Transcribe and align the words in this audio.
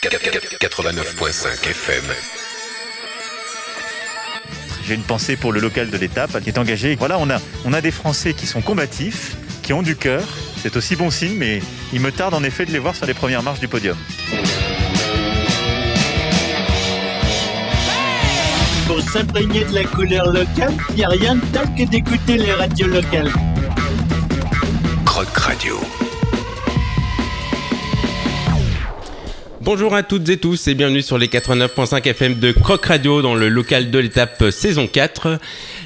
89.5 0.00 1.70
FM. 1.70 2.04
J'ai 4.86 4.94
une 4.94 5.02
pensée 5.02 5.34
pour 5.36 5.52
le 5.52 5.58
local 5.58 5.90
de 5.90 5.96
l'étape 5.96 6.40
qui 6.40 6.50
est 6.50 6.58
engagé. 6.58 6.94
Voilà, 6.94 7.18
on 7.18 7.28
a, 7.28 7.40
on 7.64 7.72
a 7.72 7.80
des 7.80 7.90
Français 7.90 8.32
qui 8.32 8.46
sont 8.46 8.60
combatifs, 8.60 9.36
qui 9.62 9.72
ont 9.72 9.82
du 9.82 9.96
cœur. 9.96 10.22
C'est 10.62 10.76
aussi 10.76 10.94
bon 10.94 11.10
signe, 11.10 11.34
mais 11.36 11.60
il 11.92 12.00
me 12.00 12.12
tarde 12.12 12.34
en 12.34 12.44
effet 12.44 12.64
de 12.64 12.70
les 12.70 12.78
voir 12.78 12.94
sur 12.94 13.06
les 13.06 13.14
premières 13.14 13.42
marches 13.42 13.58
du 13.58 13.66
podium. 13.66 13.96
Pour 18.86 19.00
s'imprégner 19.00 19.64
de 19.64 19.74
la 19.74 19.84
couleur 19.84 20.26
locale, 20.26 20.74
il 20.90 20.94
n'y 20.94 21.04
a 21.04 21.08
rien 21.08 21.34
de 21.34 21.44
tel 21.52 21.74
que 21.74 21.90
d'écouter 21.90 22.36
les 22.36 22.52
radios 22.52 22.86
locales. 22.86 23.32
Croc 25.04 25.36
Radio. 25.36 25.80
Bonjour 29.70 29.94
à 29.94 30.02
toutes 30.02 30.26
et 30.30 30.38
tous 30.38 30.66
et 30.66 30.74
bienvenue 30.74 31.02
sur 31.02 31.18
les 31.18 31.26
89.5 31.26 32.02
FM 32.08 32.38
de 32.38 32.52
Croc 32.52 32.86
Radio 32.86 33.20
dans 33.20 33.34
le 33.34 33.50
local 33.50 33.90
de 33.90 33.98
l'étape 33.98 34.44
saison 34.50 34.86
4. 34.86 35.38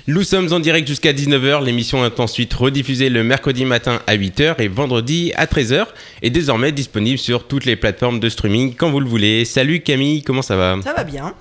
Nous 0.07 0.23
sommes 0.23 0.53
en 0.53 0.61
direct 0.61 0.87
jusqu'à 0.87 1.13
19h, 1.13 1.65
l'émission 1.65 2.07
est 2.07 2.21
ensuite 2.21 2.55
rediffusée 2.55 3.09
le 3.09 3.25
mercredi 3.25 3.65
matin 3.65 4.01
à 4.07 4.17
8h 4.17 4.55
et 4.61 4.69
vendredi 4.69 5.33
à 5.35 5.47
13h 5.47 5.87
et 6.23 6.31
désormais 6.31 6.71
disponible 6.71 7.19
sur 7.19 7.49
toutes 7.49 7.65
les 7.65 7.75
plateformes 7.75 8.21
de 8.21 8.29
streaming 8.29 8.77
quand 8.77 8.89
vous 8.89 9.01
le 9.01 9.09
voulez. 9.09 9.45
Salut 9.45 9.81
Camille, 9.81 10.23
comment 10.23 10.43
ça 10.43 10.55
va? 10.55 10.77
Ça 10.85 10.93
va 10.93 11.03
bien. 11.03 11.35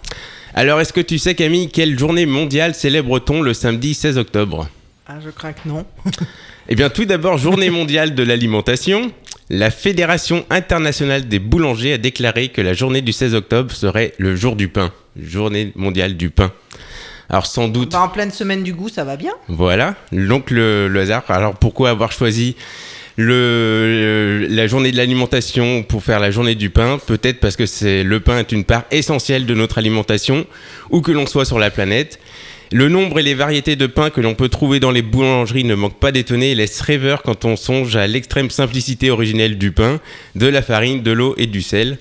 Alors 0.56 0.82
est-ce 0.82 0.94
que 0.94 1.02
tu 1.02 1.20
sais 1.20 1.36
Camille, 1.36 1.70
quelle 1.70 2.00
journée 2.00 2.26
mondiale 2.26 2.74
célèbre-t-on 2.74 3.44
le 3.44 3.54
samedi 3.54 3.94
16 3.94 4.18
octobre? 4.18 4.68
Ah, 5.08 5.20
je 5.24 5.30
crains 5.30 5.54
que 5.54 5.70
non. 5.70 5.86
Eh 6.70 6.76
bien 6.76 6.90
tout 6.90 7.06
d'abord, 7.06 7.38
journée 7.38 7.70
mondiale 7.70 8.16
de 8.16 8.24
l'alimentation. 8.24 9.12
La 9.54 9.70
Fédération 9.70 10.46
internationale 10.50 11.28
des 11.28 11.40
boulangers 11.40 11.92
a 11.92 11.98
déclaré 11.98 12.48
que 12.48 12.62
la 12.62 12.74
journée 12.74 13.02
du 13.02 13.12
16 13.12 13.36
octobre 13.36 13.70
serait 13.74 14.14
le 14.18 14.34
jour 14.34 14.56
du 14.56 14.70
pain, 14.70 14.94
journée 15.22 15.74
mondiale 15.76 16.16
du 16.16 16.30
pain. 16.30 16.54
Alors 17.30 17.46
sans 17.46 17.68
doute... 17.68 17.92
Bah, 17.92 18.00
en 18.04 18.08
pleine 18.08 18.32
semaine 18.32 18.64
du 18.64 18.72
goût, 18.72 18.88
ça 18.88 19.04
va 19.04 19.18
bien. 19.18 19.34
Voilà, 19.50 19.96
donc 20.14 20.52
le, 20.52 20.88
le 20.88 21.02
hasard. 21.02 21.26
Alors 21.28 21.56
pourquoi 21.56 21.90
avoir 21.90 22.14
choisi 22.14 22.56
le, 23.18 24.48
la 24.50 24.68
journée 24.68 24.94
de 24.94 24.96
l'alimentation 24.96 25.84
pour 25.84 26.02
faire 26.02 26.22
la 26.22 26.32
journée 26.32 26.56
du 26.56 26.70
pain? 26.70 26.98
Peut-être 27.06 27.42
parce 27.42 27.58
que 27.58 27.66
c'est 27.66 28.04
le 28.04 28.22
pain 28.22 28.40
est 28.40 28.54
une 28.54 28.64
part 28.64 28.84
essentielle 28.90 29.46
de 29.46 29.54
notre 29.54 29.80
alimentation, 29.80 30.46
où 30.92 31.02
que 31.02 31.12
l'on 31.12 31.26
soit 31.26 31.44
sur 31.44 31.60
la 31.60 31.72
planète. 31.72 32.22
Le 32.74 32.88
nombre 32.88 33.20
et 33.20 33.24
les 33.24 33.34
variétés 33.34 33.76
de 33.76 33.86
pain 33.86 34.10
que 34.10 34.22
l'on 34.22 34.34
peut 34.34 34.48
trouver 34.48 34.80
dans 34.80 34.92
les 34.92 35.02
boulangeries 35.02 35.66
ne 35.66 35.76
manquent 35.76 36.00
pas 36.00 36.14
d'étonner 36.14 36.52
et 36.52 36.56
laissent 36.56 36.80
rêveur 36.80 37.22
quand 37.22 37.44
on 37.44 37.58
songe 37.58 37.98
à 37.98 38.08
l'extrême 38.08 38.50
simplicité 38.50 39.12
originelle 39.12 39.58
du 39.58 39.74
pain, 39.74 40.00
de 40.36 40.48
la 40.48 40.62
farine, 40.62 41.04
de 41.04 41.12
l'eau 41.12 41.36
et 41.38 41.48
du 41.48 41.62
sel. 41.62 41.98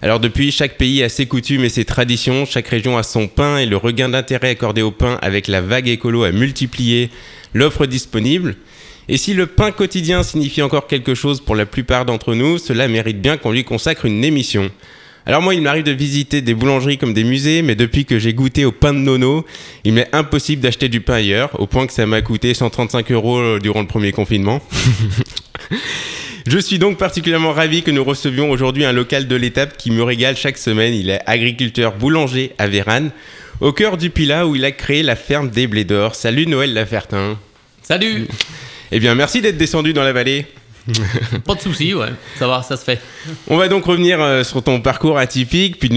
Alors 0.00 0.20
depuis, 0.20 0.52
chaque 0.52 0.78
pays 0.78 1.02
a 1.02 1.08
ses 1.08 1.26
coutumes 1.26 1.64
et 1.64 1.68
ses 1.68 1.84
traditions, 1.84 2.46
chaque 2.46 2.68
région 2.68 2.96
a 2.96 3.02
son 3.02 3.26
pain 3.26 3.58
et 3.58 3.66
le 3.66 3.76
regain 3.76 4.10
d'intérêt 4.10 4.50
accordé 4.50 4.80
au 4.80 4.92
pain 4.92 5.18
avec 5.22 5.48
la 5.48 5.60
vague 5.60 5.88
écolo 5.88 6.22
a 6.22 6.30
multiplié 6.30 7.10
l'offre 7.52 7.86
disponible. 7.86 8.54
Et 9.08 9.16
si 9.16 9.34
le 9.34 9.48
pain 9.48 9.72
quotidien 9.72 10.22
signifie 10.22 10.62
encore 10.62 10.86
quelque 10.86 11.16
chose 11.16 11.40
pour 11.40 11.56
la 11.56 11.66
plupart 11.66 12.04
d'entre 12.04 12.36
nous, 12.36 12.58
cela 12.58 12.86
mérite 12.86 13.20
bien 13.20 13.38
qu'on 13.38 13.50
lui 13.50 13.64
consacre 13.64 14.04
une 14.04 14.24
émission. 14.24 14.70
Alors 15.24 15.40
moi, 15.40 15.54
il 15.54 15.62
m'arrive 15.62 15.84
de 15.84 15.92
visiter 15.92 16.40
des 16.40 16.54
boulangeries 16.54 16.98
comme 16.98 17.14
des 17.14 17.24
musées, 17.24 17.62
mais 17.62 17.74
depuis 17.74 18.04
que 18.04 18.18
j'ai 18.18 18.34
goûté 18.34 18.64
au 18.64 18.72
pain 18.72 18.92
de 18.92 18.98
nono, 18.98 19.46
il 19.84 19.92
m'est 19.92 20.08
impossible 20.12 20.62
d'acheter 20.62 20.88
du 20.88 21.00
pain 21.00 21.14
ailleurs, 21.14 21.50
au 21.60 21.66
point 21.66 21.86
que 21.86 21.92
ça 21.92 22.06
m'a 22.06 22.22
coûté 22.22 22.54
135 22.54 23.10
euros 23.12 23.58
durant 23.60 23.80
le 23.82 23.86
premier 23.86 24.10
confinement. 24.10 24.60
Je 26.46 26.58
suis 26.58 26.80
donc 26.80 26.98
particulièrement 26.98 27.52
ravi 27.52 27.82
que 27.82 27.92
nous 27.92 28.02
recevions 28.02 28.50
aujourd'hui 28.50 28.84
un 28.84 28.90
local 28.90 29.28
de 29.28 29.36
l'étape 29.36 29.76
qui 29.76 29.92
me 29.92 30.02
régale 30.02 30.36
chaque 30.36 30.58
semaine. 30.58 30.92
Il 30.92 31.08
est 31.08 31.20
agriculteur 31.26 31.94
boulanger 31.94 32.52
à 32.58 32.66
Vérane, 32.66 33.12
au 33.60 33.72
cœur 33.72 33.96
du 33.96 34.10
Pilat 34.10 34.48
où 34.48 34.56
il 34.56 34.64
a 34.64 34.72
créé 34.72 35.04
la 35.04 35.14
ferme 35.14 35.50
des 35.50 35.68
Blés 35.68 35.84
d'Or. 35.84 36.16
Salut 36.16 36.48
Noël 36.48 36.74
Lafertin. 36.74 37.38
Salut 37.82 38.26
Eh 38.90 38.98
bien, 38.98 39.14
merci 39.14 39.40
d'être 39.40 39.56
descendu 39.56 39.92
dans 39.92 40.02
la 40.02 40.12
vallée. 40.12 40.46
Pas 41.46 41.54
de 41.54 41.60
soucis, 41.60 41.94
ouais, 41.94 42.08
ça 42.38 42.48
va, 42.48 42.62
ça 42.62 42.76
se 42.76 42.82
fait. 42.84 43.00
On 43.46 43.56
va 43.56 43.68
donc 43.68 43.84
revenir 43.84 44.20
euh, 44.20 44.42
sur 44.42 44.62
ton 44.64 44.80
parcours 44.80 45.16
atypique, 45.16 45.78
puis 45.78 45.88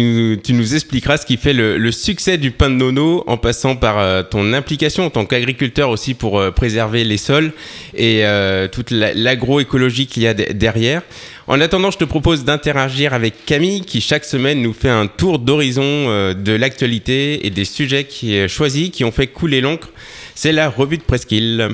tu 0.44 0.54
nous 0.54 0.76
expliqueras 0.76 1.18
ce 1.18 1.26
qui 1.26 1.38
fait 1.38 1.54
le, 1.54 1.92
succès 1.92 2.38
du 2.38 2.52
pain 2.52 2.70
de 2.70 2.76
nono, 2.76 3.24
en 3.26 3.38
passant 3.38 3.76
par 3.76 3.98
euh, 3.98 4.22
ton 4.22 4.54
implication 4.54 5.06
en 5.06 5.10
tant 5.10 5.26
qu'agriculteur 5.26 5.90
aussi 5.90 6.14
pour 6.14 6.40
euh, 6.40 6.52
préserver 6.52 7.04
les 7.04 7.18
sols 7.18 7.52
et 7.98 8.24
toute 8.72 8.92
la- 8.92 9.14
l'agroécologie 9.14 10.06
qu'il 10.08 10.24
y 10.24 10.28
a 10.28 10.34
de- 10.34 10.54
derrière. 10.54 11.02
En 11.48 11.60
attendant, 11.62 11.90
je 11.92 11.98
te 11.98 12.06
propose 12.06 12.44
d'interagir 12.44 13.14
avec 13.14 13.46
Camille, 13.46 13.82
qui 13.82 14.02
chaque 14.02 14.26
semaine 14.26 14.62
nous 14.62 14.74
fait 14.74 14.90
un 14.90 15.08
tour 15.08 15.40
d'horizon 15.40 16.34
de 16.34 16.52
l'actualité 16.56 17.46
et 17.46 17.50
des 17.52 17.66
sujets 17.66 18.04
qui 18.06 18.48
choisis, 18.50 18.90
qui 18.90 19.04
ont 19.04 19.12
fait 19.12 19.28
couler 19.28 19.62
l'encre. 19.62 19.90
C'est 20.34 20.52
la 20.52 20.70
revue 20.70 20.98
de 20.98 21.04
Presqu'île. 21.04 21.70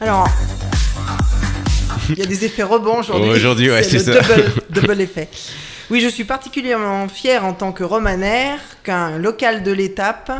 Alors, 0.00 0.26
il 2.10 2.18
y 2.18 2.22
a 2.22 2.26
des 2.26 2.44
effets 2.44 2.62
rebonds 2.62 3.00
aujourd'hui. 3.00 3.30
Aujourd'hui, 3.30 3.70
ouais, 3.70 3.82
c'est 3.82 3.98
ça. 3.98 4.20
Double, 4.20 4.44
double 4.70 5.00
effet. 5.00 5.28
Oui, 5.90 6.00
je 6.00 6.08
suis 6.08 6.24
particulièrement 6.24 7.08
fière 7.08 7.44
en 7.44 7.52
tant 7.52 7.72
que 7.72 7.84
romanaire 7.84 8.58
qu'un 8.82 9.18
local 9.18 9.62
de 9.62 9.72
l'étape 9.72 10.30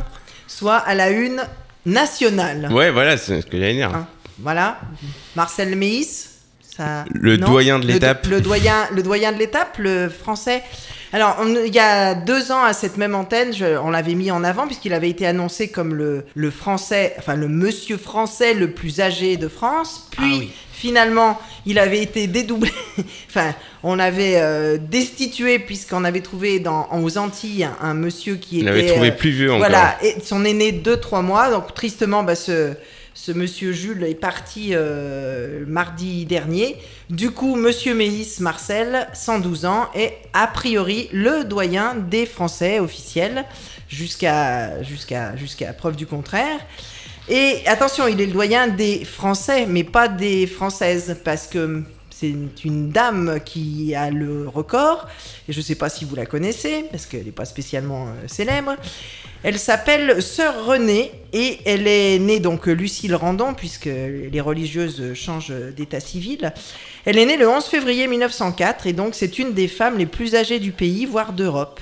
soit 0.47 0.77
à 0.77 0.95
la 0.95 1.11
une 1.11 1.43
nationale. 1.85 2.69
Ouais, 2.73 2.91
voilà, 2.91 3.17
c'est 3.17 3.41
ce 3.43 3.47
que 3.47 3.59
j'allais 3.59 3.75
dire. 3.75 3.91
Hein, 3.95 4.07
voilà, 4.39 4.79
Marcel 5.37 5.77
Meis. 5.77 6.07
Ça... 6.77 7.05
Le 7.13 7.37
doyen 7.37 7.79
de 7.79 7.87
Le- 7.87 7.93
l'étape. 7.95 8.27
Le, 8.29 8.41
doyen, 8.41 8.87
le 8.95 9.03
doyen 9.03 9.33
de 9.33 9.39
l'étape, 9.39 9.77
le 9.79 10.09
français. 10.09 10.63
Alors, 11.13 11.37
on- 11.41 11.65
il 11.65 11.75
y 11.75 11.79
a 11.81 12.15
deux 12.15 12.53
ans 12.53 12.63
à 12.63 12.73
cette 12.73 12.97
même 12.97 13.15
antenne, 13.15 13.53
je- 13.53 13.77
on 13.79 13.91
l'avait 13.91 14.15
mis 14.15 14.31
en 14.31 14.45
avant 14.45 14.67
puisqu'il 14.67 14.93
avait 14.93 15.11
été 15.11 15.27
annoncé 15.27 15.69
comme 15.69 15.95
le, 15.95 16.25
le 16.35 16.51
français, 16.51 17.15
enfin 17.19 17.35
le 17.35 17.49
monsieur 17.49 17.97
français 17.97 18.55
le 18.55 18.71
plus 18.71 19.01
âgé 19.01 19.37
de 19.37 19.49
France. 19.49 20.07
Puis, 20.13 20.21
Ah 20.25 20.37
oui. 20.39 20.51
finalement, 20.73 21.41
il 21.67 21.79
avait 21.81 22.01
été 22.01 22.29
dédoublé. 22.29 22.71
enfin, 23.29 23.55
on 23.83 23.99
avait 23.99 24.35
euh, 24.37 24.79
destitué 24.79 25.59
puisqu'on 25.59 26.05
avait 26.05 26.21
trouvé 26.21 26.61
dans, 26.61 26.89
aux 26.93 27.19
Antilles 27.19 27.65
un, 27.65 27.77
un 27.89 27.95
monsieur 27.95 28.37
qui 28.37 28.59
On 28.59 28.61
était. 28.61 28.71
avait 28.71 28.87
trouvé 28.87 29.09
euh, 29.09 29.17
plus 29.17 29.31
vieux 29.31 29.49
encore. 29.53 29.59
voilà, 29.69 29.97
et 30.05 30.15
son 30.23 30.45
aîné 30.45 30.71
2-3 30.71 31.23
mois. 31.23 31.51
Donc 31.51 31.75
tristement, 31.75 32.23
bah, 32.23 32.37
ce, 32.37 32.75
ce 33.23 33.33
monsieur 33.33 33.73
Jules 33.73 34.03
est 34.05 34.15
parti 34.15 34.71
euh, 34.73 35.65
mardi 35.67 36.25
dernier. 36.25 36.79
Du 37.11 37.31
coup, 37.31 37.55
monsieur 37.55 37.95
Mélis 37.95 38.37
Marcel, 38.41 39.09
112 39.13 39.67
ans, 39.67 39.89
est 39.95 40.17
a 40.33 40.47
priori 40.47 41.11
le 41.13 41.45
doyen 41.45 41.95
des 41.97 42.25
Français 42.25 42.79
officiels 42.79 43.45
jusqu'à 43.91 44.83
jusqu'à 44.83 45.37
jusqu'à 45.37 45.75
preuve 45.75 45.97
du 45.97 46.07
contraire. 46.07 46.61
Et 47.29 47.59
attention, 47.67 48.07
il 48.07 48.23
est 48.23 48.27
le 48.27 48.33
doyen 48.33 48.69
des 48.69 49.05
Français, 49.05 49.67
mais 49.67 49.85
pas 49.85 50.09
des 50.09 50.47
Françaises, 50.47 51.19
parce 51.23 51.47
que 51.47 51.83
c'est 52.21 52.65
une, 52.65 52.91
dame 52.91 53.41
qui 53.45 53.95
a 53.95 54.11
le 54.11 54.47
record, 54.47 55.09
et 55.49 55.53
je 55.53 55.59
ne 55.59 55.63
sais 55.63 55.75
pas 55.75 55.89
si 55.89 56.05
vous 56.05 56.15
la 56.15 56.27
connaissez, 56.27 56.85
parce 56.91 57.07
qu'elle 57.07 57.25
n'est 57.25 57.33
pas 57.33 57.47
spécialement 57.47 58.09
euh, 58.09 58.29
célèbre. 58.29 58.77
Elle 59.43 59.59
s'appelle 59.59 60.23
Sœur 60.23 60.67
Renée, 60.67 61.13
et 61.33 61.61
elle 61.65 61.87
est 61.87 62.19
née 62.19 62.39
donc 62.39 62.67
Lucille 62.67 63.15
Randon, 63.15 63.55
puisque 63.55 63.87
les 63.87 64.41
religieuses 64.41 65.15
changent 65.15 65.55
d'état 65.75 66.01
civil. 66.01 66.53
Elle 67.07 67.17
est 67.17 67.25
née 67.25 67.39
le 67.39 67.49
11 67.49 67.65
février 67.65 68.07
1904, 68.07 68.87
et 68.87 68.93
donc 68.93 69.15
c'est 69.15 69.39
une 69.39 69.55
des 69.55 69.69
femmes 69.69 69.97
les 69.97 70.07
plus 70.07 70.35
âgées 70.35 70.59
du 70.59 70.73
pays, 70.73 71.07
voire 71.07 71.33
d'Europe. 71.33 71.81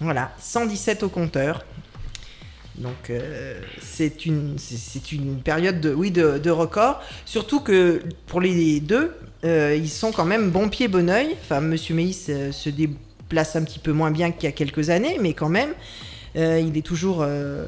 Voilà, 0.00 0.30
117 0.38 1.02
au 1.02 1.08
compteur. 1.08 1.64
Donc 2.76 3.10
euh, 3.10 3.60
c'est 3.82 4.24
une, 4.24 4.56
une 5.12 5.42
période 5.42 5.80
de, 5.80 5.92
oui, 5.92 6.12
de, 6.12 6.38
de 6.38 6.50
record. 6.50 7.02
Surtout 7.24 7.60
que 7.60 8.00
pour 8.26 8.40
les 8.40 8.80
deux, 8.80 9.12
euh, 9.44 9.74
ils 9.76 9.88
sont 9.90 10.12
quand 10.12 10.24
même 10.24 10.50
bon 10.50 10.68
pied, 10.68 10.88
bon 10.88 11.08
oeil. 11.10 11.36
Enfin, 11.42 11.60
Monsieur 11.60 11.94
Meis 11.94 12.14
euh, 12.28 12.52
se 12.52 12.68
déplace 12.70 13.56
un 13.56 13.62
petit 13.64 13.78
peu 13.78 13.92
moins 13.92 14.10
bien 14.10 14.30
qu'il 14.32 14.44
y 14.44 14.46
a 14.48 14.52
quelques 14.52 14.90
années, 14.90 15.16
mais 15.20 15.32
quand 15.34 15.48
même, 15.48 15.70
euh, 16.36 16.60
il 16.64 16.76
est 16.76 16.82
toujours 16.82 17.18
euh, 17.22 17.64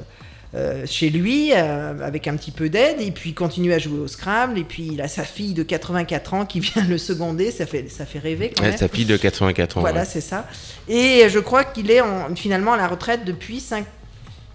chez 0.84 1.08
lui 1.08 1.52
avec 1.54 2.28
un 2.28 2.36
petit 2.36 2.50
peu 2.50 2.68
d'aide 2.68 3.00
et 3.00 3.10
puis 3.10 3.30
il 3.30 3.34
continue 3.34 3.72
à 3.72 3.78
jouer 3.78 3.98
au 4.00 4.06
Scrabble. 4.06 4.58
Et 4.58 4.64
puis 4.64 4.90
il 4.92 5.00
a 5.00 5.08
sa 5.08 5.24
fille 5.24 5.54
de 5.54 5.62
84 5.62 6.34
ans 6.34 6.44
qui 6.46 6.60
vient 6.60 6.84
le 6.84 6.98
seconder. 6.98 7.50
Ça 7.50 7.64
fait, 7.64 7.88
ça 7.88 8.04
fait 8.04 8.18
rêver 8.18 8.52
quand 8.54 8.62
Ouais, 8.62 8.68
même. 8.70 8.78
sa 8.78 8.88
fille 8.88 9.06
de 9.06 9.16
84 9.16 9.78
ans. 9.78 9.80
Voilà, 9.80 10.00
ouais. 10.00 10.06
c'est 10.06 10.20
ça. 10.20 10.46
Et 10.88 11.26
je 11.30 11.38
crois 11.38 11.64
qu'il 11.64 11.90
est 11.90 12.02
en- 12.02 12.34
finalement 12.36 12.74
à 12.74 12.76
la 12.76 12.86
retraite 12.88 13.24
depuis 13.24 13.60
5 13.60 13.86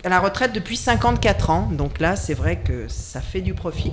à 0.04 0.10
la 0.10 0.20
retraite 0.20 0.54
depuis 0.54 0.78
54 0.78 1.50
ans. 1.50 1.70
Donc 1.72 2.00
là, 2.00 2.16
c'est 2.16 2.36
vrai 2.36 2.60
que 2.64 2.88
ça 2.88 3.20
fait 3.20 3.42
du 3.42 3.56
profit. 3.56 3.92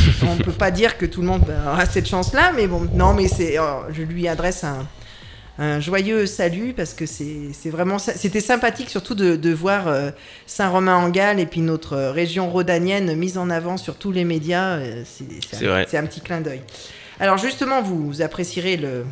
On 0.22 0.34
ne 0.36 0.42
peut 0.42 0.52
pas 0.52 0.70
dire 0.70 0.96
que 0.98 1.06
tout 1.06 1.20
le 1.20 1.26
monde 1.26 1.44
ben, 1.46 1.60
a 1.78 1.86
cette 1.86 2.08
chance-là, 2.08 2.52
mais 2.54 2.66
bon, 2.66 2.88
non, 2.94 3.14
mais 3.14 3.28
c'est, 3.28 3.58
oh, 3.58 3.82
je 3.90 4.02
lui 4.02 4.28
adresse 4.28 4.64
un, 4.64 4.86
un 5.58 5.80
joyeux 5.80 6.26
salut 6.26 6.74
parce 6.76 6.92
que 6.92 7.06
c'est 7.06 7.48
c'est 7.52 7.70
vraiment 7.70 7.98
c'était 7.98 8.40
sympathique 8.40 8.90
surtout 8.90 9.14
de, 9.14 9.36
de 9.36 9.52
voir 9.54 9.88
euh, 9.88 10.10
Saint-Romain-en-Galles 10.46 11.40
et 11.40 11.46
puis 11.46 11.60
notre 11.62 11.94
euh, 11.94 12.12
région 12.12 12.50
rhodanienne 12.50 13.14
mise 13.16 13.38
en 13.38 13.48
avant 13.48 13.78
sur 13.78 13.96
tous 13.96 14.12
les 14.12 14.24
médias. 14.24 14.76
euh, 14.76 15.02
c'est 15.06 15.64
un, 15.64 15.68
vrai. 15.68 15.86
c'est 15.88 15.96
un 15.96 16.04
petit 16.04 16.20
clin 16.20 16.40
d'œil. 16.40 16.60
Alors 17.20 17.38
justement, 17.38 17.80
vous, 17.80 18.06
vous 18.06 18.20
apprécierez 18.20 18.76
le, 18.76 19.06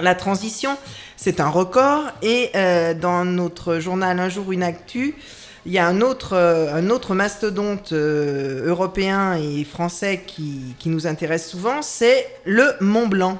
la 0.00 0.14
transition. 0.14 0.76
C'est 1.16 1.40
un 1.40 1.48
record 1.48 2.04
et 2.22 2.50
euh, 2.54 2.94
dans 2.94 3.24
notre 3.24 3.78
journal 3.78 4.18
Un 4.20 4.28
jour 4.28 4.52
une 4.52 4.62
actu. 4.62 5.16
Il 5.66 5.72
y 5.72 5.78
a 5.78 5.86
un 5.86 6.00
autre, 6.00 6.30
euh, 6.34 6.74
un 6.74 6.88
autre 6.88 7.14
mastodonte 7.14 7.92
euh, 7.92 8.66
européen 8.66 9.34
et 9.34 9.64
français 9.64 10.22
qui, 10.26 10.74
qui 10.78 10.88
nous 10.88 11.06
intéresse 11.06 11.48
souvent, 11.50 11.82
c'est 11.82 12.26
le 12.46 12.72
Mont 12.80 13.06
Blanc. 13.08 13.38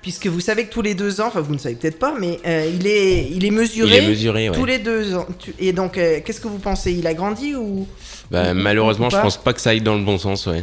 Puisque 0.00 0.28
vous 0.28 0.38
savez 0.40 0.64
que 0.66 0.72
tous 0.72 0.80
les 0.80 0.94
deux 0.94 1.20
ans, 1.20 1.26
enfin 1.26 1.40
vous 1.40 1.52
ne 1.54 1.58
savez 1.58 1.74
peut-être 1.74 1.98
pas, 1.98 2.14
mais 2.18 2.38
euh, 2.46 2.70
il, 2.72 2.86
est, 2.86 3.28
il 3.30 3.44
est 3.44 3.48
Il 3.48 3.52
mesuré 3.52 3.96
est 3.96 4.08
mesuré, 4.08 4.48
ouais. 4.48 4.56
tous 4.56 4.64
les 4.64 4.78
deux 4.78 5.14
ans. 5.16 5.26
Et 5.58 5.72
donc, 5.72 5.98
euh, 5.98 6.20
qu'est-ce 6.24 6.40
que 6.40 6.46
vous 6.46 6.58
pensez? 6.58 6.92
Il 6.92 7.06
a 7.08 7.14
grandi 7.14 7.56
ou 7.56 7.86
Bah, 8.30 8.54
malheureusement, 8.54 9.08
ou 9.08 9.10
je 9.10 9.16
pense 9.16 9.36
pas 9.36 9.52
que 9.52 9.60
ça 9.60 9.70
aille 9.70 9.80
dans 9.80 9.96
le 9.96 10.04
bon 10.04 10.16
sens, 10.16 10.46
ouais. 10.46 10.62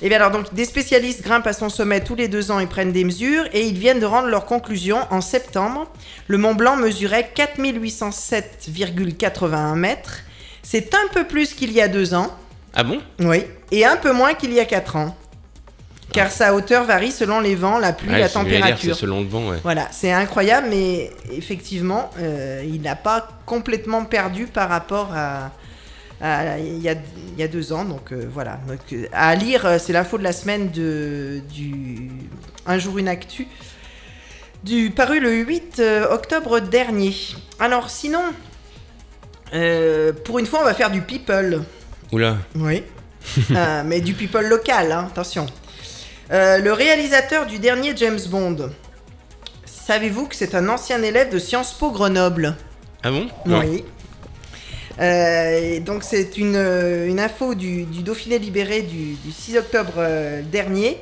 Eh 0.00 0.08
bien 0.08 0.18
alors, 0.18 0.30
donc, 0.30 0.54
des 0.54 0.64
spécialistes 0.64 1.22
grimpent 1.22 1.48
à 1.48 1.52
son 1.52 1.68
sommet 1.68 2.00
tous 2.00 2.14
les 2.14 2.28
deux 2.28 2.52
ans 2.52 2.60
et 2.60 2.66
prennent 2.66 2.92
des 2.92 3.02
mesures, 3.04 3.44
et 3.52 3.66
ils 3.66 3.76
viennent 3.76 3.98
de 3.98 4.06
rendre 4.06 4.28
leurs 4.28 4.46
conclusions 4.46 5.00
en 5.10 5.20
septembre. 5.20 5.90
Le 6.28 6.38
Mont 6.38 6.54
Blanc 6.54 6.76
mesurait 6.76 7.28
4807,81 7.34 9.74
mètres. 9.74 10.18
C'est 10.62 10.94
un 10.94 11.08
peu 11.12 11.24
plus 11.24 11.52
qu'il 11.54 11.72
y 11.72 11.80
a 11.80 11.88
deux 11.88 12.14
ans, 12.14 12.32
Ah 12.74 12.84
bon? 12.84 13.00
Oui, 13.20 13.42
et 13.72 13.84
un 13.86 13.96
peu 13.96 14.12
moins 14.12 14.34
qu'il 14.34 14.52
y 14.52 14.60
a 14.60 14.64
quatre 14.66 14.94
ans. 14.96 15.16
Car 16.12 16.30
sa 16.30 16.54
hauteur 16.54 16.84
varie 16.84 17.10
selon 17.12 17.40
les 17.40 17.54
vents, 17.54 17.78
la 17.78 17.92
pluie, 17.92 18.10
Ouais, 18.10 18.20
la 18.20 18.28
température. 18.30 18.94
C'est 18.94 19.00
selon 19.00 19.20
le 19.20 19.26
vent, 19.26 19.48
ouais. 19.50 19.58
Voilà, 19.62 19.88
c'est 19.90 20.10
incroyable, 20.12 20.68
mais 20.70 21.10
effectivement, 21.32 22.10
euh, 22.18 22.62
il 22.66 22.80
n'a 22.80 22.96
pas 22.96 23.28
complètement 23.44 24.04
perdu 24.04 24.46
par 24.46 24.70
rapport 24.70 25.10
à- 25.14 25.50
il, 26.20 26.82
y 26.82 26.88
a, 26.88 26.94
il 26.94 27.38
y 27.38 27.42
a 27.42 27.48
deux 27.48 27.72
ans. 27.72 27.84
Donc 27.84 28.12
euh, 28.12 28.26
voilà, 28.32 28.58
Donc, 28.66 28.80
euh, 28.92 29.06
à 29.12 29.34
lire, 29.34 29.66
euh, 29.66 29.78
c'est 29.78 29.92
l'info 29.92 30.18
de 30.18 30.24
la 30.24 30.32
semaine 30.32 30.70
de, 30.70 31.40
du 31.52 32.10
Un 32.66 32.78
jour 32.78 32.98
une 32.98 33.08
actu, 33.08 33.46
du, 34.64 34.90
paru 34.90 35.20
le 35.20 35.32
8 35.32 35.76
euh, 35.78 36.12
octobre 36.12 36.60
dernier. 36.60 37.14
Alors 37.60 37.90
sinon, 37.90 38.22
euh, 39.54 40.12
pour 40.24 40.38
une 40.38 40.46
fois, 40.46 40.60
on 40.60 40.64
va 40.64 40.74
faire 40.74 40.90
du 40.90 41.00
people. 41.00 41.62
Oula. 42.12 42.36
Oui. 42.54 42.82
Euh, 43.50 43.82
mais 43.84 44.00
du 44.00 44.14
people 44.14 44.46
local, 44.46 44.90
hein, 44.90 45.08
attention. 45.10 45.44
Euh, 46.30 46.58
le 46.58 46.72
réalisateur 46.72 47.44
du 47.44 47.58
dernier 47.58 47.94
James 47.94 48.20
Bond. 48.30 48.70
Savez-vous 49.66 50.26
que 50.28 50.34
c'est 50.34 50.54
un 50.54 50.68
ancien 50.70 51.02
élève 51.02 51.30
de 51.30 51.38
Sciences 51.38 51.74
Po 51.74 51.90
Grenoble? 51.90 52.56
Ah 53.02 53.10
bon? 53.10 53.28
Non. 53.44 53.60
Oui. 53.60 53.84
Euh, 55.00 55.74
et 55.76 55.80
donc 55.80 56.02
c'est 56.02 56.36
une, 56.38 56.56
euh, 56.56 57.06
une 57.06 57.20
info 57.20 57.54
du, 57.54 57.84
du 57.84 58.02
Dauphiné 58.02 58.38
libéré 58.38 58.82
du, 58.82 59.14
du 59.24 59.30
6 59.32 59.58
octobre 59.58 59.92
euh, 59.98 60.42
dernier 60.42 60.98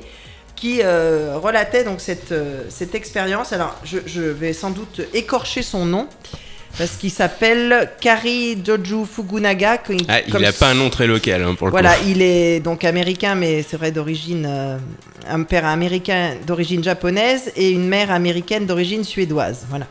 qui 0.55 0.81
euh, 0.83 1.37
relatait 1.41 1.83
donc 1.83 1.99
cette, 2.01 2.31
euh, 2.31 2.63
cette 2.69 2.93
expérience. 2.95 3.53
Alors 3.53 3.75
je, 3.83 3.97
je 4.05 4.21
vais 4.21 4.53
sans 4.53 4.69
doute 4.71 5.01
écorcher 5.13 5.61
son 5.63 5.85
nom 5.85 6.07
parce 6.77 6.91
qu'il 6.91 7.09
s'appelle 7.11 7.89
Kari 7.99 8.59
Joju 8.63 9.05
Fukunaga. 9.11 9.79
qui- 9.79 9.97
Ah, 10.07 10.19
il 10.27 10.45
a 10.45 10.53
pas 10.53 10.69
un 10.69 10.73
nom 10.75 10.91
très 10.91 11.07
local, 11.07 11.41
hein, 11.43 11.55
pour 11.55 11.65
le 11.67 11.71
voilà, 11.71 11.93
coup. 11.95 12.03
il 12.07 12.21
est 12.21 12.59
donc 12.59 12.83
américain, 12.83 13.33
mais 13.33 13.63
c'est 13.67 13.77
vrai 13.77 13.91
d'origine, 13.91 14.45
euh, 14.47 14.77
un 15.27 15.41
père 15.41 15.65
américain 15.65 16.35
d'origine 16.45 16.83
japonaise 16.83 17.51
et 17.55 17.71
une 17.71 17.87
mère 17.87 18.11
américaine 18.11 18.67
d'origine 18.67 19.03
suédoise. 19.03 19.65
Voilà. 19.69 19.87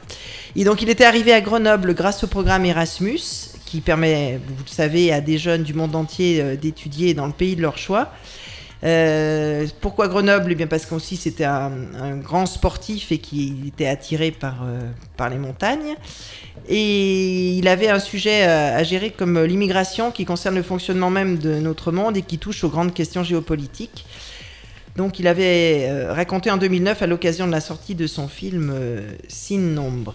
Et 0.55 0.63
donc 0.63 0.81
il 0.81 0.89
était 0.89 1.05
arrivé 1.05 1.33
à 1.33 1.41
Grenoble 1.41 1.93
grâce 1.95 2.23
au 2.23 2.29
programme 2.29 2.65
Erasmus, 2.65 3.21
qui 3.67 3.83
permet, 3.83 4.41
vous 4.47 4.65
le 4.65 4.71
savez, 4.71 5.13
à 5.13 5.21
des 5.21 5.37
jeunes 5.37 5.65
du 5.65 5.75
monde 5.75 5.95
entier 5.95 6.41
euh, 6.41 6.57
d'étudier 6.57 7.13
dans 7.13 7.27
le 7.27 7.33
pays 7.33 7.57
de 7.57 7.61
leur 7.61 7.77
choix. 7.77 8.13
Euh, 8.85 9.67
pourquoi 9.81 10.07
Grenoble? 10.09 10.53
Eh 10.53 10.55
bien 10.55 10.67
parce 10.67 10.87
qu'aussi 10.87 11.17
c'était 11.17 11.45
un, 11.45 11.71
grand 12.23 12.47
sportif 12.47 13.11
et 13.11 13.19
qui 13.19 13.55
était 13.67 13.87
attiré 13.87 14.31
par, 14.31 14.63
euh, 14.65 14.81
par 15.17 15.29
les 15.29 15.39
montagnes. 15.39 15.95
Et 16.69 17.57
il 17.57 17.69
avait 17.69 17.89
un 17.89 17.99
sujet 17.99 18.43
à, 18.45 18.83
gérer 18.83 19.11
comme 19.11 19.43
l'immigration 19.45 20.11
qui 20.11 20.25
concerne 20.25 20.55
le 20.55 20.63
fonctionnement 20.63 21.11
même 21.11 21.39
de 21.39 21.55
notre 21.57 21.91
monde 21.91 22.17
et 22.17 22.23
qui 22.23 22.39
touche 22.39 22.65
aux 22.65 22.69
grandes 22.69 22.95
questions 22.95 23.23
géopolitiques. 23.23 24.05
Donc 24.97 25.19
il 25.19 25.27
avait 25.27 26.09
raconté 26.11 26.51
en 26.51 26.57
2009 26.57 27.03
à 27.03 27.07
l'occasion 27.07 27.47
de 27.47 27.53
la 27.53 27.61
sortie 27.61 27.95
de 27.95 28.07
son 28.07 28.29
film 28.29 28.75
Sin 29.29 29.59
Nombre. 29.59 30.15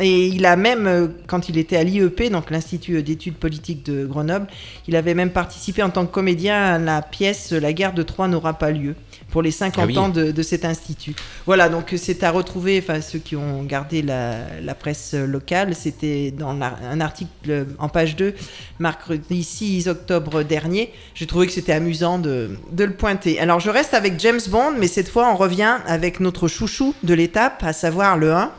Et 0.00 0.28
il 0.28 0.46
a 0.46 0.56
même, 0.56 0.86
euh, 0.86 1.08
quand 1.26 1.48
il 1.48 1.58
était 1.58 1.76
à 1.76 1.84
l'IEP, 1.84 2.30
donc 2.30 2.50
l'Institut 2.50 3.02
d'études 3.02 3.34
politiques 3.36 3.84
de 3.84 4.06
Grenoble, 4.06 4.46
il 4.88 4.96
avait 4.96 5.14
même 5.14 5.30
participé 5.30 5.82
en 5.82 5.90
tant 5.90 6.06
que 6.06 6.10
comédien 6.12 6.56
à 6.56 6.78
la 6.78 7.02
pièce 7.02 7.52
La 7.52 7.72
guerre 7.72 7.92
de 7.92 8.02
Troie 8.02 8.26
n'aura 8.28 8.54
pas 8.54 8.70
lieu 8.70 8.94
pour 9.30 9.42
les 9.42 9.50
50 9.50 9.78
Ah 9.82 9.86
oui. 9.86 9.98
ans 9.98 10.08
de, 10.08 10.30
de 10.32 10.42
cet 10.42 10.64
institut. 10.64 11.14
Voilà, 11.46 11.68
donc 11.68 11.92
c'est 11.96 12.22
à 12.24 12.30
retrouver, 12.30 12.82
enfin 12.82 13.00
ceux 13.00 13.18
qui 13.18 13.36
ont 13.36 13.62
gardé 13.62 14.02
la, 14.02 14.36
la 14.62 14.74
presse 14.74 15.12
locale, 15.14 15.74
c'était 15.74 16.30
dans 16.30 16.54
la- 16.54 16.76
un 16.90 17.00
article 17.00 17.66
en 17.78 17.88
page 17.88 18.16
2, 18.16 18.34
mercredi 18.80 19.42
6 19.44 19.88
octobre 19.88 20.42
dernier. 20.42 20.92
J'ai 21.14 21.26
trouvé 21.26 21.46
que 21.46 21.52
c'était 21.52 21.72
amusant 21.72 22.18
de, 22.18 22.50
de 22.72 22.84
le 22.84 22.92
pointer. 22.94 23.38
Alors 23.38 23.60
je 23.60 23.70
reste 23.70 23.94
avec 23.94 24.18
James 24.18 24.40
Bond, 24.48 24.72
mais 24.78 24.88
cette 24.88 25.08
fois 25.08 25.30
on 25.32 25.36
revient 25.36 25.76
avec 25.86 26.20
notre 26.20 26.48
chouchou 26.48 26.94
de 27.02 27.14
l'étape, 27.14 27.62
à 27.62 27.72
savoir 27.72 28.16
le 28.16 28.32
1 28.32 28.50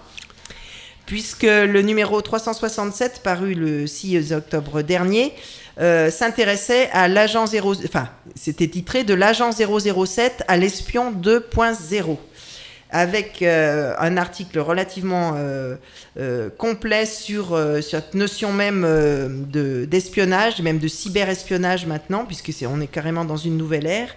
puisque 1.12 1.44
le 1.44 1.82
numéro 1.82 2.22
367 2.22 3.20
paru 3.22 3.54
le 3.54 3.86
6 3.86 4.32
octobre 4.32 4.82
dernier 4.82 5.34
euh, 5.78 6.10
s'intéressait 6.10 6.90
à 6.94 7.10
l'agent 7.10 7.46
0 7.46 7.84
enfin 7.84 8.08
c'était 8.34 8.70
titré 8.70 9.04
de 9.04 9.14
l'agent 9.14 9.52
007 9.52 10.46
à 10.48 10.56
l'espion 10.56 11.12
2.0 11.12 12.16
avec 12.92 13.42
euh, 13.42 13.94
un 14.00 14.16
article 14.16 14.60
relativement 14.60 15.34
euh, 15.36 15.76
complet 16.58 17.06
sur, 17.06 17.60
cette 17.82 18.14
notion 18.14 18.54
même 18.54 18.84
de- 19.52 19.84
d'espionnage, 19.84 20.62
même 20.62 20.80
de 20.80 20.88
cyberespionnage 20.88 21.88
maintenant, 21.88 22.24
puisque 22.26 22.54
on 22.70 22.80
est 22.80 22.88
carrément 22.88 23.26
dans 23.26 23.38
une 23.38 23.58
nouvelle 23.58 23.86
ère 23.86 24.16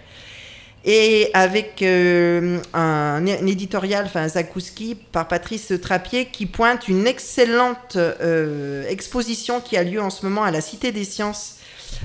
et 0.85 1.31
avec 1.33 1.81
euh, 1.81 2.59
un, 2.75 3.25
éditorial, 3.25 4.05
enfin 4.05 4.27
Zakouski, 4.27 4.95
par 4.95 5.27
Patrice 5.27 5.73
Trappier, 5.81 6.25
qui 6.25 6.45
pointe 6.45 6.87
une 6.87 7.07
excellente 7.07 7.95
euh, 7.95 8.87
exposition 8.87 9.61
qui 9.61 9.77
a 9.77 9.83
lieu 9.83 9.99
en 9.99 10.11
ce 10.11 10.23
moment 10.23 10.43
à 10.43 10.51
la 10.51 10.61
Cité 10.61 10.91
des 10.91 11.03
Sciences 11.03 11.57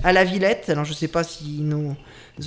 à 0.03 0.15
la 0.15 0.25
Villette. 0.25 0.71
Alors 0.71 0.87
je 0.87 0.93
ne 0.93 0.97
sais 0.97 1.09
pas 1.09 1.25
si 1.25 1.61
nos 1.61 1.95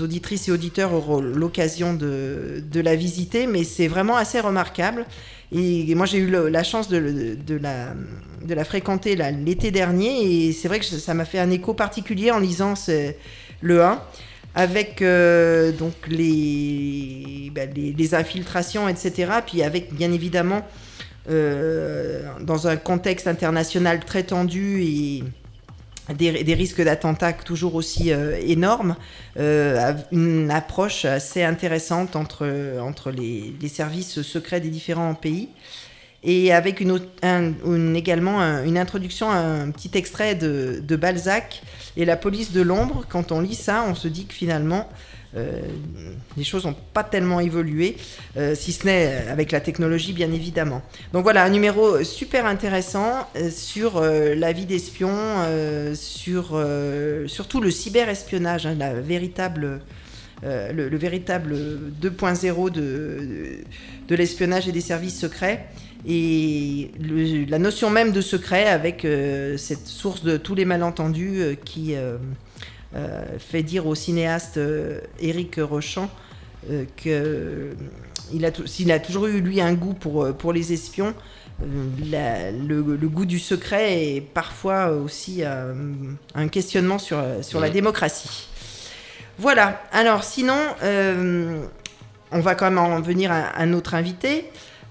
auditrices 0.01 0.47
et 0.47 0.51
auditeurs 0.51 0.91
auront 0.93 1.21
l'occasion 1.21 1.93
de, 1.93 2.63
la 2.73 2.95
visiter, 2.95 3.45
mais 3.45 3.63
c'est 3.63 3.87
vraiment 3.87 4.15
assez 4.15 4.39
remarquable. 4.39 5.05
Et 5.51 5.93
moi 5.93 6.07
j'ai 6.07 6.17
eu 6.17 6.31
la 6.31 6.63
chance 6.63 6.89
de, 6.89 7.59
la, 7.61 8.65
fréquenter 8.65 9.15
l'été 9.15 9.69
dernier, 9.69 10.47
et 10.47 10.51
c'est 10.51 10.67
vrai 10.67 10.79
que 10.79 10.85
ça 10.85 11.13
m'a 11.13 11.25
fait 11.25 11.37
un 11.37 11.51
écho 11.51 11.75
particulier 11.75 12.31
en 12.31 12.39
lisant 12.39 12.73
le 13.61 13.83
1 13.83 14.01
avec 14.55 15.01
euh, 15.01 15.71
donc 15.71 15.93
les, 16.07 17.51
les 17.75 18.15
infiltrations, 18.15 18.87
etc. 18.87 19.31
Puis 19.45 19.63
avec 19.63 19.93
bien 19.93 20.11
évidemment 20.11 20.65
euh, 21.29 22.27
dans 22.41 22.67
un 22.67 22.75
contexte 22.75 23.27
international 23.27 24.01
très 24.01 24.23
tendu 24.23 24.83
et 24.83 25.23
des, 26.13 26.53
risques 26.53 26.83
d'attentats 26.83 27.31
toujours 27.33 27.75
aussi 27.75 28.11
euh, 28.11 28.37
énormes, 28.45 28.95
une 29.37 30.51
approche 30.51 31.05
assez 31.05 31.43
intéressante 31.43 32.15
entre, 32.15 32.45
les 33.11 33.69
services 33.69 34.21
secrets 34.21 34.59
des 34.59 34.69
différents 34.69 35.15
pays. 35.15 35.49
Et 36.23 36.53
avec 36.53 36.79
une, 36.79 36.99
également 37.95 38.39
un- 38.39 38.63
une 38.63 38.77
introduction, 38.77 39.29
un 39.29 39.69
petit 39.71 39.91
extrait 39.95 40.35
de, 40.35 40.95
Balzac 40.95 41.61
et 41.97 42.05
la 42.05 42.15
police 42.15 42.51
de 42.53 42.61
l'ombre. 42.61 43.05
Quand 43.09 43.31
on 43.31 43.41
lit 43.41 43.55
ça, 43.55 43.83
on 43.87 43.95
se 43.95 44.07
dit 44.07 44.25
que 44.25 44.33
finalement, 44.33 44.87
euh, 45.35 45.59
les 46.37 46.43
choses 46.43 46.65
n'ont 46.65 46.75
pas 46.93 47.03
tellement 47.03 47.39
évolué, 47.39 47.97
euh, 48.37 48.53
si 48.55 48.71
ce 48.71 48.85
n'est 48.85 49.25
avec 49.29 49.51
la 49.51 49.59
technologie, 49.59 50.13
bien 50.13 50.31
évidemment. 50.31 50.81
Donc 51.11 51.23
voilà, 51.23 51.43
un 51.43 51.49
numéro 51.49 52.03
super 52.03 52.45
intéressant 52.45 53.27
euh, 53.35 53.49
sur 53.49 53.99
la 53.99 54.51
vie 54.53 54.65
d'espion, 54.65 55.11
sur 55.95 56.57
surtout 57.27 57.59
le 57.61 57.71
cyberespionnage, 57.71 58.65
hein, 58.65 58.75
la 58.77 58.93
véritable, 58.93 59.81
le, 60.43 60.87
le 60.87 60.97
véritable 60.97 61.55
2.0 62.01 62.69
de, 62.71 63.57
de 64.07 64.15
l'espionnage 64.15 64.67
et 64.67 64.71
des 64.71 64.81
services 64.81 65.19
secrets. 65.19 65.65
Et 66.05 66.91
le- 66.99 67.45
la 67.49 67.59
notion 67.59 67.89
même 67.89 68.11
de 68.11 68.19
secret 68.21 68.65
avec 68.67 69.05
euh, 69.05 69.55
cette 69.57 69.87
source 69.87 70.23
de 70.23 70.37
tous 70.37 70.53
les 70.55 70.65
malentendus 70.65 71.41
euh, 71.41 71.55
qui 71.55 71.95
euh, 71.95 72.17
fait 73.39 73.63
dire 73.63 73.87
au 73.87 73.95
cinéaste 73.95 74.59
Éric 75.19 75.55
Rochant 75.61 76.09
euh, 76.69 76.83
que 77.03 77.69
il 78.33 78.45
a, 78.45 78.51
s'il 78.65 78.91
a 78.91 78.99
toujours 78.99 79.27
eu 79.27 79.41
lui 79.41 79.61
un 79.61 79.73
goût 79.73 79.93
pour, 79.93 80.33
pour 80.33 80.53
les 80.53 80.73
espions, 80.73 81.13
la- 82.11 82.51
le, 82.51 82.81
le 82.99 83.09
goût 83.09 83.25
du 83.25 83.37
secret 83.39 84.15
est 84.15 84.21
parfois 84.21 84.87
aussi 84.91 85.43
un 85.43 86.47
questionnement 86.47 86.97
sur, 86.99 87.17
la 87.59 87.69
démocratie. 87.69 88.47
Voilà. 89.37 89.81
Alors 89.91 90.23
sinon, 90.23 90.57
on 92.31 92.39
va 92.39 92.55
quand 92.55 92.65
même 92.65 92.77
en 92.79 93.01
venir 93.01 93.31
à 93.31 93.59
un 93.59 93.73
autre 93.73 93.93
invité. 93.93 94.45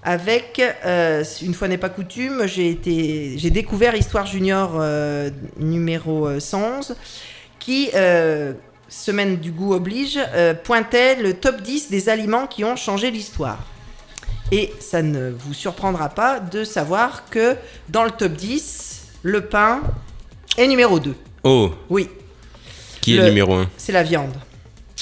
Avec, 0.05 0.61
euh, 0.85 1.23
une 1.41 1.53
fois 1.53 1.67
n'est 1.69 1.77
pas 1.77 1.89
coutume, 1.89 2.45
j'ai 2.45 2.69
été, 2.69 3.37
j'ai 3.37 3.49
découvert 3.49 3.95
Histoire 3.95 4.25
Junior 4.25 4.71
euh, 4.75 5.29
numéro 5.57 6.27
euh, 6.27 6.39
111, 6.41 6.95
qui, 7.59 7.89
euh, 7.95 8.51
semaine 8.89 9.37
du 9.37 9.51
goût 9.51 9.73
oblige, 9.73 10.19
pointait 10.65 11.15
le 11.15 11.33
top 11.33 11.61
10 11.61 11.89
des 11.89 12.09
aliments 12.09 12.45
qui 12.47 12.63
ont 12.63 12.75
changé 12.75 13.09
l'histoire. 13.11 13.59
Et 14.51 14.71
ça 14.79 15.01
ne 15.01 15.31
vous 15.31 15.53
surprendra 15.53 16.09
pas 16.09 16.39
de 16.39 16.63
savoir 16.63 17.23
que 17.31 17.55
dans 17.89 18.03
le 18.03 18.11
top 18.11 18.33
10, 18.33 19.01
le 19.23 19.41
pain 19.45 19.81
est 20.57 20.67
numéro 20.67 20.99
2. 20.99 21.15
Oh, 21.43 21.71
Oui, 21.89 22.09
qui 23.01 23.13
est 23.13 23.17
Le- 23.17 23.23
le 23.23 23.29
numéro 23.29 23.53
1 23.55 23.69
c'est 23.77 23.93
la 23.93 24.03
viande. 24.03 24.33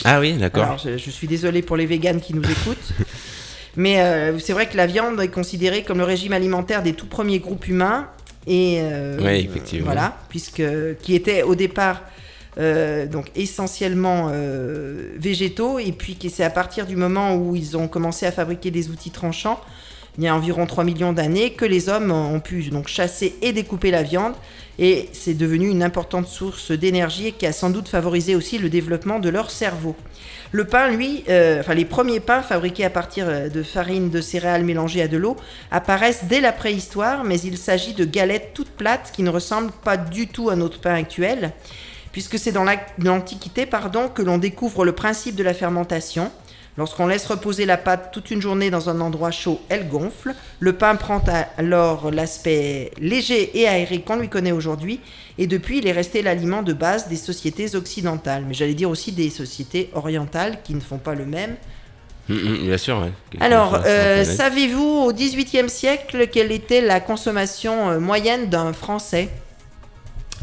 Ah 0.05 0.20
oui, 0.20 0.34
d'accord. 0.34 0.63
Alors, 0.63 0.77
je, 0.77 0.98
je 0.98 1.10
suis 1.10 1.27
désolé 1.27 1.62
pour 1.62 1.75
les 1.75 1.86
véganes 1.86 2.22
qui 2.22 2.34
nous 2.34 2.43
écoutent. 2.43 2.77
Mais 3.77 4.01
euh, 4.01 4.37
c'est 4.39 4.53
vrai 4.53 4.67
que 4.67 4.77
la 4.77 4.85
viande 4.85 5.19
est 5.21 5.29
considérée 5.29 5.83
comme 5.83 5.99
le 5.99 6.03
régime 6.03 6.33
alimentaire 6.33 6.83
des 6.83 6.93
tout 6.93 7.05
premiers 7.05 7.39
groupes 7.39 7.67
humains. 7.67 8.07
Et 8.47 8.79
euh, 8.81 9.19
Ouais, 9.19 9.41
effectivement. 9.41 9.85
Voilà, 9.85 10.17
puisque 10.29 10.63
qui 11.01 11.15
était 11.15 11.43
au 11.43 11.55
départ 11.55 12.01
euh, 12.57 13.05
donc 13.05 13.27
essentiellement 13.35 14.31
végétaux, 15.17 15.79
et 15.79 15.91
puis 15.91 16.15
que 16.15 16.29
c'est 16.29 16.43
à 16.43 16.49
partir 16.49 16.85
du 16.85 16.95
moment 16.95 17.35
où 17.35 17.55
ils 17.55 17.77
ont 17.77 17.87
commencé 17.87 18.25
à 18.25 18.31
fabriquer 18.31 18.71
des 18.71 18.89
outils 18.89 19.11
tranchants, 19.11 19.61
il 20.18 20.24
y 20.24 20.27
a 20.27 20.36
environ 20.36 20.65
3 20.65 20.84
millions 20.84 21.13
d'années, 21.13 21.53
que 21.53 21.65
les 21.65 21.89
hommes 21.89 22.12
ont 22.12 22.39
pu 22.39 22.63
donc 22.70 22.88
chasser 22.88 23.36
et 23.41 23.53
découper 23.53 23.91
la 23.91 24.03
viande, 24.03 24.34
et 24.80 25.10
c'est 25.13 25.34
devenu 25.34 25.70
une 25.70 25.84
importante 25.84 26.27
source 26.27 26.72
d'énergie 26.72 27.34
qui 27.34 27.46
a 27.46 27.53
sans 27.53 27.70
doute 27.70 27.88
favorisé 27.88 28.36
aussi 28.36 28.58
le 28.58 28.70
développement 28.70 29.20
de 29.20 29.30
leur 29.30 29.51
cerveau. 29.51 29.96
Le 30.51 30.65
pain, 30.65 30.89
lui, 30.89 31.24
euh, 31.30 31.62
enfin 31.62 31.74
les 31.75 31.86
premiers 31.86 32.20
pains 32.20 32.41
fabriqués 32.41 32.84
à 32.84 32.89
partir 32.89 33.25
euh, 33.30 33.48
de 33.48 33.63
farine 33.63 34.10
de 34.10 34.20
céréales 34.20 34.65
mélangées 34.65 35.01
à 35.01 35.08
de 35.08 35.15
l'eau 35.18 35.38
apparaissent 35.72 36.25
dès 36.25 36.41
la 36.41 36.51
préhistoire, 36.51 37.24
mais 37.24 37.39
il 37.39 37.58
s'agit 37.58 37.94
de 37.94 38.03
galettes 38.03 38.51
toutes 38.53 38.72
plates 38.72 39.12
qui 39.13 39.24
ne 39.24 39.30
ressemblent 39.30 39.72
pas 39.84 39.96
du 39.96 40.27
tout 40.27 40.50
à 40.50 40.58
notre 40.58 40.82
pain 40.82 40.96
actuel, 40.96 41.53
puisque 42.12 42.38
c'est 42.38 42.51
dans 42.51 42.65
la- 42.65 42.82
l'Antiquité 42.98 43.65
pardon, 43.65 44.10
que 44.10 44.22
l'on 44.22 44.38
découvre 44.38 44.84
le 44.84 44.91
principe 44.91 45.36
de 45.36 45.44
la 45.44 45.53
fermentation. 45.53 46.32
Lorsqu'on 46.77 47.07
laisse 47.07 47.25
reposer 47.25 47.65
la 47.65 47.77
pâte 47.77 48.11
toute 48.13 48.31
une 48.31 48.41
journée 48.41 48.69
dans 48.69 48.89
un 48.89 49.01
endroit 49.01 49.31
chaud, 49.31 49.59
elle 49.67 49.89
gonfle. 49.89 50.33
Le 50.59 50.73
pain 50.73 50.95
prend 50.95 51.21
alors 51.57 52.11
l'aspect 52.11 52.91
léger 52.99 53.59
et 53.59 53.67
aéré 53.67 54.01
qu'on 54.01 54.15
lui 54.15 54.29
connaît 54.29 54.53
aujourd'hui, 54.53 55.01
et 55.37 55.47
depuis 55.47 55.79
il 55.79 55.87
est 55.87 55.91
resté 55.91 56.21
l'aliment 56.21 56.63
de 56.63 56.73
base 56.73 57.09
des 57.09 57.17
sociétés 57.17 57.75
occidentales, 57.75 58.45
mais 58.47 58.53
j'allais 58.53 58.73
dire 58.73 58.89
aussi 58.89 59.11
des 59.11 59.29
sociétés 59.29 59.89
orientales 59.93 60.59
qui 60.63 60.73
ne 60.73 60.79
font 60.79 60.97
pas 60.97 61.13
le 61.13 61.25
même. 61.25 61.55
Mm, 62.29 62.33
mm, 62.35 62.67
bien 62.67 62.77
sûr, 62.77 62.99
ouais. 62.99 63.11
Quelque 63.31 63.43
Alors, 63.43 63.81
euh, 63.85 64.23
savez-vous 64.23 65.05
au 65.05 65.11
XVIIIe 65.11 65.69
siècle 65.69 66.27
quelle 66.31 66.51
était 66.51 66.81
la 66.81 67.01
consommation 67.01 67.89
euh, 67.89 67.99
moyenne 67.99 68.47
d'un 68.49 68.71
Français? 68.71 69.29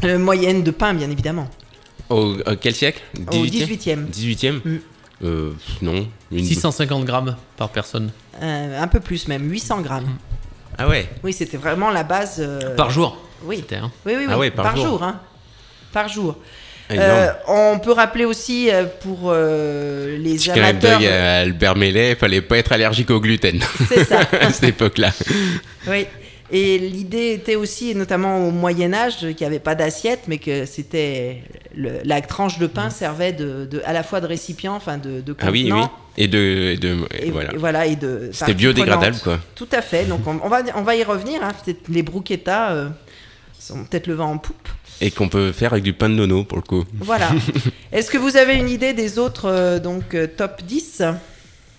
Euh, 0.03 0.17
Moyenne 0.17 0.63
de 0.63 0.71
pain, 0.71 0.93
bien 0.93 1.09
évidemment. 1.09 1.49
Au 2.09 2.35
euh, 2.47 2.55
quel 2.59 2.73
siècle? 2.73 3.01
Au 3.31 3.43
XVIIIe. 3.43 4.05
18e 4.11 4.61
Mm. 4.63 4.77
Euh, 5.23 5.51
Non. 5.81 6.07
Une... 6.31 6.43
650 6.45 7.05
grammes 7.05 7.35
par 7.57 7.69
personne. 7.69 8.11
Euh, 8.41 8.81
un 8.81 8.87
peu 8.87 8.99
plus 8.99 9.27
même, 9.27 9.49
800 9.49 9.81
grammes. 9.81 10.09
Ah 10.77 10.87
ouais 10.87 11.09
Oui, 11.23 11.33
c'était 11.33 11.57
vraiment 11.57 11.89
la 11.89 12.03
base. 12.03 12.37
euh, 12.39 12.75
Par 12.75 12.89
jour. 12.89 13.17
Oui, 13.43 13.57
C'était, 13.57 13.75
hein. 13.77 13.91
oui, 14.05 14.13
oui, 14.17 14.23
oui, 14.25 14.31
Ah 14.33 14.37
ouais, 14.37 14.51
par 14.51 14.75
jour. 14.77 15.01
hein. 15.03 15.19
Par 15.91 16.07
jour. 16.07 16.37
Ah, 16.91 16.93
Euh, 16.95 17.31
on 17.47 17.79
peut 17.79 17.91
rappeler 17.91 18.25
aussi 18.25 18.69
euh, 18.71 18.85
pour 19.01 19.25
euh, 19.25 20.17
les 20.17 20.35
Petit 20.35 20.49
amateurs. 20.51 20.99
à 21.03 21.39
Albert 21.41 21.75
Mellet, 21.75 22.15
fallait 22.15 22.41
pas 22.41 22.57
être 22.57 22.71
allergique 22.71 23.11
au 23.11 23.19
gluten 23.19 23.59
C'est 23.87 24.05
ça. 24.05 24.21
à 24.41 24.51
cette 24.51 24.69
époque-là. 24.69 25.11
Oui. 25.87 26.07
Et 26.51 26.79
l'idée 26.79 27.33
était 27.33 27.55
aussi, 27.55 27.93
notamment 27.93 28.47
au 28.47 28.51
Moyen 28.51 28.93
Âge, 28.93 29.17
qu'il 29.19 29.35
n'y 29.39 29.45
avait 29.45 29.59
pas 29.59 29.75
d'assiette, 29.75 30.21
mais 30.27 30.39
que 30.39 30.65
c'était 30.65 31.43
la 31.75 32.21
tranche 32.21 32.57
de 32.57 32.65
pain 32.67 32.89
servait 32.89 33.33
de, 33.33 33.65
de- 33.69 33.81
à 33.85 33.93
la 33.93 34.01
fois 34.03 34.19
de 34.19 34.25
récipient, 34.25 34.73
enfin 34.75 34.97
de, 34.97 35.21
de 35.21 35.35
Ah 35.41 35.51
oui, 35.51 35.69
oui. 35.71 35.81
Et 36.17 36.27
de, 36.27 36.37
et 36.73 36.77
de 36.77 36.97
et 37.13 37.27
Et, 37.27 37.31
voilà. 37.31 37.53
et 37.53 37.57
voilà, 37.57 37.85
et 37.85 37.95
de. 37.95 38.29
C'était 38.33 38.53
biodégradable, 38.55 39.17
quoi. 39.23 39.39
Tout 39.55 39.67
à 39.71 39.81
fait. 39.81 40.05
Donc 40.05 40.25
on, 40.27 40.39
on 40.43 40.49
va 40.49 40.63
on 40.75 40.81
va 40.81 40.95
y 40.95 41.03
revenir. 41.03 41.41
Hein. 41.43 41.51
Les 41.87 42.01
bruschettas 42.03 42.71
euh, 42.71 42.89
sont 43.59 43.83
peut-être 43.85 44.07
le 44.07 44.15
vent 44.15 44.31
en 44.31 44.37
poupe. 44.37 44.67
Et 45.01 45.11
qu'on 45.11 45.29
peut 45.29 45.53
faire 45.53 45.71
avec 45.71 45.83
du 45.83 45.93
pain 45.93 46.09
de 46.09 46.15
nono 46.15 46.43
pour 46.43 46.57
le 46.57 46.63
coup. 46.63 46.83
Voilà. 46.99 47.29
Est-ce 47.93 48.11
que 48.11 48.17
vous 48.17 48.35
avez 48.35 48.55
une 48.55 48.67
idée 48.69 48.91
des 48.93 49.17
autres 49.17 49.45
euh, 49.45 49.79
donc 49.79 50.13
euh, 50.13 50.27
top 50.27 50.61
10 50.63 51.03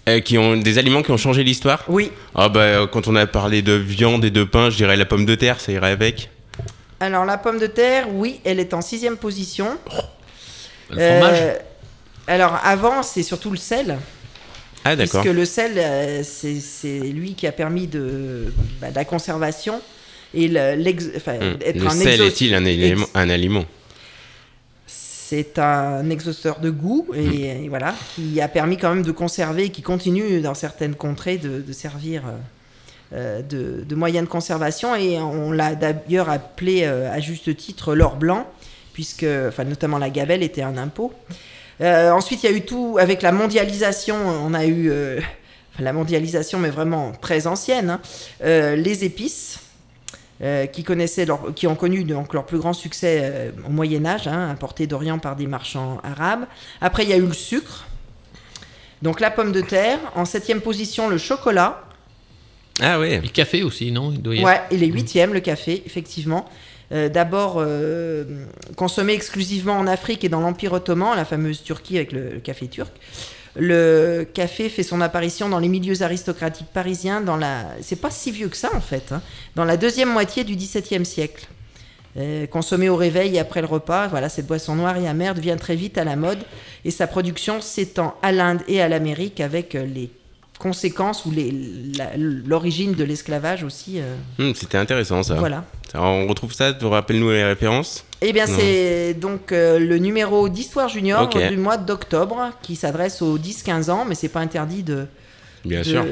Euh, 0.09 0.21
qui 0.21 0.39
ont 0.39 0.57
des 0.57 0.79
aliments 0.79 1.03
qui 1.03 1.11
ont 1.11 1.19
changé 1.19 1.45
l'histoire. 1.45 1.85
Oui. 1.89 2.11
Ah 2.35 2.49
bah 2.49 2.61
euh, 2.61 2.87
quand 2.87 3.07
on 3.07 3.15
a 3.17 3.27
parlé 3.27 3.61
de 3.61 3.75
viande 3.75 4.25
et 4.25 4.31
de 4.31 4.45
pain, 4.45 4.71
je 4.71 4.77
dirais 4.77 4.97
la 4.97 5.05
pomme 5.05 5.27
de 5.27 5.35
terre, 5.35 5.61
ça 5.61 5.73
irait 5.73 5.91
avec. 5.91 6.31
Alors 7.01 7.25
la 7.27 7.37
pomme 7.37 7.59
de 7.59 7.67
terre, 7.67 8.07
oui, 8.13 8.41
elle 8.45 8.61
est 8.61 8.73
en 8.73 8.81
sixième 8.81 9.19
position. 9.19 9.77
Le 10.91 10.97
fromage. 10.99 11.39
Euh, 11.41 11.55
alors 12.27 12.59
avant, 12.65 13.03
c'est 13.03 13.23
surtout 13.23 13.51
le 13.51 13.57
sel. 13.59 13.99
Ah 14.85 14.97
d'accord. 14.97 15.21
Puisque 15.21 15.35
le 15.37 15.45
sel, 15.45 15.73
euh, 15.77 16.23
c'est 16.25 16.59
c'est 16.61 16.99
lui 17.01 17.35
qui 17.35 17.47
a 17.47 17.53
permis 17.53 17.87
de, 17.87 18.53
bah, 18.81 18.91
de 18.91 18.95
la 18.97 19.05
conservation 19.05 19.83
et 20.33 20.49
le- 20.49 20.83
enfin, 21.17 21.35
être 21.65 21.77
Le 21.79 21.87
un 21.87 21.91
sel 21.91 22.21
est-il 22.23 22.55
un 22.55 22.65
un 23.15 23.29
aliment? 23.31 23.65
C'est 25.31 25.61
un 25.61 26.11
exhausteur 26.11 26.59
de 26.59 26.71
goût 26.71 27.07
et, 27.15 27.65
et 27.65 27.69
voilà 27.69 27.95
qui 28.17 28.41
a 28.41 28.49
permis 28.49 28.77
quand 28.77 28.93
même 28.93 29.05
de 29.05 29.13
conserver 29.13 29.67
et 29.67 29.69
qui 29.69 29.81
continue 29.81 30.41
dans 30.41 30.55
certaines 30.55 30.97
contrées 30.97 31.39
de, 31.39 31.61
de 31.61 31.73
servir 31.73 32.25
euh, 32.27 32.31
euh, 33.13 33.41
de, 33.41 33.85
de 33.85 33.95
moyen 33.95 34.23
de 34.25 34.27
conservation. 34.27 34.97
Et 34.97 35.21
on 35.21 35.53
l'a 35.53 35.77
d'ailleurs 35.77 36.31
appelé 36.31 36.83
euh, 36.83 37.13
à 37.13 37.21
juste 37.21 37.57
titre 37.57 37.95
l'or 37.95 38.17
blanc 38.17 38.45
puisque 38.93 39.25
enfin 39.47 39.63
notamment 39.63 39.99
la 39.99 40.11
gabelle 40.11 40.43
était 40.43 40.63
un 40.63 40.77
impôt. 40.77 41.13
Euh, 41.81 42.11
ensuite 42.11 42.43
il 42.43 42.51
y 42.51 42.53
a 42.53 42.57
eu 42.57 42.63
tout 42.63 42.97
avec 42.99 43.23
la 43.23 43.31
mondialisation 43.31 44.17
on 44.17 44.53
a 44.53 44.67
eu 44.67 44.91
la 45.79 45.93
mondialisation 45.93 46.59
mais 46.59 46.71
vraiment 46.71 47.13
très 47.13 47.47
ancienne 47.47 47.91
hein, 47.91 48.01
les 48.75 49.05
épices 49.05 49.61
euh, 50.43 50.67
qui, 50.67 50.85
connaissaient 50.85 51.27
leur- 51.27 51.55
qui 51.55 51.67
ont 51.67 51.75
connu 51.77 52.05
donc 52.05 52.33
leur 52.35 52.47
plus 52.47 52.59
grand 52.59 52.73
succès 52.73 53.21
euh, 53.23 53.51
au 53.67 53.71
Moyen 53.71 54.05
Âge, 54.07 54.27
hein, 54.27 54.49
importé 54.51 54.87
d'Orient 54.87 55.19
par 55.19 55.37
des 55.37 55.47
marchands 55.47 55.99
arabes. 56.03 56.47
Après, 56.81 57.03
il 57.05 57.11
y 57.11 57.13
a 57.13 57.17
eu 57.17 57.27
le 57.27 57.33
sucre, 57.33 57.87
donc 59.03 59.21
la 59.21 59.31
pomme 59.31 59.53
de 59.53 59.61
terre. 59.61 59.99
En 60.15 60.25
septième 60.25 60.61
position, 60.61 61.09
le 61.09 61.19
chocolat. 61.19 61.85
Ah 62.83 62.99
ouais. 62.99 63.21
Le 63.21 63.29
café 63.29 63.63
aussi, 63.63 63.93
non? 63.93 64.11
Il 64.13 64.23
doit 64.23 64.35
y 64.35 64.45
Ouais, 64.45 64.61
et 64.71 64.77
les 64.79 64.87
huitièmes, 64.87 65.35
le 65.35 65.41
café, 65.41 65.83
effectivement. 65.85 66.49
Euh, 66.93 67.09
D'abord 67.09 67.57
euh, 67.59 68.25
consommé 68.77 69.13
exclusivement 69.13 69.75
en 69.79 69.87
Afrique 69.87 70.25
et 70.25 70.29
dans 70.29 70.41
l'Empire 70.41 70.73
ottoman, 70.73 71.15
la 71.15 71.25
fameuse 71.25 71.63
Turquie 71.63 71.97
avec 71.99 72.11
le, 72.13 72.31
le 72.31 72.41
café 72.41 72.67
turc. 72.67 72.91
Le 73.57 74.25
café 74.33 74.69
fait 74.69 74.83
son 74.83 75.01
apparition 75.01 75.49
dans 75.49 75.59
les 75.59 75.69
milieux 75.69 76.03
aristocratiques 76.03 76.69
parisiens 76.73 77.21
dans 77.21 77.37
la... 77.37 77.67
C'est 77.83 78.01
pas 78.01 78.11
si 78.11 78.31
vieux 78.31 78.49
que 78.49 78.57
ça 78.57 78.71
en 78.75 78.81
fait. 78.81 79.13
hein, 79.13 79.23
dans 79.57 79.65
la 79.65 79.77
deuxième 79.77 80.11
moitié 80.11 80.45
du 80.45 80.55
XVIIe 80.55 81.05
siècle. 81.05 81.49
Euh, 82.17 82.47
consommé 82.49 82.89
au 82.89 82.97
réveil 82.97 83.37
et 83.37 83.39
après 83.39 83.61
le 83.61 83.69
repas, 83.69 84.09
voilà, 84.09 84.29
cette 84.29 84.47
boisson 84.47 84.75
noire 84.75 84.97
et 84.97 85.07
amère 85.07 85.35
devient 85.37 85.57
très 85.59 85.77
vite 85.77 85.97
à 85.97 86.03
la 86.03 86.17
mode 86.17 86.41
et 86.85 86.91
sa 86.91 87.07
production 87.07 87.61
s'étend 87.61 88.17
à 88.21 88.33
l'Inde 88.33 88.63
et 88.67 88.83
à 88.83 88.89
l'Amérique 88.89 89.41
avec 89.41 89.77
euh, 89.77 89.85
les 89.85 90.11
conséquences 90.61 91.25
ou 91.27 91.33
l'origine 92.47 92.93
de 92.95 93.05
l'esclavage 93.05 93.65
aussi. 93.65 93.99
euh, 93.99 94.15
Hum, 94.39 94.55
C'était 94.55 94.79
intéressant 94.79 95.23
ça. 95.23 95.35
voilà. 95.35 95.65
On 95.95 96.27
retrouve 96.29 96.53
ça, 96.53 96.73
tu 96.73 96.85
rappelles-nous 96.87 97.31
les 97.31 97.45
références? 97.45 98.05
Eh 98.21 98.33
bien, 98.33 98.47
c'est 98.47 99.15
donc 99.15 99.51
euh, 99.51 99.79
le 99.79 99.99
numéro 99.99 100.49
d'Histoire 100.49 100.89
Junior 100.89 101.29
du 101.29 101.57
mois 101.57 101.77
d'octobre 101.79 102.51
qui 102.63 102.77
s'adresse 102.77 103.23
aux 103.23 103.39
10-15 103.39 103.91
ans, 103.91 104.05
mais 104.07 104.15
c'est 104.15 104.29
pas 104.29 104.41
interdit 104.41 104.83
de, 104.83 105.07
Bien 105.65 105.81
de- 105.81 105.85
sûr. 105.85 106.05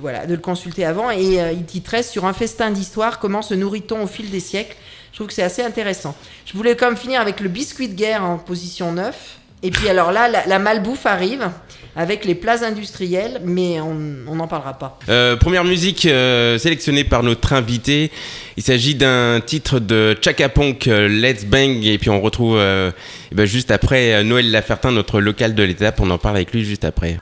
voilà, 0.00 0.26
de 0.26 0.34
le 0.34 0.40
consulter 0.40 0.84
avant. 0.84 1.10
Et 1.10 1.40
euh, 1.40 1.50
il 1.52 1.64
titrait 1.64 2.02
Sur 2.02 2.26
un 2.26 2.32
festin 2.32 2.70
d'histoire, 2.70 3.18
comment 3.18 3.42
se 3.42 3.54
nourrit-on 3.54 4.02
au 4.02 4.06
fil 4.06 4.30
des 4.30 4.40
siècles? 4.40 4.76
Je 5.10 5.16
trouve 5.16 5.26
que 5.28 5.32
c'est 5.34 5.42
assez 5.42 5.62
intéressant. 5.62 6.14
Je 6.46 6.52
voulais 6.56 6.76
quand 6.76 6.86
même 6.86 6.96
finir 6.96 7.20
avec 7.20 7.40
le 7.40 7.48
biscuit 7.48 7.88
de 7.88 7.94
guerre 7.94 8.22
en 8.22 8.36
position 8.38 8.92
9. 8.92 9.38
Et 9.64 9.70
puis 9.72 9.88
alors 9.88 10.12
là, 10.12 10.28
la, 10.28 10.46
la 10.46 10.58
malbouffe 10.60 11.06
arrive 11.06 11.48
avec 11.98 12.24
les 12.24 12.36
plats 12.36 12.64
industriels, 12.64 13.40
mais 13.44 13.80
on 13.80 14.36
n'en 14.36 14.46
parlera 14.46 14.78
pas. 14.78 15.00
Euh, 15.08 15.34
première 15.34 15.64
musique 15.64 16.06
euh, 16.06 16.56
sélectionnée 16.56 17.02
par 17.02 17.24
notre 17.24 17.52
invité. 17.52 18.12
Il 18.56 18.62
s'agit 18.62 18.94
d'un 18.94 19.40
titre 19.44 19.80
de 19.80 20.16
Chaka 20.22 20.48
Ponk, 20.48 20.86
euh, 20.86 21.08
Let's 21.08 21.44
Bang. 21.44 21.84
Et 21.84 21.98
puis 21.98 22.08
on 22.08 22.20
retrouve 22.20 22.60
eh 22.60 23.34
ben, 23.34 23.46
juste 23.46 23.72
après 23.72 24.22
Noël 24.22 24.48
Lafertin, 24.52 24.92
notre 24.92 25.20
local 25.20 25.56
de 25.56 25.62
l'étape. 25.64 26.00
On 26.00 26.08
en 26.10 26.18
parle 26.18 26.36
avec 26.36 26.52
lui 26.52 26.64
juste 26.64 26.84
après. 26.84 27.18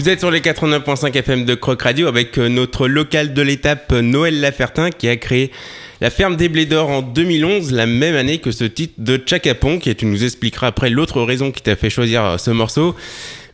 Vous 0.00 0.08
êtes 0.08 0.20
sur 0.20 0.30
les 0.30 0.40
89.5 0.40 1.14
FM 1.14 1.44
de 1.44 1.54
Croc 1.54 1.82
Radio 1.82 2.08
avec 2.08 2.38
euh, 2.38 2.48
notre 2.48 2.88
local 2.88 3.34
de 3.34 3.42
l'étape 3.42 3.92
euh, 3.92 4.00
Noël 4.00 4.40
Lafertin 4.40 4.88
qui 4.88 5.10
a 5.10 5.16
créé 5.18 5.50
la 6.00 6.08
ferme 6.08 6.36
des 6.36 6.48
Blés 6.48 6.64
d'Or 6.64 6.88
en 6.88 7.02
2011, 7.02 7.70
la 7.72 7.84
même 7.84 8.16
année 8.16 8.38
que 8.38 8.50
ce 8.50 8.64
titre 8.64 8.94
de 8.96 9.18
Tchakapon, 9.18 9.78
et 9.84 9.94
tu 9.94 10.06
nous 10.06 10.24
expliqueras 10.24 10.68
après 10.68 10.88
l'autre 10.88 11.20
raison 11.20 11.52
qui 11.52 11.60
t'a 11.60 11.76
fait 11.76 11.90
choisir 11.90 12.24
euh, 12.24 12.38
ce 12.38 12.50
morceau. 12.50 12.96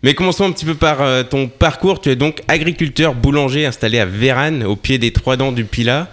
Mais 0.05 0.15
commençons 0.15 0.45
un 0.45 0.53
petit 0.53 0.65
peu 0.65 0.77
par 0.77 0.99
ton 1.29 1.49
parcours. 1.49 2.01
Tu 2.01 2.11
es 2.11 2.17
donc 2.17 2.43
agriculteur 2.47 3.17
boulanger 3.17 3.67
installé 3.67 3.99
à 3.99 4.07
Véranne, 4.07 4.63
au 4.63 4.77
pied 4.77 4.99
des 4.99 5.11
Trois 5.11 5.37
Dents 5.37 5.51
du 5.51 5.65
Pilat. 5.65 6.09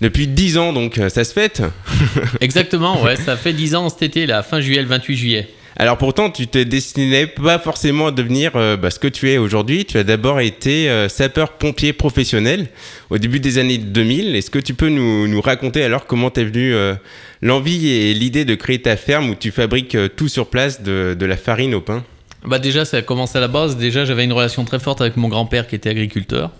Depuis 0.00 0.26
10 0.26 0.58
ans, 0.58 0.72
donc 0.72 0.98
ça 1.10 1.22
se 1.22 1.32
fête 1.32 1.62
Exactement, 2.40 3.00
ouais, 3.02 3.14
ça 3.14 3.36
fait 3.36 3.52
10 3.52 3.76
ans 3.76 3.88
cet 3.88 4.02
été, 4.02 4.26
la 4.26 4.42
fin 4.42 4.60
juillet, 4.60 4.82
le 4.82 4.88
28 4.88 5.16
juillet. 5.16 5.48
Alors 5.78 5.98
pourtant, 5.98 6.30
tu 6.30 6.46
te 6.46 6.62
destinais 6.62 7.26
pas 7.26 7.58
forcément 7.58 8.06
à 8.06 8.10
devenir 8.10 8.52
euh, 8.56 8.78
bah, 8.78 8.90
ce 8.90 8.98
que 8.98 9.08
tu 9.08 9.30
es 9.30 9.36
aujourd'hui. 9.36 9.84
Tu 9.84 9.98
as 9.98 10.04
d'abord 10.04 10.40
été 10.40 10.88
euh, 10.88 11.10
sapeur-pompier 11.10 11.92
professionnel 11.92 12.68
au 13.10 13.18
début 13.18 13.40
des 13.40 13.58
années 13.58 13.76
2000. 13.76 14.36
Est-ce 14.36 14.50
que 14.50 14.58
tu 14.58 14.72
peux 14.72 14.88
nous, 14.88 15.40
raconter 15.42 15.84
alors 15.84 16.06
comment 16.06 16.30
t'es 16.30 16.44
venu 16.44 16.74
euh, 16.74 16.94
l'envie 17.42 17.88
et 17.88 18.14
l'idée 18.14 18.46
de 18.46 18.54
créer 18.54 18.80
ta 18.80 18.96
ferme 18.96 19.28
où 19.28 19.34
tu 19.34 19.50
fabriques 19.50 19.98
tout 20.16 20.28
sur 20.28 20.46
place 20.46 20.82
de, 20.82 21.16
la 21.20 21.36
farine 21.36 21.74
au 21.74 21.82
pain? 21.82 22.02
Bah 22.46 22.58
déjà, 22.58 22.86
ça 22.86 22.96
a 22.96 23.02
commencé 23.02 23.36
à 23.36 23.42
la 23.42 23.48
base. 23.48 23.76
Déjà, 23.76 24.06
j'avais 24.06 24.24
une 24.24 24.32
relation 24.32 24.64
très 24.64 24.78
forte 24.78 25.02
avec 25.02 25.18
mon 25.18 25.28
grand-père 25.28 25.66
qui 25.66 25.74
était 25.74 25.90
agriculteur. 25.90 26.52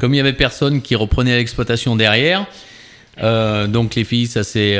Comme 0.00 0.14
il 0.14 0.16
y 0.16 0.20
avait 0.20 0.32
personne 0.32 0.82
qui 0.82 0.96
reprenait 0.96 1.36
l'exploitation 1.36 1.94
derrière, 1.94 2.46
donc 3.20 3.94
les 3.94 4.04
filles, 4.04 4.26
ça 4.26 4.42
s'est 4.42 4.78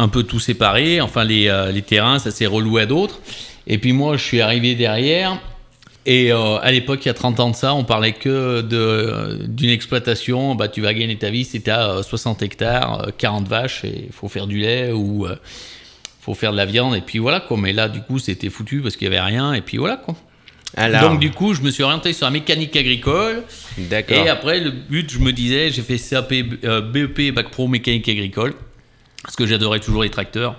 un 0.00 0.08
peu 0.08 0.22
tout 0.22 0.40
séparé. 0.40 1.00
Enfin, 1.00 1.24
les, 1.24 1.48
euh, 1.48 1.70
les 1.70 1.82
terrains, 1.82 2.18
ça 2.18 2.30
s'est 2.30 2.46
reloué 2.46 2.82
à 2.82 2.86
d'autres. 2.86 3.20
Et 3.66 3.78
puis 3.78 3.92
moi, 3.92 4.16
je 4.16 4.24
suis 4.24 4.40
arrivé 4.40 4.74
derrière. 4.74 5.38
Et 6.06 6.32
euh, 6.32 6.56
à 6.56 6.72
l'époque, 6.72 7.04
il 7.04 7.08
y 7.08 7.10
a 7.10 7.14
30 7.14 7.40
ans 7.40 7.50
de 7.50 7.54
ça, 7.54 7.74
on 7.74 7.84
parlait 7.84 8.14
que 8.14 8.62
d'une 9.46 9.68
exploitation. 9.68 10.54
Bah, 10.54 10.68
tu 10.68 10.80
vas 10.80 10.94
gagner 10.94 11.16
ta 11.16 11.28
vie 11.28 11.44
si 11.44 11.60
tu 11.60 11.70
as 11.70 12.02
60 12.02 12.42
hectares, 12.42 13.08
40 13.18 13.44
euh, 13.44 13.48
vaches, 13.48 13.84
et 13.84 14.06
il 14.06 14.12
faut 14.12 14.28
faire 14.28 14.46
du 14.46 14.58
lait 14.58 14.92
ou 14.92 15.26
il 15.28 15.36
faut 16.22 16.32
faire 16.34 16.52
de 16.52 16.56
la 16.56 16.64
viande. 16.64 16.96
Et 16.96 17.02
puis 17.02 17.18
voilà 17.18 17.40
quoi. 17.40 17.58
Mais 17.58 17.74
là, 17.74 17.90
du 17.90 18.00
coup, 18.00 18.18
c'était 18.18 18.48
foutu 18.48 18.80
parce 18.80 18.96
qu'il 18.96 19.08
n'y 19.10 19.14
avait 19.14 19.24
rien. 19.24 19.52
Et 19.52 19.60
puis 19.60 19.76
voilà 19.76 19.96
quoi. 19.96 20.16
Donc 21.02 21.18
du 21.18 21.32
coup, 21.32 21.52
je 21.52 21.60
me 21.60 21.70
suis 21.70 21.82
orienté 21.82 22.14
sur 22.14 22.24
la 22.24 22.30
mécanique 22.30 22.74
agricole. 22.76 23.42
D'accord. 23.76 24.16
Et 24.16 24.30
après, 24.30 24.60
le 24.60 24.70
but, 24.70 25.12
je 25.12 25.18
me 25.18 25.32
disais, 25.32 25.70
j'ai 25.70 25.82
fait 25.82 25.98
CAP, 25.98 26.32
BEP, 26.92 27.34
Bac 27.34 27.50
Pro 27.50 27.68
mécanique 27.68 28.08
agricole 28.08 28.54
parce 29.22 29.36
que 29.36 29.46
j'adorais 29.46 29.80
toujours 29.80 30.02
les 30.02 30.10
tracteurs. 30.10 30.56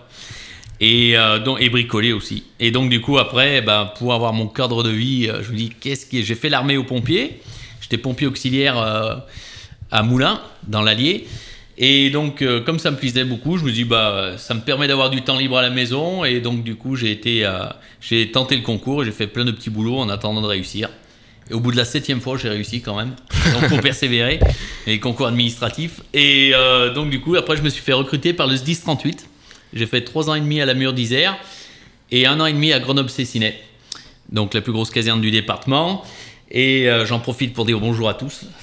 Et, 0.79 1.15
euh, 1.15 1.37
donc, 1.37 1.61
et 1.61 1.69
bricoler 1.69 2.11
aussi. 2.11 2.43
Et 2.59 2.71
donc, 2.71 2.89
du 2.89 3.01
coup, 3.01 3.19
après, 3.19 3.61
bah, 3.61 3.93
pour 3.97 4.13
avoir 4.13 4.33
mon 4.33 4.47
cadre 4.47 4.81
de 4.81 4.89
vie, 4.89 5.27
euh, 5.29 5.43
je 5.43 5.51
me 5.51 5.57
dis, 5.57 5.69
qu'est-ce 5.69 6.07
qui 6.07 6.23
J'ai 6.23 6.33
fait 6.35 6.49
l'armée 6.49 6.75
aux 6.75 6.83
pompiers. 6.83 7.39
J'étais 7.81 7.99
pompier 7.99 8.25
auxiliaire 8.25 8.79
euh, 8.79 9.15
à 9.91 10.01
Moulins, 10.01 10.41
dans 10.67 10.81
l'Allier. 10.81 11.27
Et 11.77 12.09
donc, 12.09 12.43
comme 12.65 12.77
ça 12.77 12.91
me 12.91 12.97
plaisait 12.97 13.23
beaucoup, 13.23 13.57
je 13.57 13.63
me 13.63 13.71
dis, 13.71 13.85
bah, 13.85 14.33
ça 14.37 14.53
me 14.53 14.59
permet 14.59 14.87
d'avoir 14.87 15.09
du 15.09 15.23
temps 15.23 15.37
libre 15.37 15.57
à 15.57 15.63
la 15.63 15.71
maison. 15.71 16.23
Et 16.23 16.39
donc, 16.39 16.63
du 16.63 16.75
coup, 16.75 16.95
j'ai 16.95 17.11
été, 17.11 17.49
j'ai 18.01 18.29
tenté 18.29 18.55
le 18.55 18.61
concours 18.61 19.03
j'ai 19.03 19.11
fait 19.11 19.25
plein 19.25 19.45
de 19.45 19.51
petits 19.51 19.71
boulots 19.71 19.97
en 19.97 20.09
attendant 20.09 20.41
de 20.41 20.47
réussir. 20.47 20.89
Et 21.49 21.53
au 21.53 21.59
bout 21.59 21.71
de 21.71 21.77
la 21.77 21.85
septième 21.85 22.21
fois, 22.21 22.37
j'ai 22.37 22.49
réussi 22.49 22.81
quand 22.81 22.95
même. 22.95 23.15
Donc, 23.53 23.69
pour 23.69 23.81
persévérer. 23.81 24.39
Et 24.87 24.99
concours 24.99 25.27
administratif. 25.27 26.01
Et 26.13 26.51
euh, 26.53 26.93
donc, 26.93 27.09
du 27.09 27.19
coup, 27.19 27.35
après, 27.35 27.57
je 27.57 27.61
me 27.61 27.69
suis 27.69 27.81
fait 27.81 27.93
recruter 27.93 28.33
par 28.33 28.47
le 28.47 28.55
SDIS 28.55 28.81
38. 28.81 29.27
J'ai 29.73 29.85
fait 29.85 30.01
trois 30.01 30.29
ans 30.29 30.35
et 30.35 30.41
demi 30.41 30.61
à 30.61 30.65
la 30.65 30.73
Mure 30.73 30.93
d'Isère 30.93 31.37
et 32.11 32.25
un 32.25 32.39
an 32.39 32.45
et 32.45 32.53
demi 32.53 32.73
à 32.73 32.79
Grenoble-Cessinet. 32.79 33.57
Donc, 34.31 34.53
la 34.53 34.61
plus 34.61 34.71
grosse 34.71 34.91
caserne 34.91 35.21
du 35.21 35.31
département. 35.31 36.03
Et 36.51 36.89
euh, 36.89 37.05
j'en 37.05 37.19
profite 37.19 37.53
pour 37.53 37.65
dire 37.65 37.79
bonjour 37.79 38.09
à 38.09 38.13
tous. 38.13 38.45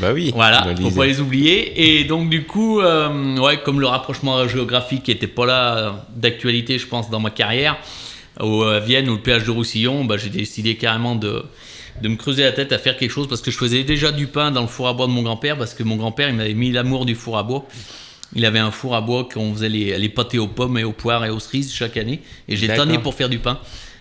Bah 0.00 0.12
oui. 0.12 0.30
Voilà, 0.32 0.74
faut 0.80 0.90
pas 0.90 1.06
les 1.06 1.20
oublier. 1.20 1.98
Et 1.98 2.04
donc 2.04 2.30
du 2.30 2.44
coup, 2.44 2.80
euh, 2.80 3.36
ouais, 3.38 3.60
comme 3.64 3.80
le 3.80 3.86
rapprochement 3.86 4.46
géographique 4.46 5.08
n'était 5.08 5.26
pas 5.26 5.44
là 5.44 6.06
d'actualité, 6.14 6.78
je 6.78 6.86
pense, 6.86 7.10
dans 7.10 7.18
ma 7.18 7.30
carrière, 7.30 7.76
au, 8.38 8.62
à 8.62 8.78
Vienne 8.78 9.08
ou 9.08 9.14
le 9.14 9.20
péage 9.20 9.44
de 9.44 9.50
Roussillon, 9.50 10.04
bah, 10.04 10.16
j'ai 10.18 10.30
décidé 10.30 10.76
carrément 10.76 11.16
de, 11.16 11.44
de 12.00 12.08
me 12.08 12.16
creuser 12.16 12.42
la 12.42 12.52
tête 12.52 12.72
à 12.72 12.78
faire 12.78 12.96
quelque 12.96 13.10
chose 13.10 13.28
parce 13.28 13.42
que 13.42 13.50
je 13.50 13.58
faisais 13.58 13.84
déjà 13.84 14.12
du 14.12 14.26
pain 14.26 14.50
dans 14.50 14.62
le 14.62 14.66
four 14.66 14.88
à 14.88 14.94
bois 14.94 15.06
de 15.06 15.12
mon 15.12 15.22
grand-père 15.22 15.58
parce 15.58 15.74
que 15.74 15.82
mon 15.82 15.96
grand-père 15.96 16.28
il 16.28 16.36
m'avait 16.36 16.54
mis 16.54 16.72
l'amour 16.72 17.04
du 17.04 17.14
four 17.14 17.38
à 17.38 17.42
bois. 17.42 17.66
Il 18.34 18.46
avait 18.46 18.58
un 18.58 18.70
four 18.70 18.94
à 18.94 19.02
bois 19.02 19.28
qu'on 19.32 19.52
faisait 19.52 19.68
les, 19.68 19.98
les 19.98 20.08
pâtés 20.08 20.38
aux 20.38 20.48
pommes 20.48 20.78
et 20.78 20.84
aux 20.84 20.92
poires 20.92 21.24
et 21.24 21.30
aux 21.30 21.38
cerises 21.38 21.72
chaque 21.72 21.96
année 21.96 22.22
et 22.48 22.56
j'ai 22.56 22.68
tanné 22.68 22.98
pour 22.98 23.14
faire 23.14 23.28
du 23.28 23.38
pain. 23.38 23.60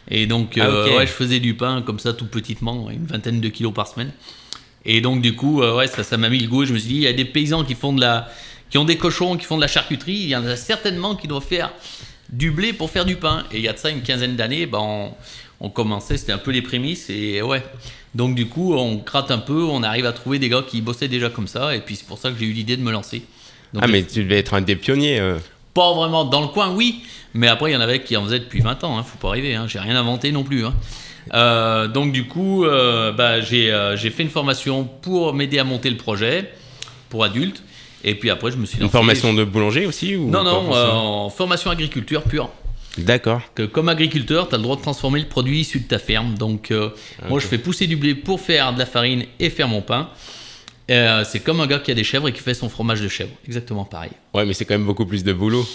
Et 0.10 0.26
donc 0.26 0.58
ah, 0.58 0.66
euh, 0.66 0.98
ouais, 0.98 1.06
je 1.06 1.12
faisais 1.12 1.40
du 1.40 1.54
pain 1.54 1.82
comme 1.82 2.00
ça 2.00 2.14
tout 2.14 2.26
petitement, 2.26 2.90
une 2.90 3.06
vingtaine 3.06 3.42
de 3.42 3.50
kilos 3.50 3.74
par 3.74 3.88
semaine. 3.88 4.12
Et 4.86 5.02
donc 5.02 5.22
du 5.22 5.36
coup 5.36 5.62
euh, 5.62 5.76
ouais, 5.76 5.88
ça 5.88 6.04
ça 6.04 6.18
m'a 6.18 6.30
mis 6.30 6.40
le 6.40 6.48
goût. 6.48 6.66
Je 6.66 6.74
me 6.74 6.80
suis 6.80 6.88
dit 6.88 6.96
il 6.96 7.04
y 7.04 7.08
a 7.08 7.14
des 7.14 7.26
paysans 7.26 7.64
qui 7.64 7.76
font 7.76 7.94
de 7.94 8.02
la 8.02 8.30
qui 8.72 8.78
ont 8.78 8.86
des 8.86 8.98
cochons, 8.98 9.36
qui 9.36 9.46
font 9.46 9.58
de 9.58 9.62
la 9.62 9.68
charcuterie, 9.68 10.14
il 10.14 10.30
y 10.30 10.36
en 10.36 10.46
a 10.46 10.56
certainement 10.56 11.16
qui 11.16 11.28
doivent 11.28 11.46
faire 11.46 11.72
du 12.32 12.52
blé 12.52 12.72
pour 12.72 12.90
faire 12.90 13.06
du 13.06 13.18
pain. 13.18 13.44
Et 13.52 13.58
il 13.58 13.64
y 13.64 13.68
a 13.68 13.74
de 13.74 13.78
ça 13.78 13.90
une 13.90 14.02
quinzaine 14.02 14.38
d'années, 14.38 14.66
ben, 14.66 14.80
on 14.80 15.14
commençait, 15.69 16.17
c'était 16.17 16.32
un 16.32 16.38
peu 16.38 16.52
les 16.52 16.62
prémices 16.62 17.10
et 17.10 17.41
ouais. 17.41 17.63
Donc 18.15 18.36
du 18.36 18.47
coup, 18.47 18.74
on 18.74 18.95
gratte 18.95 19.32
un 19.32 19.38
peu, 19.38 19.63
on 19.63 19.84
arrive 19.84 20.06
à 20.06 20.12
trouver 20.12 20.39
des 20.39 20.50
gars 20.50 20.63
qui 20.67 20.82
bossaient 20.82 21.08
déjà 21.08 21.30
comme 21.30 21.47
ça 21.47 21.76
et 21.76 21.80
puis 21.80 21.95
c'est 21.95 22.08
pour 22.08 22.17
ça 22.17 22.30
que 22.32 22.38
j'ai 22.39 22.45
eu 22.45 22.52
l'idée 22.52 22.78
de 22.78 22.82
me 22.82 22.91
lancer. 22.91 23.24
ah 23.80 23.88
mais 23.88 24.04
tu 24.04 24.24
devais 24.24 24.39
être 24.39 24.54
un 24.54 24.62
des 24.62 24.76
pionniers. 24.76 25.19
Euh. 25.19 25.38
Pas 25.74 25.93
vraiment 25.93 26.26
dans 26.26 26.41
le 26.41 26.47
coin, 26.47 26.71
oui, 26.71 27.04
mais 27.34 27.47
après 27.47 27.71
il 27.71 27.74
y 27.74 27.78
en 27.78 27.82
avait 27.82 28.02
qui 28.02 28.17
en 28.17 28.26
faisaient 28.26 28.39
depuis 28.39 28.60
20 28.60 28.84
ans, 28.84 28.97
hein, 28.97 29.04
faut 29.04 29.17
pas 29.17 29.30
arriver, 29.30 29.56
hein, 29.56 29.65
j'ai 29.67 29.80
rien 29.80 29.95
inventé 29.95 30.32
non 30.32 30.43
plus. 30.43 30.65
Hein. 30.65 30.74
Euh, 31.34 31.88
donc 31.88 32.12
du 32.12 32.26
coup, 32.26 32.65
euh, 32.65 33.12
bah, 33.13 33.39
j'ai 33.41 33.69
fait 34.10 34.24
une 34.24 34.30
formation 34.30 34.84
pour 34.84 35.34
m'aider 35.34 35.60
à 35.60 35.63
monter 35.63 35.89
le 35.89 35.97
projet 35.97 36.52
pour 37.10 37.24
adultes. 37.24 37.63
Et 38.04 38.15
puis 38.15 38.32
après, 38.32 38.52
je 38.52 38.58
me 38.58 38.65
suis 38.65 38.78
lancé. 38.78 38.86
Une 38.86 38.89
formation 38.89 39.32
de 39.32 39.43
boulanger 39.43 39.86
aussi 39.86 40.15
ou 40.15 40.28
Non, 40.28 40.43
non, 40.43 40.71
en 40.74 41.30
formation 41.30 41.69
agriculture 41.69 42.24
pure. 42.24 42.50
D'accord. 42.98 43.42
Que 43.56 43.64
comme 43.64 43.90
agriculteur, 43.90 44.50
tu 44.50 44.56
as 44.56 44.58
le 44.58 44.64
droit 44.64 44.76
de 44.76 44.82
transformer 44.82 45.20
le 45.20 45.28
produit 45.28 45.62
issu 45.62 45.80
de 45.80 45.88
ta 45.88 46.00
ferme. 46.00 46.36
Donc, 46.36 46.72
euh, 46.72 46.90
moi, 47.30 47.40
je 47.40 47.48
fais 47.48 47.58
pousser 47.58 47.88
du 47.88 47.96
blé 47.96 48.16
pour 48.16 48.42
faire 48.42 48.74
de 48.74 48.80
la 48.80 48.86
farine 48.86 49.26
et 49.40 49.50
faire 49.50 49.68
mon 49.68 49.82
pain. 49.82 50.10
Euh, 50.90 51.24
c'est 51.28 51.40
comme 51.40 51.62
un 51.62 51.68
gars 51.68 51.80
qui 51.80 51.92
a 51.92 51.94
des 51.94 52.04
chèvres 52.04 52.28
et 52.28 52.34
qui 52.34 52.42
fait 52.42 52.54
son 52.54 52.68
fromage 52.70 53.02
de 53.02 53.08
chèvre. 53.08 53.32
Exactement 53.48 53.86
pareil. 53.86 54.12
Ouais, 54.34 54.46
mais 54.46 54.54
c'est 54.54 54.66
quand 54.66 54.74
même 54.74 54.86
beaucoup 54.86 55.06
plus 55.06 55.24
de 55.24 55.32
boulot. 55.32 55.66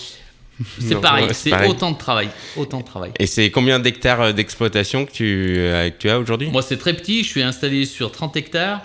C'est 0.79 0.97
pareil, 1.01 1.29
c'est 1.33 1.67
autant 1.67 1.91
de 1.91 1.97
travail. 1.97 2.29
Autant 2.57 2.81
de 2.81 2.85
travail. 2.85 3.13
Et 3.19 3.27
c'est 3.27 3.51
combien 3.51 3.79
d'hectares 3.79 4.21
euh, 4.21 4.33
d'exploitation 4.33 5.07
que 5.07 5.13
tu, 5.13 5.59
tu 5.99 6.11
as 6.11 6.19
aujourd'hui? 6.19 6.51
Moi, 6.51 6.63
c'est 6.63 6.77
très 6.77 6.93
petit. 6.93 7.25
Je 7.25 7.29
suis 7.29 7.43
installé 7.43 7.87
sur 7.87 8.13
30 8.13 8.37
hectares. 8.37 8.83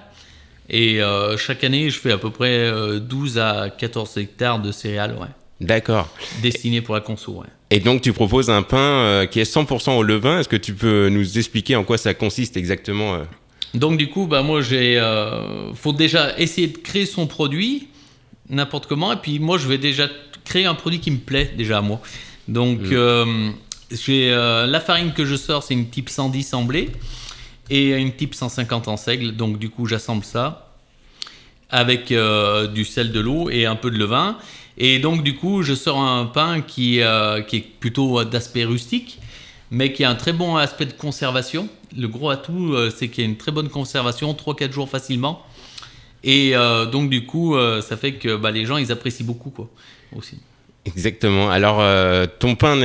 Et 0.73 1.01
chaque 1.37 1.65
année, 1.65 1.89
je 1.89 1.99
fais 1.99 2.13
à 2.13 2.17
peu 2.17 2.29
près 2.29 2.71
12 3.01 3.39
à 3.39 3.69
14 3.77 4.17
hectares 4.19 4.59
de 4.59 4.71
céréales. 4.71 5.17
Ouais. 5.19 5.27
D'accord. 5.59 6.07
Destiné 6.41 6.79
pour 6.79 6.95
la 6.95 7.01
conso, 7.01 7.33
ouais. 7.33 7.47
Et 7.73 7.79
donc 7.79 8.01
tu 8.01 8.11
proposes 8.11 8.49
un 8.49 8.63
pain 8.63 8.77
euh, 8.77 9.25
qui 9.25 9.39
est 9.39 9.51
100% 9.51 9.91
au 9.91 10.03
levain. 10.03 10.39
Est-ce 10.39 10.49
que 10.49 10.57
tu 10.57 10.73
peux 10.73 11.07
nous 11.07 11.37
expliquer 11.37 11.77
en 11.77 11.85
quoi 11.85 11.97
ça 11.97 12.13
consiste 12.13 12.57
exactement 12.57 13.15
euh 13.15 13.23
Donc 13.73 13.97
du 13.97 14.09
coup, 14.09 14.27
bah, 14.27 14.43
moi, 14.43 14.61
j'ai, 14.61 14.99
euh, 14.99 15.73
faut 15.73 15.93
déjà 15.93 16.37
essayer 16.37 16.67
de 16.67 16.77
créer 16.77 17.05
son 17.05 17.25
produit 17.27 17.87
n'importe 18.49 18.87
comment. 18.87 19.13
Et 19.13 19.15
puis 19.15 19.39
moi, 19.39 19.57
je 19.57 19.69
vais 19.69 19.77
déjà 19.77 20.09
créer 20.43 20.65
un 20.65 20.75
produit 20.75 20.99
qui 20.99 21.11
me 21.11 21.17
plaît 21.17 21.53
déjà 21.57 21.77
à 21.77 21.81
moi. 21.81 22.01
Donc 22.49 22.81
mmh. 22.81 23.53
j'ai 23.91 24.29
la 24.31 24.81
farine 24.81 25.13
que 25.13 25.23
je 25.23 25.35
sors, 25.35 25.63
c'est 25.63 25.73
une 25.73 25.89
type 25.89 26.09
110 26.09 26.53
en 26.53 26.63
blé 26.63 26.89
et 27.69 27.91
une 27.91 28.11
type 28.11 28.35
150 28.35 28.89
en 28.89 28.97
seigle. 28.97 29.37
Donc 29.37 29.57
du 29.57 29.69
coup, 29.69 29.85
j'assemble 29.85 30.25
ça 30.25 30.73
avec 31.69 32.13
du 32.73 32.83
sel, 32.83 33.13
de 33.13 33.19
l'eau 33.21 33.49
et 33.49 33.65
un 33.65 33.77
peu 33.77 33.89
de 33.89 33.97
levain. 33.97 34.37
Et 34.83 34.97
donc, 34.97 35.21
du 35.21 35.35
coup, 35.35 35.61
je 35.61 35.75
sors 35.75 36.01
un 36.01 36.25
pain 36.25 36.61
qui, 36.61 37.01
euh, 37.01 37.43
est 37.53 37.79
plutôt 37.79 38.23
d'aspect 38.23 38.63
rustique, 38.63 39.19
mais 39.69 39.93
qui 39.93 40.03
a 40.03 40.09
un 40.09 40.15
très 40.15 40.33
bon 40.33 40.55
aspect 40.55 40.87
de 40.87 40.93
conservation. 40.93 41.69
Le 41.95 42.07
gros 42.07 42.31
atout, 42.31 42.73
euh, 42.73 42.89
c'est 42.89 43.07
qu'il 43.07 43.23
y 43.23 43.27
a 43.27 43.29
une 43.29 43.37
très 43.37 43.51
bonne 43.51 43.69
conservation, 43.69 44.33
3-4 44.33 44.71
jours 44.71 44.89
facilement. 44.89 45.45
Et 46.23 46.55
euh, 46.55 46.87
donc, 46.87 47.11
du 47.11 47.27
coup, 47.27 47.55
ça 47.83 47.95
fait 47.95 48.13
que 48.13 48.35
bah, 48.35 48.49
les 48.49 48.65
gens, 48.65 48.77
ils 48.77 48.91
apprécient 48.91 49.23
beaucoup, 49.23 49.53
aussi. 50.15 50.39
Exactement. 50.85 51.51
Alors, 51.51 51.77
euh, 51.79 52.25
ton 52.39 52.55
pain, 52.55 52.75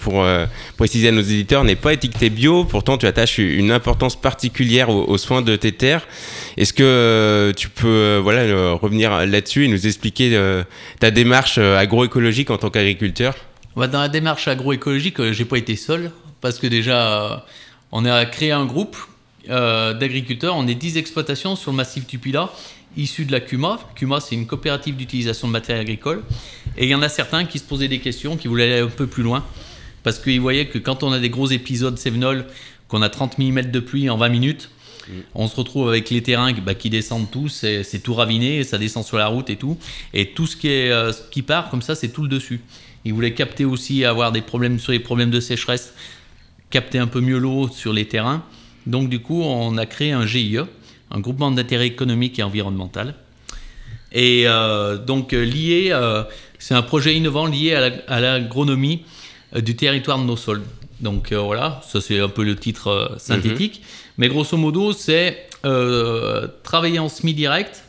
pour 0.00 0.22
euh, 0.22 0.46
préciser 0.76 1.08
à 1.08 1.12
nos 1.12 1.20
éditeurs, 1.20 1.64
n'est 1.64 1.74
pas 1.74 1.92
étiqueté 1.92 2.30
bio. 2.30 2.64
Pourtant, 2.64 2.96
tu 2.96 3.06
attaches 3.06 3.38
une 3.38 3.72
importance 3.72 4.14
particulière 4.14 4.88
aux, 4.88 5.18
soins 5.18 5.42
de 5.42 5.56
tes 5.56 5.72
terres. 5.72 6.06
Est-ce 6.56 6.72
que 6.72 6.84
euh, 6.84 7.52
tu 7.52 7.68
peux 7.68 8.20
voilà, 8.22 8.72
revenir 8.74 9.26
là-dessus 9.26 9.64
et 9.64 9.68
nous 9.68 9.86
expliquer 9.86 10.38
ta 11.00 11.10
démarche 11.10 11.58
agroécologique 11.58 12.50
en 12.50 12.56
tant 12.56 12.70
qu'agriculteur? 12.70 13.34
Bah, 13.74 13.88
Dans 13.88 14.00
la 14.00 14.08
démarche 14.08 14.46
agroécologique, 14.46 15.32
j'ai 15.32 15.44
pas 15.44 15.58
été 15.58 15.74
seul. 15.74 16.12
Parce 16.40 16.58
que 16.58 16.68
déjà, 16.68 17.44
on 17.90 18.04
a 18.04 18.24
créé 18.26 18.52
un 18.52 18.64
groupe 18.64 18.96
d'agriculteurs. 19.48 20.54
On 20.56 20.68
est 20.68 20.76
10 20.76 20.98
exploitations 20.98 21.56
sur 21.56 21.72
le 21.72 21.76
massif 21.78 22.06
du 22.06 22.18
Pilat 22.20 22.50
issus 22.96 23.24
de 23.24 23.32
la 23.32 23.40
CUMA. 23.40 23.78
CUMA, 23.94 24.20
c'est 24.20 24.34
une 24.34 24.46
coopérative 24.46 24.96
d'utilisation 24.96 25.48
de 25.48 25.52
matériel 25.52 25.82
agricole. 25.82 26.22
Et 26.76 26.84
il 26.84 26.90
y 26.90 26.94
en 26.94 27.02
a 27.02 27.08
certains 27.08 27.44
qui 27.44 27.58
se 27.58 27.64
posaient 27.64 27.88
des 27.88 28.00
questions, 28.00 28.36
qui 28.36 28.48
voulaient 28.48 28.72
aller 28.72 28.82
un 28.82 28.88
peu 28.88 29.06
plus 29.06 29.22
loin, 29.22 29.44
parce 30.02 30.18
qu'ils 30.18 30.40
voyaient 30.40 30.66
que 30.66 30.78
quand 30.78 31.02
on 31.02 31.12
a 31.12 31.18
des 31.18 31.30
gros 31.30 31.48
épisodes 31.48 31.98
sévenols, 31.98 32.46
qu'on 32.88 33.02
a 33.02 33.08
30 33.08 33.38
mm 33.38 33.70
de 33.70 33.80
pluie 33.80 34.10
en 34.10 34.16
20 34.16 34.28
minutes. 34.28 34.70
On 35.34 35.48
se 35.48 35.56
retrouve 35.56 35.88
avec 35.88 36.10
les 36.10 36.22
terrains 36.22 36.52
bah, 36.52 36.74
qui 36.74 36.90
descendent 36.90 37.30
tous, 37.30 37.64
c'est 37.82 37.98
tout 38.02 38.14
raviné, 38.14 38.62
ça 38.62 38.78
descend 38.78 39.04
sur 39.04 39.16
la 39.16 39.26
route 39.26 39.50
et 39.50 39.56
tout. 39.56 39.76
Et 40.14 40.30
tout 40.30 40.46
ce 40.46 40.56
qui, 40.56 40.68
euh, 40.68 41.12
ce 41.12 41.22
qui 41.30 41.42
part 41.42 41.70
comme 41.70 41.82
ça, 41.82 41.94
c'est 41.94 42.10
tout 42.10 42.22
le 42.22 42.28
dessus. 42.28 42.60
Ils 43.04 43.14
voulaient 43.14 43.34
capter 43.34 43.64
aussi, 43.64 44.04
avoir 44.04 44.30
des 44.30 44.42
problèmes 44.42 44.78
sur 44.78 44.92
les 44.92 45.00
problèmes 45.00 45.30
de 45.30 45.40
sécheresse, 45.40 45.94
capter 46.68 46.98
un 46.98 47.06
peu 47.06 47.20
mieux 47.20 47.38
l'eau 47.38 47.68
sur 47.68 47.92
les 47.92 48.06
terrains. 48.06 48.44
Donc 48.86 49.08
du 49.08 49.20
coup, 49.20 49.42
on 49.42 49.76
a 49.78 49.86
créé 49.86 50.12
un 50.12 50.26
GIE, 50.26 50.58
un 51.10 51.20
groupement 51.20 51.50
d'intérêt 51.50 51.86
économique 51.86 52.38
et 52.38 52.42
environnemental. 52.42 53.14
Et 54.12 54.44
euh, 54.46 54.96
donc 54.96 55.32
euh, 55.32 55.44
lié, 55.44 55.88
euh, 55.92 56.24
c'est 56.58 56.74
un 56.74 56.82
projet 56.82 57.14
innovant 57.14 57.46
lié 57.46 57.74
à 57.74 57.80
la- 57.88 57.96
à 58.08 58.20
l'agronomie 58.20 59.02
du 59.54 59.76
territoire 59.76 60.18
de 60.18 60.24
nos 60.24 60.36
sols. 60.36 60.62
Donc 61.00 61.32
voilà, 61.32 61.80
ça 61.88 62.00
c'est 62.00 62.20
un 62.20 62.28
peu 62.28 62.44
le 62.44 62.56
titre 62.56 63.14
synthétique. 63.18 63.82
Mais 64.18 64.28
grosso 64.28 64.56
modo, 64.56 64.92
c'est 64.92 65.46
travailler 66.62 66.98
en 66.98 67.08
semi-direct, 67.08 67.82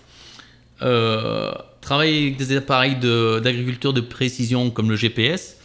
euh, 0.82 1.52
travailler 1.82 2.22
avec 2.28 2.38
des 2.38 2.56
appareils 2.58 2.96
d'agriculture 2.96 3.94
de, 3.94 4.02
précision 4.02 4.70
comme 4.72 4.90
le 4.90 4.96
GPS. 4.96 5.58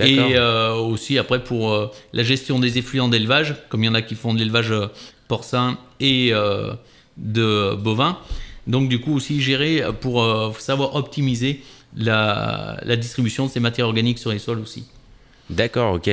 Et 0.00 0.18
euh, 0.36 0.72
aussi 0.74 1.18
après 1.18 1.44
pour 1.44 1.70
euh, 1.72 1.90
la 2.14 2.22
gestion 2.22 2.58
des 2.58 2.78
effluents 2.78 3.08
d'élevage, 3.08 3.54
comme 3.68 3.82
il 3.84 3.86
y 3.86 3.90
en 3.90 3.94
a 3.94 4.00
qui 4.02 4.14
font 4.14 4.32
de 4.32 4.38
l'élevage 4.38 4.70
euh, 4.72 4.86
porcin 5.28 5.78
et 6.02 6.32
euh, 6.32 6.72
de 7.16 7.74
bovins. 7.74 8.18
Donc 8.66 8.88
du 8.88 9.00
coup 9.00 9.14
aussi 9.14 9.40
gérer 9.40 9.82
pour 10.00 10.22
euh, 10.22 10.52
savoir 10.58 10.94
optimiser 10.94 11.62
la, 11.96 12.78
la 12.84 12.96
distribution 12.96 13.46
de 13.46 13.50
ces 13.50 13.60
matières 13.60 13.86
organiques 13.86 14.18
sur 14.18 14.30
les 14.32 14.38
sols 14.38 14.60
aussi. 14.60 14.84
D'accord, 15.50 15.94
ok. 15.94 16.10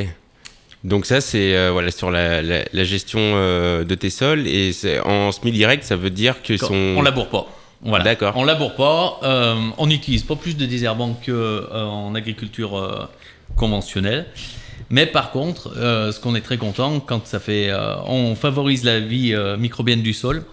Donc 0.84 1.06
ça, 1.06 1.20
c'est 1.22 1.56
euh, 1.56 1.72
voilà, 1.72 1.92
sur 1.92 2.10
la, 2.10 2.42
la- 2.42 2.64
la 2.72 2.84
gestion 2.84 3.20
euh, 3.22 3.84
de 3.84 3.96
tes 3.96 4.10
sols. 4.10 4.48
Et 4.48 4.72
en 5.06 5.32
semi-direct, 5.32 5.84
ça 5.84 5.96
veut 5.96 6.10
dire 6.10 6.42
que 6.42 6.56
sont... 6.58 6.74
On 6.98 7.02
laboure 7.02 7.28
pas. 7.30 7.48
Voilà. 7.82 8.04
D'accord. 8.04 8.34
On 8.36 8.44
laboure 8.46 8.76
pas. 8.76 9.20
euh, 9.24 9.56
on 9.78 9.88
n'utilise 9.88 10.24
pas 10.24 10.36
plus 10.36 10.56
de 10.58 10.66
désherbants 10.66 11.18
qu'en 11.26 12.16
agriculture 12.16 12.78
euh, 12.78 13.06
conventionnelle. 13.56 14.26
Mais 14.90 15.06
par 15.06 15.32
contre, 15.32 15.74
euh, 15.78 16.12
ce 16.12 16.20
qu'on 16.20 16.36
est 16.36 16.42
très 16.42 16.58
content, 16.58 17.00
quand 17.00 17.28
ça 17.28 17.40
fait, 17.40 17.70
euh, 17.70 17.96
on 18.06 18.36
favorise 18.36 18.84
la 18.84 19.00
vie 19.00 19.34
euh, 19.34 19.56
microbienne 19.56 20.02
du 20.02 20.14
sol. 20.14 20.44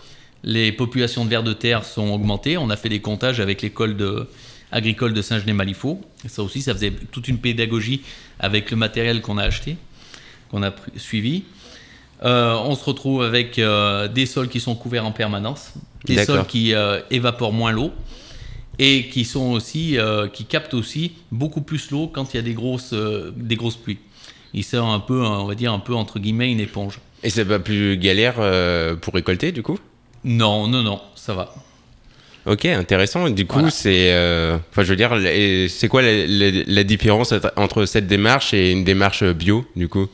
Les 0.44 0.72
populations 0.72 1.25
de 1.25 1.31
vers 1.31 1.42
de 1.42 1.55
terre 1.55 1.85
sont 1.85 2.11
augmentées. 2.11 2.59
On 2.59 2.68
a 2.68 2.77
fait 2.77 2.90
des 2.90 3.01
comptages 3.01 3.40
avec 3.40 3.62
l'école 3.62 3.96
de, 3.96 4.29
agricole 4.70 5.14
de 5.14 5.22
Saint-Genès-Malifaux. 5.22 6.03
Et 6.25 6.29
Ça 6.29 6.42
aussi, 6.42 6.61
ça 6.61 6.75
faisait 6.75 6.92
toute 7.11 7.29
une 7.29 7.38
pédagogie 7.38 8.03
avec 8.38 8.70
le 8.70 8.77
matériel 8.77 9.22
qu'on 9.22 9.38
a 9.38 9.44
acheté, 9.44 9.77
qu'on 10.51 10.62
a 10.62 10.72
suivi. 10.96 11.44
On 12.22 12.75
se 12.75 12.85
retrouve 12.85 13.22
avec 13.22 13.61
des 14.14 14.27
sols 14.27 14.49
qui 14.49 14.61
sont 14.61 14.75
couverts 14.75 15.05
en 15.05 15.12
permanence, 15.12 15.72
des 16.05 16.25
sols 16.25 16.46
qui 16.46 16.72
évaporent 17.11 17.53
moins 17.53 17.72
l'eau 17.72 17.92
et 18.79 19.09
qui 19.09 19.25
sont 19.25 19.53
aussi 19.53 19.99
qui 20.33 20.44
captent 20.44 20.75
aussi 20.75 21.12
beaucoup 21.31 21.61
plus 21.61 21.90
l'eau 21.90 22.07
quand 22.07 22.33
il 22.33 22.37
y 22.37 22.40
a 22.40 22.42
des 22.42 22.55
grosses 22.55 22.94
des 23.37 23.57
grosses 23.57 23.77
pluies. 23.77 23.99
Ils 24.55 24.65
sont 24.65 24.91
un 24.91 25.01
peu, 25.01 25.21
on 25.23 25.45
va 25.47 25.55
dire 25.55 25.73
un 25.73 25.79
peu 25.79 25.95
entre 25.95 26.19
guillemets 26.19 26.51
une 26.51 26.61
éponge. 26.61 26.99
Et 27.23 27.31
c'est 27.31 27.45
pas 27.45 27.59
plus 27.59 27.97
galère 27.99 28.37
euh, 28.39 28.95
pour 28.95 29.15
récolter, 29.15 29.53
du 29.53 29.63
coup? 29.63 29.79
Non, 30.25 30.67
non, 30.69 30.83
non, 30.83 31.01
ça 31.15 31.35
va. 31.35 31.55
Ok, 32.47 32.65
intéressant. 32.67 33.29
Du 33.29 33.45
coup, 33.47 33.55
Voilà. 33.59 33.71
c'est... 33.71 34.13
euh, 34.13 34.57
Enfin, 34.71 34.83
je 34.85 34.89
veux 34.91 34.97
dire, 34.97 35.11
c'est 35.69 35.89
quoi 35.89 36.03
la, 36.03 36.27
la- 36.27 36.63
la 36.67 36.85
différence 36.85 37.35
entre 37.57 37.87
cette 37.87 38.07
démarche 38.07 38.55
et 38.55 38.71
une 38.71 38.85
démarche 38.85 39.25
bio, 39.25 39.67
du 39.75 39.89
coup? 39.89 40.07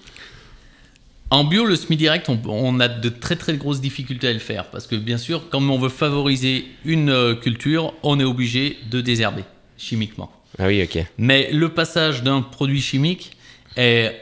En 1.30 1.44
bio, 1.44 1.64
le 1.64 1.76
semi-direct, 1.76 2.28
on, 2.28 2.38
on 2.46 2.78
a 2.80 2.88
de 2.88 3.08
très 3.08 3.36
très 3.36 3.54
grosses 3.56 3.80
difficultés 3.80 4.28
à 4.28 4.32
le 4.32 4.38
faire 4.38 4.66
parce 4.66 4.86
que 4.86 4.96
bien 4.96 5.16
sûr, 5.18 5.48
comme 5.50 5.70
on 5.70 5.78
veut 5.78 5.88
favoriser 5.88 6.66
une 6.84 7.08
euh, 7.10 7.34
culture, 7.34 7.94
on 8.02 8.20
est 8.20 8.24
obligé 8.24 8.76
de 8.90 9.00
désherber 9.00 9.44
chimiquement. 9.78 10.30
Ah 10.58 10.66
oui, 10.66 10.82
ok. 10.82 11.02
Mais 11.16 11.50
le 11.50 11.70
passage 11.70 12.22
d'un 12.22 12.42
produit 12.42 12.82
chimique 12.82 13.30
est 13.76 14.20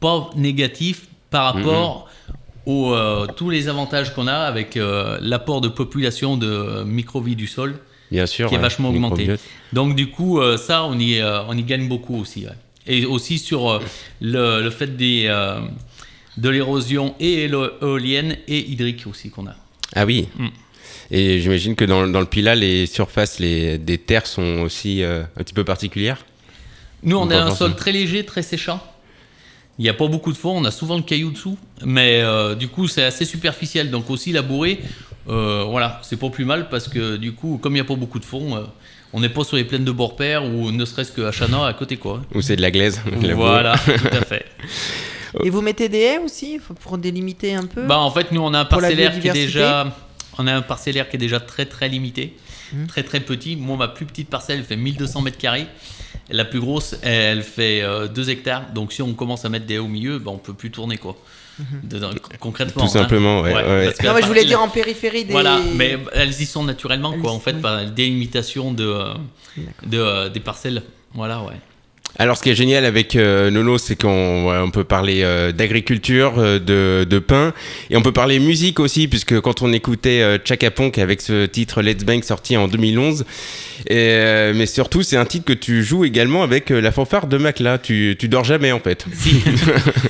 pas 0.00 0.30
négatif 0.36 1.06
par 1.30 1.54
rapport 1.54 2.08
aux 2.66 2.92
euh, 2.92 3.26
tous 3.36 3.48
les 3.50 3.68
avantages 3.68 4.12
qu'on 4.14 4.26
a 4.26 4.34
avec 4.34 4.76
euh, 4.76 5.18
l'apport 5.20 5.60
de 5.60 5.68
population 5.68 6.36
de 6.36 6.82
microvies 6.84 7.36
du 7.36 7.46
sol 7.46 7.78
Bien 8.10 8.26
sûr. 8.26 8.48
qui 8.48 8.54
est 8.54 8.58
ouais. 8.58 8.62
vachement 8.62 8.90
augmenté. 8.90 9.28
Donc 9.72 9.94
du 9.94 10.10
coup, 10.10 10.40
euh, 10.40 10.56
ça, 10.56 10.84
on 10.84 10.98
y, 10.98 11.20
on 11.48 11.56
y 11.56 11.62
gagne 11.62 11.88
beaucoup 11.88 12.16
aussi. 12.20 12.44
ouais. 12.44 12.52
Et 12.88 13.04
aussi 13.04 13.38
sur 13.38 13.80
le, 14.20 14.62
le 14.62 14.70
fait 14.70 14.96
des, 14.96 15.26
de 16.36 16.48
l'érosion 16.48 17.14
et 17.18 17.44
éolienne 17.44 18.36
et 18.46 18.58
hydrique 18.70 19.04
aussi 19.08 19.30
qu'on 19.30 19.46
a. 19.48 19.56
Ah 19.94 20.04
oui. 20.04 20.28
Mm. 20.36 20.46
Et 21.10 21.40
j'imagine 21.40 21.74
que 21.74 21.84
dans, 21.84 22.06
dans 22.06 22.20
le 22.20 22.26
Pila, 22.26 22.54
les 22.54 22.86
surfaces 22.86 23.40
les, 23.40 23.78
des 23.78 23.98
terres 23.98 24.26
sont 24.26 24.60
aussi 24.60 25.02
un 25.02 25.26
petit 25.42 25.54
peu 25.54 25.64
particulières? 25.64 26.24
Nous, 27.06 27.16
on 27.16 27.30
a 27.30 27.38
un 27.38 27.54
sol 27.54 27.74
très 27.76 27.92
léger, 27.92 28.24
très 28.24 28.42
séchant. 28.42 28.82
Il 29.78 29.82
n'y 29.82 29.88
a 29.88 29.94
pas 29.94 30.08
beaucoup 30.08 30.32
de 30.32 30.36
fond, 30.36 30.56
on 30.56 30.64
a 30.64 30.70
souvent 30.70 30.96
le 30.96 31.02
caillou 31.02 31.30
dessous, 31.30 31.56
mais 31.84 32.20
euh, 32.22 32.54
du 32.54 32.66
coup, 32.66 32.88
c'est 32.88 33.04
assez 33.04 33.24
superficiel. 33.24 33.90
Donc 33.90 34.10
aussi, 34.10 34.32
labourer, 34.32 34.80
euh, 35.28 35.64
voilà, 35.68 36.00
c'est 36.02 36.16
pas 36.16 36.30
plus 36.30 36.44
mal 36.44 36.68
parce 36.68 36.88
que 36.88 37.16
du 37.16 37.32
coup, 37.32 37.58
comme 37.62 37.72
il 37.72 37.76
n'y 37.76 37.80
a 37.80 37.84
pas 37.84 37.94
beaucoup 37.94 38.18
de 38.18 38.24
fond, 38.24 38.56
euh, 38.56 38.60
on 39.12 39.20
n'est 39.20 39.28
pas 39.28 39.44
sur 39.44 39.56
les 39.56 39.64
plaines 39.64 39.84
de 39.84 39.92
Bord-Père 39.92 40.44
ou 40.44 40.72
ne 40.72 40.84
serait-ce 40.84 41.12
qu'à 41.12 41.30
Chana 41.30 41.66
à 41.66 41.74
côté, 41.74 41.96
quoi. 41.96 42.22
Ou 42.34 42.42
c'est 42.42 42.56
de 42.56 42.62
la 42.62 42.70
glaise 42.70 43.00
voilà, 43.34 43.76
tout 43.76 44.16
à 44.16 44.24
fait. 44.24 44.46
Et 45.44 45.50
vous 45.50 45.60
mettez 45.60 45.88
des 45.88 45.98
haies 45.98 46.18
aussi 46.18 46.58
pour 46.80 46.96
délimiter 46.98 47.54
un 47.54 47.66
peu 47.66 47.82
Bah 47.82 47.98
en 47.98 48.10
fait 48.10 48.32
nous 48.32 48.40
on 48.40 48.54
a 48.54 48.60
un 48.60 48.64
parcellaire 48.64 49.20
qui 49.20 49.28
est 49.28 49.32
déjà 49.32 49.94
on 50.38 50.46
a 50.46 50.54
un 50.54 50.62
parcellaire 50.62 51.08
qui 51.08 51.16
est 51.16 51.18
déjà 51.18 51.40
très 51.40 51.66
très 51.66 51.88
limité, 51.88 52.34
Mhm. 52.72 52.86
très 52.88 53.02
très 53.04 53.20
petit. 53.20 53.56
Moi 53.56 53.76
ma 53.76 53.88
plus 53.88 54.06
petite 54.06 54.28
parcelle 54.28 54.58
elle 54.58 54.64
fait 54.64 54.76
1200 54.76 55.20
mètres 55.22 55.38
carrés. 55.38 55.66
La 56.30 56.44
plus 56.44 56.60
grosse 56.60 56.96
elle 57.02 57.42
fait 57.42 57.82
2 58.12 58.30
hectares. 58.30 58.72
Donc 58.74 58.92
si 58.92 59.02
on 59.02 59.14
commence 59.14 59.44
à 59.44 59.48
mettre 59.48 59.66
des 59.66 59.74
haies 59.74 59.78
au 59.78 59.86
milieu, 59.88 60.18
bah, 60.18 60.30
on 60.34 60.38
peut 60.38 60.54
plus 60.54 60.70
tourner 60.70 60.96
quoi. 60.98 61.16
Dedans, 61.84 62.10
concrètement. 62.38 62.82
Tout 62.84 62.90
simplement, 62.92 63.40
ouais, 63.40 63.54
ouais. 63.54 63.86
hein. 63.88 63.92
que 63.98 64.06
Non, 64.06 64.12
mais 64.14 64.20
je 64.20 64.26
voulais 64.26 64.44
dire 64.44 64.60
en 64.60 64.68
périphérie 64.68 65.24
des. 65.24 65.32
Voilà, 65.32 65.58
mais 65.74 65.96
elles 66.12 66.38
y 66.38 66.44
sont 66.44 66.62
naturellement 66.64 67.14
Elles 67.14 67.20
quoi 67.20 67.32
en 67.32 67.40
fait 67.40 67.54
oui. 67.54 67.62
par 67.62 67.76
la 67.76 67.86
délimitation 67.86 68.72
de, 68.74 68.84
euh, 68.84 69.14
de 69.86 69.96
euh, 69.98 70.28
des 70.28 70.40
parcelles. 70.40 70.82
Voilà 71.14 71.40
ouais. 71.42 71.54
Alors, 72.18 72.38
ce 72.38 72.42
qui 72.42 72.48
est 72.48 72.54
génial 72.54 72.86
avec 72.86 73.14
euh, 73.14 73.50
Nono, 73.50 73.76
c'est 73.76 74.00
qu'on 74.00 74.70
peut 74.72 74.84
parler 74.84 75.20
euh, 75.22 75.52
d'agriculture, 75.52 76.34
euh, 76.38 77.04
de, 77.04 77.18
pain, 77.18 77.52
et 77.90 77.96
on 77.96 78.02
peut 78.02 78.12
parler 78.12 78.38
musique 78.38 78.80
aussi, 78.80 79.06
puisque 79.06 79.38
quand 79.40 79.60
on 79.60 79.70
écoutait 79.72 80.22
euh, 80.22 80.38
Chaka 80.42 80.70
Ponk 80.70 80.96
avec 80.96 81.20
ce 81.20 81.44
titre 81.44 81.82
Let's 81.82 82.04
Bang 82.04 82.24
sorti 82.24 82.56
en 82.56 82.68
2011, 82.68 83.26
et, 83.86 83.94
euh, 83.94 84.52
mais 84.56 84.64
surtout, 84.64 85.02
c'est 85.02 85.18
un 85.18 85.26
titre 85.26 85.44
que 85.44 85.52
tu 85.52 85.82
joues 85.82 86.06
également 86.06 86.42
avec 86.42 86.70
la 86.70 86.90
fanfare 86.90 87.26
de 87.26 87.36
Macla. 87.36 87.76
Tu, 87.76 88.16
dors 88.22 88.44
jamais, 88.44 88.72
en 88.72 88.80
fait. 88.80 89.04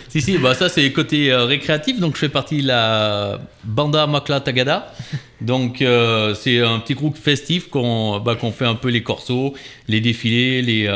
Si, 0.09 0.21
si, 0.21 0.39
bah 0.39 0.55
ça 0.55 0.69
c'est 0.69 0.91
côté 0.93 1.35
récréatif. 1.35 1.99
Donc 1.99 2.15
je 2.15 2.21
fais 2.21 2.29
partie 2.29 2.63
de 2.63 2.69
la 2.69 3.41
Banda 3.65 4.07
Makla 4.07 4.41
Tagada. 4.41 4.95
Donc 5.41 5.79
c'est 5.79 6.61
un 6.61 6.79
petit 6.79 6.95
groupe 6.95 7.19
festif 7.19 7.69
qu'on 7.69 8.21
bah, 8.21 8.37
qu'on 8.37 8.53
fait 8.53 8.65
un 8.65 8.77
peu 8.77 8.89
les 8.89 9.03
corsos, 9.03 9.53
les 9.89 10.01
défilés, 10.01 10.63
les 10.63 10.89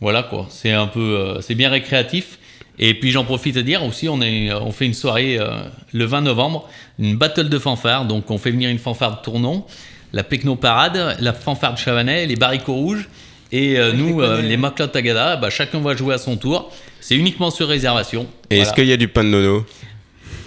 voilà 0.00 0.22
quoi. 0.22 0.46
C'est 0.50 0.72
un 0.72 0.86
peu 0.86 1.00
euh, 1.00 1.40
c'est 1.40 1.54
bien 1.54 1.70
récréatif. 1.70 2.38
Et 2.80 2.94
puis 2.94 3.10
j'en 3.10 3.24
profite 3.24 3.56
à 3.56 3.62
dire 3.62 3.82
aussi, 3.84 4.08
on, 4.08 4.20
est, 4.22 4.52
on 4.52 4.70
fait 4.70 4.86
une 4.86 4.94
soirée 4.94 5.36
euh, 5.38 5.48
le 5.92 6.04
20 6.04 6.20
novembre, 6.20 6.68
une 7.00 7.16
battle 7.16 7.48
de 7.48 7.58
fanfare. 7.58 8.04
Donc 8.04 8.30
on 8.30 8.38
fait 8.38 8.52
venir 8.52 8.70
une 8.70 8.78
fanfare 8.78 9.18
de 9.18 9.22
Tournon, 9.22 9.64
la 10.12 10.22
Pecno 10.22 10.54
Parade, 10.54 11.16
la 11.18 11.32
fanfare 11.32 11.74
de 11.74 11.78
Chavanais, 11.78 12.26
les 12.26 12.36
Baricots 12.36 12.74
Rouges. 12.74 13.08
Et 13.50 13.78
euh, 13.78 13.92
nous, 13.92 14.20
euh, 14.20 14.42
les 14.42 14.56
Makla 14.56 14.88
Tagada, 14.88 15.36
bah, 15.36 15.50
chacun 15.50 15.80
va 15.80 15.96
jouer 15.96 16.14
à 16.14 16.18
son 16.18 16.36
tour. 16.36 16.70
C'est 17.00 17.16
uniquement 17.16 17.50
sur 17.50 17.66
réservation. 17.66 18.26
Et 18.50 18.56
Voilà. 18.56 18.62
est-ce 18.62 18.74
qu'il 18.74 18.86
y 18.86 18.92
a 18.92 18.96
du 18.96 19.08
pain 19.08 19.24
de 19.24 19.30
Nono? 19.30 19.64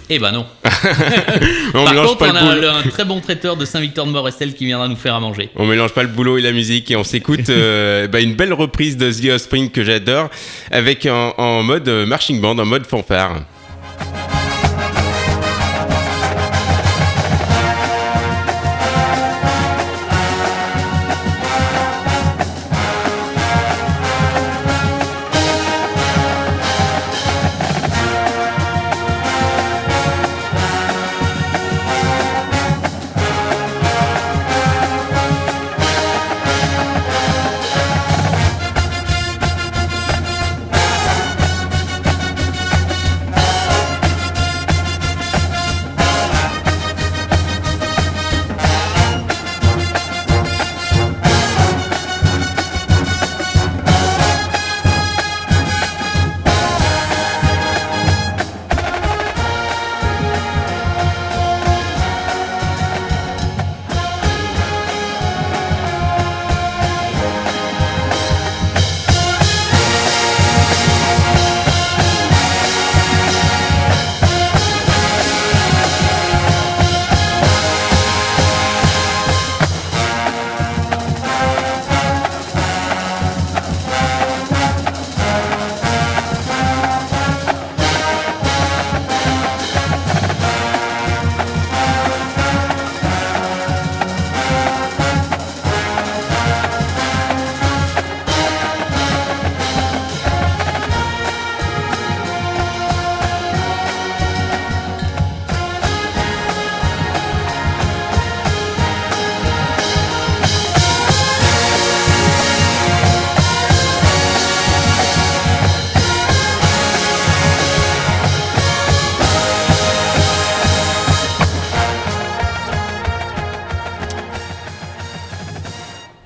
Eh 0.08 0.18
ben 0.18 0.32
non. 0.32 0.46
On 1.74 1.84
Par 1.84 1.92
mélange 1.92 2.06
contre, 2.08 2.18
pas 2.18 2.32
on 2.32 2.36
a 2.36 2.40
un, 2.40 2.78
un 2.78 2.82
très 2.82 3.04
bon 3.04 3.20
traiteur 3.20 3.56
de 3.56 3.64
Saint-Victor 3.64 4.06
de 4.06 4.10
Morestel 4.10 4.54
qui 4.54 4.66
viendra 4.66 4.88
nous 4.88 4.96
faire 4.96 5.14
à 5.14 5.20
manger. 5.20 5.50
On 5.56 5.66
mélange 5.66 5.92
pas 5.92 6.02
le 6.02 6.08
boulot 6.08 6.38
et 6.38 6.42
la 6.42 6.52
musique 6.52 6.90
et 6.90 6.96
on 6.96 7.04
s'écoute 7.04 7.40
euh, 7.48 8.08
bah, 8.08 8.20
une 8.20 8.34
belle 8.34 8.52
reprise 8.52 8.96
de 8.96 9.10
The 9.10 9.32
Offspring 9.34 9.70
que 9.70 9.84
j'adore 9.84 10.28
avec 10.70 11.06
en, 11.06 11.34
en 11.38 11.62
mode 11.62 11.88
euh, 11.88 12.04
marching 12.06 12.40
band, 12.40 12.58
en 12.58 12.66
mode 12.66 12.86
fanfare. 12.86 13.42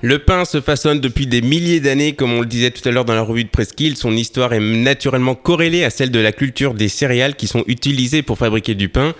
Le 0.07 0.19
pain 0.19 0.45
se 0.45 0.61
façonne 0.61 1.01
depuis 1.01 1.27
des 1.27 1.41
milliers 1.41 1.81
d'années, 1.81 2.13
comme 2.13 2.31
on 2.31 2.39
le 2.39 2.45
disait 2.45 2.71
tout 2.71 2.87
à 2.87 2.93
l'heure 2.93 3.03
dans 3.03 3.13
la 3.13 3.23
revue 3.23 3.43
de 3.43 3.49
Presqu'île. 3.49 3.97
Son 3.97 4.13
histoire 4.13 4.53
est 4.53 4.61
naturellement 4.61 5.35
corrélée 5.35 5.83
à 5.83 5.89
celle 5.89 6.11
de 6.11 6.19
la 6.19 6.31
culture 6.31 6.75
des 6.75 6.87
céréales 6.87 7.35
qui 7.35 7.45
sont 7.45 7.65
utilisées 7.67 8.21
pour 8.21 8.37
fabriquer 8.37 8.73
du 8.73 8.87
pain. 8.87 9.13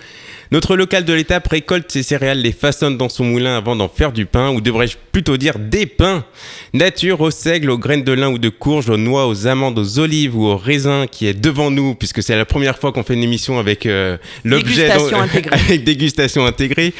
Notre 0.50 0.76
local 0.76 1.04
de 1.04 1.12
l'étape 1.12 1.46
récolte 1.46 1.90
ces 1.90 2.02
céréales, 2.02 2.40
les 2.40 2.52
façonne 2.52 2.96
dans 2.96 3.10
son 3.10 3.24
moulin 3.24 3.56
avant 3.56 3.76
d'en 3.76 3.88
faire 3.88 4.12
du 4.12 4.24
pain, 4.24 4.50
ou 4.50 4.62
devrais-je 4.62 4.96
plutôt 5.12 5.36
dire 5.36 5.58
des 5.58 5.84
pains. 5.84 6.24
Nature, 6.72 7.20
au 7.20 7.30
seigle, 7.30 7.70
aux 7.70 7.76
graines 7.76 8.02
de 8.02 8.12
lin 8.12 8.30
ou 8.30 8.38
de 8.38 8.48
courge, 8.48 8.88
aux 8.88 8.96
noix, 8.96 9.26
aux 9.26 9.46
amandes, 9.46 9.78
aux 9.78 9.98
olives 9.98 10.36
ou 10.36 10.46
aux 10.46 10.56
raisins 10.56 11.06
qui 11.10 11.26
est 11.26 11.34
devant 11.34 11.70
nous, 11.70 11.94
puisque 11.94 12.22
c'est 12.22 12.36
la 12.36 12.46
première 12.46 12.78
fois 12.78 12.92
qu'on 12.92 13.02
fait 13.02 13.14
une 13.14 13.22
émission 13.22 13.58
avec 13.58 13.84
euh, 13.84 14.16
l'objet 14.44 14.88
Dégustation 14.88 15.20
intégrée. 15.20 15.50
avec 15.60 15.84
dégustation 15.84 16.46
intégrée. 16.46 16.94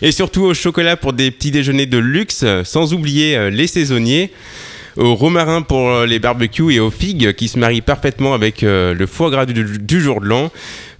Et 0.00 0.12
surtout 0.12 0.44
au 0.44 0.54
chocolat 0.54 0.96
pour 0.96 1.12
des 1.12 1.30
petits 1.30 1.50
déjeuners 1.50 1.86
de 1.86 1.98
luxe, 1.98 2.44
sans 2.64 2.94
oublier 2.94 3.36
euh, 3.36 3.50
les 3.50 3.66
saisonniers 3.66 4.30
au 4.96 5.14
romarin 5.14 5.62
pour 5.62 5.88
euh, 5.88 6.06
les 6.06 6.18
barbecues 6.18 6.72
et 6.72 6.80
aux 6.80 6.90
figues 6.90 7.32
qui 7.34 7.48
se 7.48 7.58
marient 7.58 7.80
parfaitement 7.80 8.34
avec 8.34 8.62
euh, 8.62 8.94
le 8.94 9.06
foie 9.06 9.30
gras 9.30 9.46
du, 9.46 9.64
du 9.78 10.00
jour 10.00 10.20
de 10.20 10.26
l'an. 10.26 10.50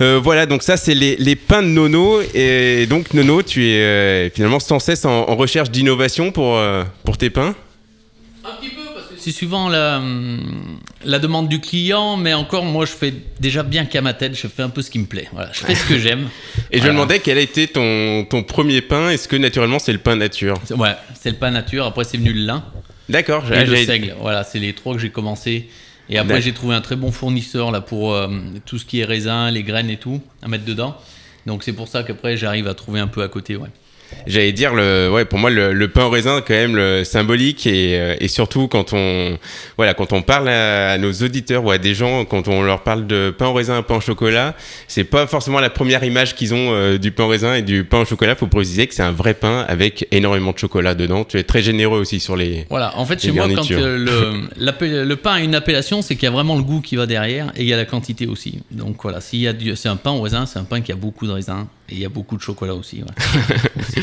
Euh, 0.03 0.21
voilà, 0.23 0.47
donc 0.47 0.63
ça 0.63 0.77
c'est 0.77 0.95
les, 0.95 1.17
les 1.17 1.37
pains 1.37 1.63
de 1.63 1.69
Nono. 1.69 2.21
Et 2.35 2.87
donc 2.87 3.15
Nono, 3.15 3.43
tu 3.43 3.67
es 3.67 4.31
finalement 4.35 4.61
sans 4.61 4.79
cesse 4.79 5.05
en, 5.05 5.29
en 5.29 5.37
recherche 5.37 5.71
d'innovation 5.71 6.33
pour, 6.33 6.61
pour 7.05 7.17
tes 7.17 7.31
pains? 7.31 7.55
Un 8.45 8.61
petit 8.61 8.69
peu 8.71 8.83
parce 8.95 9.07
que 9.09 9.15
c'est 9.17 9.33
suivant 9.33 9.69
la, 9.69 9.99
hum, 9.99 10.79
la 11.05 11.19
demande 11.19 11.49
du 11.49 11.61
client, 11.61 12.17
mais 12.17 12.35
encore 12.35 12.65
moi 12.65 12.85
je 12.85 12.93
fais 12.93 13.13
déjà 13.41 13.63
bien 13.63 13.85
qu'à 13.87 14.03
ma 14.03 14.13
tête, 14.15 14.37
je 14.37 14.47
fais 14.47 14.63
un 14.63 14.69
peu 14.69 14.83
ce 14.83 14.91
qui 14.91 14.99
me 14.99 15.07
plaît. 15.07 15.29
Voilà, 15.33 15.51
je 15.53 15.65
fais 15.65 15.75
ce 15.75 15.85
que 15.85 15.99
j'aime. 15.99 16.29
Et 16.71 16.79
je 16.79 16.85
me 16.85 16.89
demandais 16.91 17.19
quel 17.19 17.39
a 17.39 17.41
été 17.41 17.67
ton, 17.67 18.25
ton 18.25 18.43
premier 18.43 18.83
pain. 18.83 19.11
Est-ce 19.11 19.27
que 19.27 19.37
naturellement 19.37 19.79
c'est 19.79 19.93
le 19.93 19.99
pain 19.99 20.15
nature? 20.17 20.55
Ouais, 20.77 20.95
c'est 21.21 21.31
le 21.31 21.37
pain 21.37 21.51
nature. 21.51 21.87
Après 21.87 22.05
c'est 22.05 22.19
venu 22.19 22.33
le 22.33 22.43
lin 22.43 22.63
D'accord, 23.09 23.51
et 23.53 23.65
le 23.65 23.77
seigle. 23.77 24.15
Voilà, 24.21 24.45
c'est 24.45 24.59
les 24.59 24.73
trois 24.73 24.95
que 24.95 25.01
j'ai 25.01 25.11
commencé. 25.11 25.69
Et 26.09 26.19
après 26.19 26.41
j'ai 26.41 26.53
trouvé 26.53 26.75
un 26.75 26.81
très 26.81 26.97
bon 26.97 27.11
fournisseur 27.11 27.73
là 27.73 27.81
pour 27.81 28.15
euh, 28.15 28.29
tout 28.65 28.79
ce 28.79 28.85
qui 28.85 29.01
est 29.01 29.05
raisin, 29.05 29.51
les 29.51 29.65
graines 29.65 29.91
et 29.91 29.97
tout 29.97 30.21
à 30.43 30.49
mettre 30.49 30.65
dedans. 30.65 30.97
Donc 31.47 31.65
c'est 31.65 31.73
pour 31.73 31.89
ça 31.89 32.03
qu'après 32.05 32.37
j'arrive 32.37 32.69
à 32.69 32.75
trouver 32.75 33.01
un 33.01 33.09
peu 33.09 33.23
à 33.23 33.29
côté. 33.29 33.57
Ouais. 33.57 33.71
J'allais 34.27 34.53
dire, 34.53 34.75
le, 34.75 35.11
ouais, 35.11 35.25
pour 35.25 35.39
moi, 35.39 35.51
le, 35.51 35.73
le 35.73 35.89
pain 35.89 36.05
au 36.05 36.11
raisin, 36.11 36.43
quand 36.47 36.55
même, 36.55 36.75
le 36.75 37.05
symbolique 37.05 37.67
et, 37.67 37.99
euh, 37.99 38.17
et 38.21 38.29
surtout 38.29 38.67
quand 38.67 38.93
on, 38.93 39.39
voilà, 39.77 39.95
quand 39.95 40.13
on 40.13 40.23
parle 40.23 40.49
à, 40.49 40.91
à 40.93 40.99
nos 40.99 41.13
auditeurs 41.13 41.65
ou 41.65 41.71
à 41.71 41.79
des 41.79 41.95
gens, 41.95 42.25
quand 42.25 42.49
on 42.49 42.63
leur 42.63 42.83
parle 42.83 43.07
de 43.07 43.35
pain 43.37 43.47
au 43.47 43.53
raisin, 43.53 43.83
pain 43.83 43.97
au 43.97 44.01
chocolat, 44.01 44.55
c'est 44.89 45.05
pas 45.05 45.27
forcément 45.27 45.61
la 45.61 45.71
première 45.71 46.03
image 46.05 46.35
qu'ils 46.35 46.55
ont 46.55 46.73
euh, 46.73 46.99
du 46.99 47.13
pain 47.13 47.25
au 47.25 47.29
raisin 47.29 47.55
et 47.55 47.63
du 47.63 47.85
pain 47.85 48.01
au 48.01 48.05
chocolat. 48.05 48.35
Faut 48.35 48.47
préciser 48.47 48.87
que 48.87 48.95
c'est 48.95 49.03
un 49.03 49.13
vrai 49.13 49.35
pain 49.35 49.65
avec 49.69 50.09
énormément 50.11 50.53
de 50.53 50.59
chocolat 50.59 50.95
dedans. 50.95 51.25
Tu 51.25 51.39
es 51.39 51.45
très 51.45 51.63
généreux 51.63 52.01
aussi 52.01 52.21
sur 52.21 52.37
les. 52.37 52.67
Voilà, 52.69 52.97
en 52.99 53.05
fait, 53.07 53.21
chez 53.21 53.33
moi, 53.33 53.49
quand 53.55 53.71
euh, 53.71 54.43
le, 54.57 55.15
pain 55.15 55.33
a 55.35 55.41
une 55.41 55.55
appellation, 55.55 56.03
c'est 56.03 56.15
qu'il 56.17 56.25
y 56.25 56.29
a 56.29 56.33
vraiment 56.33 56.57
le 56.57 56.63
goût 56.63 56.81
qui 56.81 56.97
va 56.97 57.07
derrière 57.07 57.53
et 57.57 57.63
il 57.63 57.69
y 57.69 57.73
a 57.73 57.77
la 57.77 57.85
quantité 57.85 58.27
aussi. 58.27 58.61
Donc 58.71 58.97
voilà, 59.03 59.21
s'il 59.21 59.41
y 59.41 59.49
a 59.49 59.53
du, 59.53 59.75
c'est 59.77 59.89
un 59.89 59.97
pain 59.97 60.11
au 60.11 60.23
raisin, 60.23 60.47
c'est 60.47 60.59
un 60.59 60.65
pain 60.65 60.81
qui 60.81 60.93
a 60.93 60.97
beaucoup 60.97 61.27
de 61.27 61.33
raisin 61.33 61.69
et 61.89 61.95
il 61.95 61.99
y 62.01 62.05
a 62.05 62.09
beaucoup 62.09 62.37
de 62.37 62.43
chocolat 62.43 62.75
aussi. 62.75 63.03
ouais. 63.03 64.03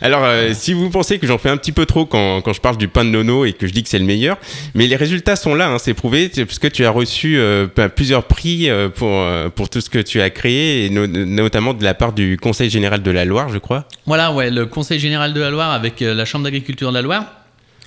Alors, 0.00 0.24
euh, 0.24 0.50
si 0.52 0.72
vous 0.72 0.90
pensez 0.90 1.18
que 1.20 1.26
j'en 1.28 1.38
fais 1.38 1.48
un 1.48 1.56
petit 1.56 1.70
peu 1.70 1.86
trop 1.86 2.04
quand, 2.06 2.40
quand 2.42 2.52
je 2.52 2.60
parle 2.60 2.76
du 2.76 2.88
pain 2.88 3.04
de 3.04 3.10
nono 3.10 3.44
et 3.44 3.52
que 3.52 3.68
je 3.68 3.72
dis 3.72 3.84
que 3.84 3.88
c'est 3.88 4.00
le 4.00 4.04
meilleur, 4.04 4.36
mais 4.74 4.88
les 4.88 4.96
résultats 4.96 5.36
sont 5.36 5.54
là, 5.54 5.68
hein, 5.70 5.78
c'est 5.78 5.94
prouvé, 5.94 6.28
parce 6.28 6.58
que 6.58 6.66
tu 6.66 6.84
as 6.84 6.90
reçu 6.90 7.38
euh, 7.38 7.68
ben, 7.76 7.88
plusieurs 7.88 8.24
prix 8.24 8.68
euh, 8.68 8.88
pour, 8.88 9.24
pour 9.52 9.68
tout 9.68 9.80
ce 9.80 9.88
que 9.88 10.00
tu 10.00 10.20
as 10.20 10.30
créé, 10.30 10.86
et 10.86 10.90
no- 10.90 11.06
notamment 11.06 11.72
de 11.74 11.84
la 11.84 11.94
part 11.94 12.12
du 12.12 12.36
Conseil 12.36 12.68
général 12.68 13.02
de 13.02 13.10
la 13.12 13.24
Loire, 13.24 13.48
je 13.50 13.58
crois. 13.58 13.86
Voilà, 14.06 14.32
ouais, 14.32 14.50
le 14.50 14.66
Conseil 14.66 14.98
général 14.98 15.34
de 15.34 15.40
la 15.40 15.50
Loire 15.50 15.70
avec 15.70 16.00
la 16.00 16.24
Chambre 16.24 16.44
d'agriculture 16.44 16.88
de 16.90 16.94
la 16.96 17.02
Loire. 17.02 17.24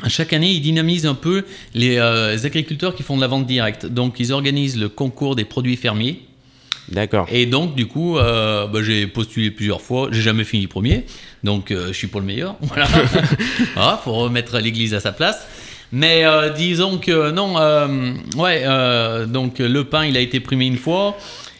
Chaque 0.07 0.31
année, 0.33 0.51
ils 0.51 0.61
dynamisent 0.61 1.05
un 1.05 1.15
peu 1.15 1.43
les, 1.73 1.95
les 2.31 2.45
agriculteurs 2.45 2.95
qui 2.95 3.03
font 3.03 3.15
de 3.17 3.21
la 3.21 3.27
vente 3.27 3.45
directe. 3.47 3.85
Donc, 3.85 4.19
ils 4.19 4.31
organisent 4.33 4.77
le 4.77 4.87
concours 4.89 5.35
des 5.35 5.45
produits 5.45 5.75
fermiers. 5.77 6.19
D'accord. 6.89 7.27
Et 7.31 7.45
donc, 7.45 7.75
du 7.75 7.87
coup, 7.87 8.17
euh, 8.17 8.67
bah, 8.67 8.79
j'ai 8.83 9.07
postulé 9.07 9.51
plusieurs 9.51 9.81
fois. 9.81 10.09
J'ai 10.11 10.21
jamais 10.21 10.43
fini 10.43 10.67
premier. 10.67 11.05
Donc, 11.43 11.71
euh, 11.71 11.87
je 11.87 11.93
suis 11.93 12.07
pas 12.07 12.19
le 12.19 12.25
meilleur. 12.25 12.55
Voilà. 12.61 12.87
voilà, 13.75 14.01
faut 14.03 14.13
remettre 14.13 14.59
l'église 14.59 14.93
à 14.93 14.99
sa 14.99 15.11
place. 15.11 15.47
Mais 15.91 16.25
euh, 16.25 16.49
disons 16.49 16.97
que 16.97 17.31
non, 17.31 17.57
euh, 17.57 18.13
ouais, 18.37 18.65
donc 19.27 19.59
le 19.59 19.83
pain, 19.83 20.05
il 20.05 20.17
a 20.17 20.19
été 20.19 20.39
primé 20.39 20.65
une 20.65 20.77
fois. 20.77 21.17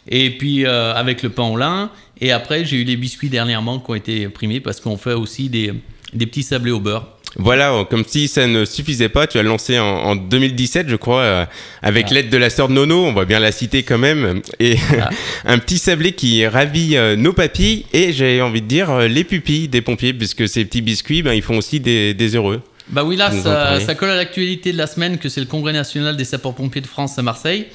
Et 0.07 0.31
puis, 0.31 0.65
avec 0.65 1.23
le 1.23 1.29
pain 1.29 1.43
au 1.43 1.57
lin. 1.57 1.91
Et 2.21 2.31
après, 2.31 2.63
j'ai 2.63 2.77
eu 2.77 2.83
les 2.83 2.95
biscuits 2.95 3.29
dernièrement 3.29 3.79
qui 3.79 3.91
ont 3.91 3.95
été 3.95 4.29
primés 4.29 4.59
parce 4.59 4.79
qu'on 4.79 4.97
fait 4.97 5.13
aussi 5.13 5.49
des, 5.49 5.73
des 6.13 6.25
petits 6.25 6.43
sablés 6.43 6.71
au 6.71 6.79
beurre. 6.79 7.14
Voilà, 7.37 7.85
comme 7.89 8.03
si 8.07 8.27
ça 8.29 8.47
ne 8.47 8.63
suffisait 8.63 9.09
pas, 9.09 9.27
tu 9.27 9.37
as 9.37 9.43
lancé 9.43 9.77
en, 9.77 9.85
en 9.85 10.15
2017, 10.15 10.87
je 10.87 10.95
crois, 10.95 11.21
euh, 11.21 11.45
avec 11.81 12.07
Ah. 12.09 12.13
l'aide 12.13 12.29
de 12.29 12.37
la 12.37 12.49
sœur 12.49 12.69
de 12.69 12.73
Nono, 12.73 13.03
on 13.05 13.11
va 13.13 13.25
bien 13.25 13.39
la 13.39 13.51
citer 13.51 13.83
quand 13.83 13.97
même, 13.97 14.41
et 14.59 14.77
Ah. 15.01 15.09
un 15.45 15.57
petit 15.59 15.77
sablé 15.77 16.13
qui 16.13 16.47
ravit 16.47 16.95
euh, 16.95 17.15
nos 17.17 17.33
papilles 17.33 17.85
et 17.91 18.13
j'ai 18.13 18.41
envie 18.41 18.61
de 18.61 18.67
dire 18.67 18.89
euh, 18.89 19.07
les 19.07 19.23
pupilles 19.25 19.67
des 19.67 19.81
pompiers, 19.81 20.13
puisque 20.13 20.47
ces 20.47 20.63
petits 20.63 20.81
biscuits, 20.81 21.23
ben, 21.23 21.33
ils 21.33 21.41
font 21.41 21.57
aussi 21.57 21.79
des, 21.81 22.13
des 22.13 22.35
heureux. 22.35 22.61
Bah 22.87 23.03
oui, 23.03 23.15
là, 23.15 23.31
ça, 23.31 23.95
colle 23.95 24.11
à 24.11 24.15
l'actualité 24.15 24.71
de 24.71 24.77
la 24.77 24.87
semaine, 24.87 25.17
que 25.17 25.27
c'est 25.27 25.41
le 25.41 25.47
Congrès 25.47 25.73
national 25.73 26.15
des 26.15 26.23
sapeurs-pompiers 26.23 26.81
de 26.81 26.87
France 26.87 27.17
à 27.17 27.21
Marseille. 27.23 27.65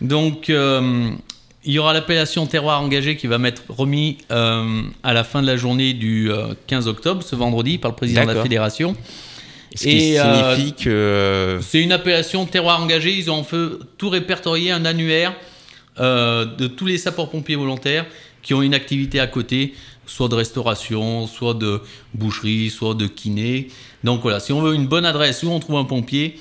Donc, 0.00 0.50
euh, 0.50 1.10
il 1.66 1.72
y 1.72 1.78
aura 1.78 1.92
l'appellation 1.92 2.46
terroir 2.46 2.80
engagé 2.80 3.16
qui 3.16 3.26
va 3.26 3.38
m'être 3.38 3.62
remis 3.68 4.18
euh, 4.30 4.82
à 5.02 5.12
la 5.12 5.24
fin 5.24 5.42
de 5.42 5.46
la 5.46 5.56
journée 5.56 5.92
du 5.94 6.30
euh, 6.30 6.54
15 6.68 6.86
octobre, 6.86 7.22
ce 7.22 7.34
vendredi, 7.34 7.76
par 7.78 7.90
le 7.90 7.96
président 7.96 8.24
de 8.24 8.32
la 8.32 8.42
fédération. 8.42 8.96
Ce 9.74 9.82
qui 9.84 10.12
Et, 10.12 10.20
euh, 10.20 10.56
signifie 10.56 10.72
que... 10.74 10.88
euh, 10.88 11.60
C'est 11.60 11.82
une 11.82 11.92
appellation 11.92 12.46
terroir 12.46 12.80
engagé. 12.80 13.12
Ils 13.12 13.30
ont 13.30 13.42
fait 13.42 13.66
tout 13.98 14.08
répertorié 14.08 14.70
un 14.70 14.84
annuaire 14.84 15.34
euh, 15.98 16.44
de 16.44 16.66
tous 16.68 16.86
les 16.86 16.98
sapeurs-pompiers 16.98 17.56
volontaires 17.56 18.06
qui 18.42 18.54
ont 18.54 18.62
une 18.62 18.74
activité 18.74 19.18
à 19.18 19.26
côté, 19.26 19.74
soit 20.06 20.28
de 20.28 20.36
restauration, 20.36 21.26
soit 21.26 21.54
de 21.54 21.80
boucherie, 22.14 22.70
soit 22.70 22.94
de 22.94 23.08
kiné. 23.08 23.68
Donc 24.04 24.22
voilà, 24.22 24.38
si 24.38 24.52
on 24.52 24.62
veut 24.62 24.74
une 24.74 24.86
bonne 24.86 25.04
adresse 25.04 25.42
où 25.42 25.50
on 25.50 25.58
trouve 25.58 25.76
un 25.78 25.84
pompier, 25.84 26.36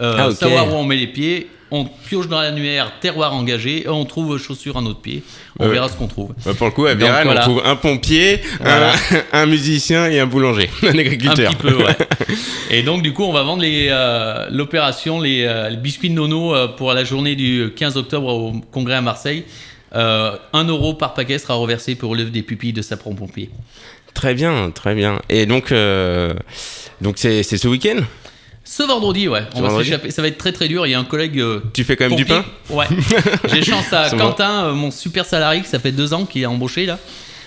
euh, 0.00 0.28
Ah, 0.28 0.30
savoir 0.34 0.68
où 0.72 0.76
on 0.76 0.84
met 0.84 0.96
les 0.96 1.06
pieds, 1.06 1.48
on 1.70 1.84
pioche 1.84 2.28
dans 2.28 2.40
l'annuaire 2.40 2.92
terroir 3.00 3.34
engagé 3.34 3.82
et 3.84 3.88
on 3.88 4.04
trouve 4.06 4.38
chaussures 4.38 4.76
à 4.78 4.80
notre 4.80 5.00
pied. 5.00 5.22
On 5.58 5.66
Ouais. 5.66 5.72
verra 5.72 5.88
ce 5.88 5.96
qu'on 5.96 6.06
trouve. 6.06 6.32
bah, 6.46 6.52
pour 6.54 6.66
le 6.68 6.72
coup, 6.72 6.86
à 6.86 6.94
voilà. 6.94 7.24
on 7.26 7.34
trouve 7.42 7.62
un 7.64 7.76
pompier, 7.76 8.40
Voilà. 8.60 8.92
un, 8.92 8.96
un 9.42 9.46
musicien 9.46 10.08
et 10.08 10.18
un 10.20 10.26
boulanger, 10.26 10.70
un 10.82 10.86
Un 10.94 10.98
agriculteur. 10.98 11.50
petit 11.56 11.56
peu, 11.62 11.74
ouais. 11.84 11.96
Et 12.70 12.82
donc, 12.82 13.02
du 13.02 13.12
coup, 13.12 13.24
on 13.24 13.32
va 13.32 13.42
vendre 13.42 13.64
euh, 13.66 14.46
l'opération, 14.50 15.20
les, 15.20 15.44
euh, 15.44 15.68
les 15.70 15.76
biscuits 15.76 16.08
de 16.10 16.14
Nono 16.14 16.54
euh, 16.54 16.68
pour 16.68 16.92
la 16.94 17.04
journée 17.04 17.34
du 17.34 17.70
15 17.76 17.96
octobre 17.96 18.28
au 18.32 18.52
congrès 18.72 18.94
à 18.94 19.00
Marseille. 19.02 19.44
Euh, 19.94 20.36
1 20.52 20.64
euro 20.64 20.94
par 20.94 21.14
paquet 21.14 21.38
sera 21.38 21.54
reversé 21.54 21.94
pour 21.94 22.14
l'œuvre 22.14 22.30
des 22.30 22.42
pupilles 22.42 22.74
de 22.74 22.82
sapeurs-pompiers. 22.82 23.50
Très 24.14 24.34
bien, 24.34 24.70
très 24.70 24.94
bien. 24.94 25.20
Et 25.30 25.46
donc, 25.46 25.70
euh, 25.72 26.34
donc 27.00 27.14
c'est 27.18 27.42
ce 27.42 27.68
week-end? 27.68 28.00
Ce 28.70 28.82
vendredi, 28.82 29.28
ouais, 29.28 29.44
Ce 29.52 29.58
on 29.58 29.62
va 29.62 29.68
vendredi 29.68 29.88
s'échapper. 29.88 30.10
Ça 30.10 30.20
va 30.20 30.28
être 30.28 30.36
très 30.36 30.52
très 30.52 30.68
dur. 30.68 30.86
Il 30.86 30.90
y 30.90 30.94
a 30.94 30.98
un 30.98 31.04
collègue. 31.04 31.40
euh, 31.40 31.60
Tu 31.72 31.84
fais 31.84 31.96
quand 31.96 32.06
même 32.08 32.16
du 32.16 32.26
pain 32.26 32.44
Ouais. 32.68 32.84
J'ai 33.50 33.62
chance 33.64 33.90
à 33.94 34.10
C'est 34.10 34.16
bon. 34.16 34.26
Quentin, 34.26 34.64
euh, 34.66 34.72
mon 34.74 34.90
super 34.90 35.24
salarié, 35.24 35.62
qui 35.62 35.68
ça 35.68 35.78
fait 35.78 35.90
deux 35.92 36.12
ans 36.12 36.26
qu'il 36.26 36.42
est 36.42 36.46
embauché 36.46 36.84
là, 36.84 36.98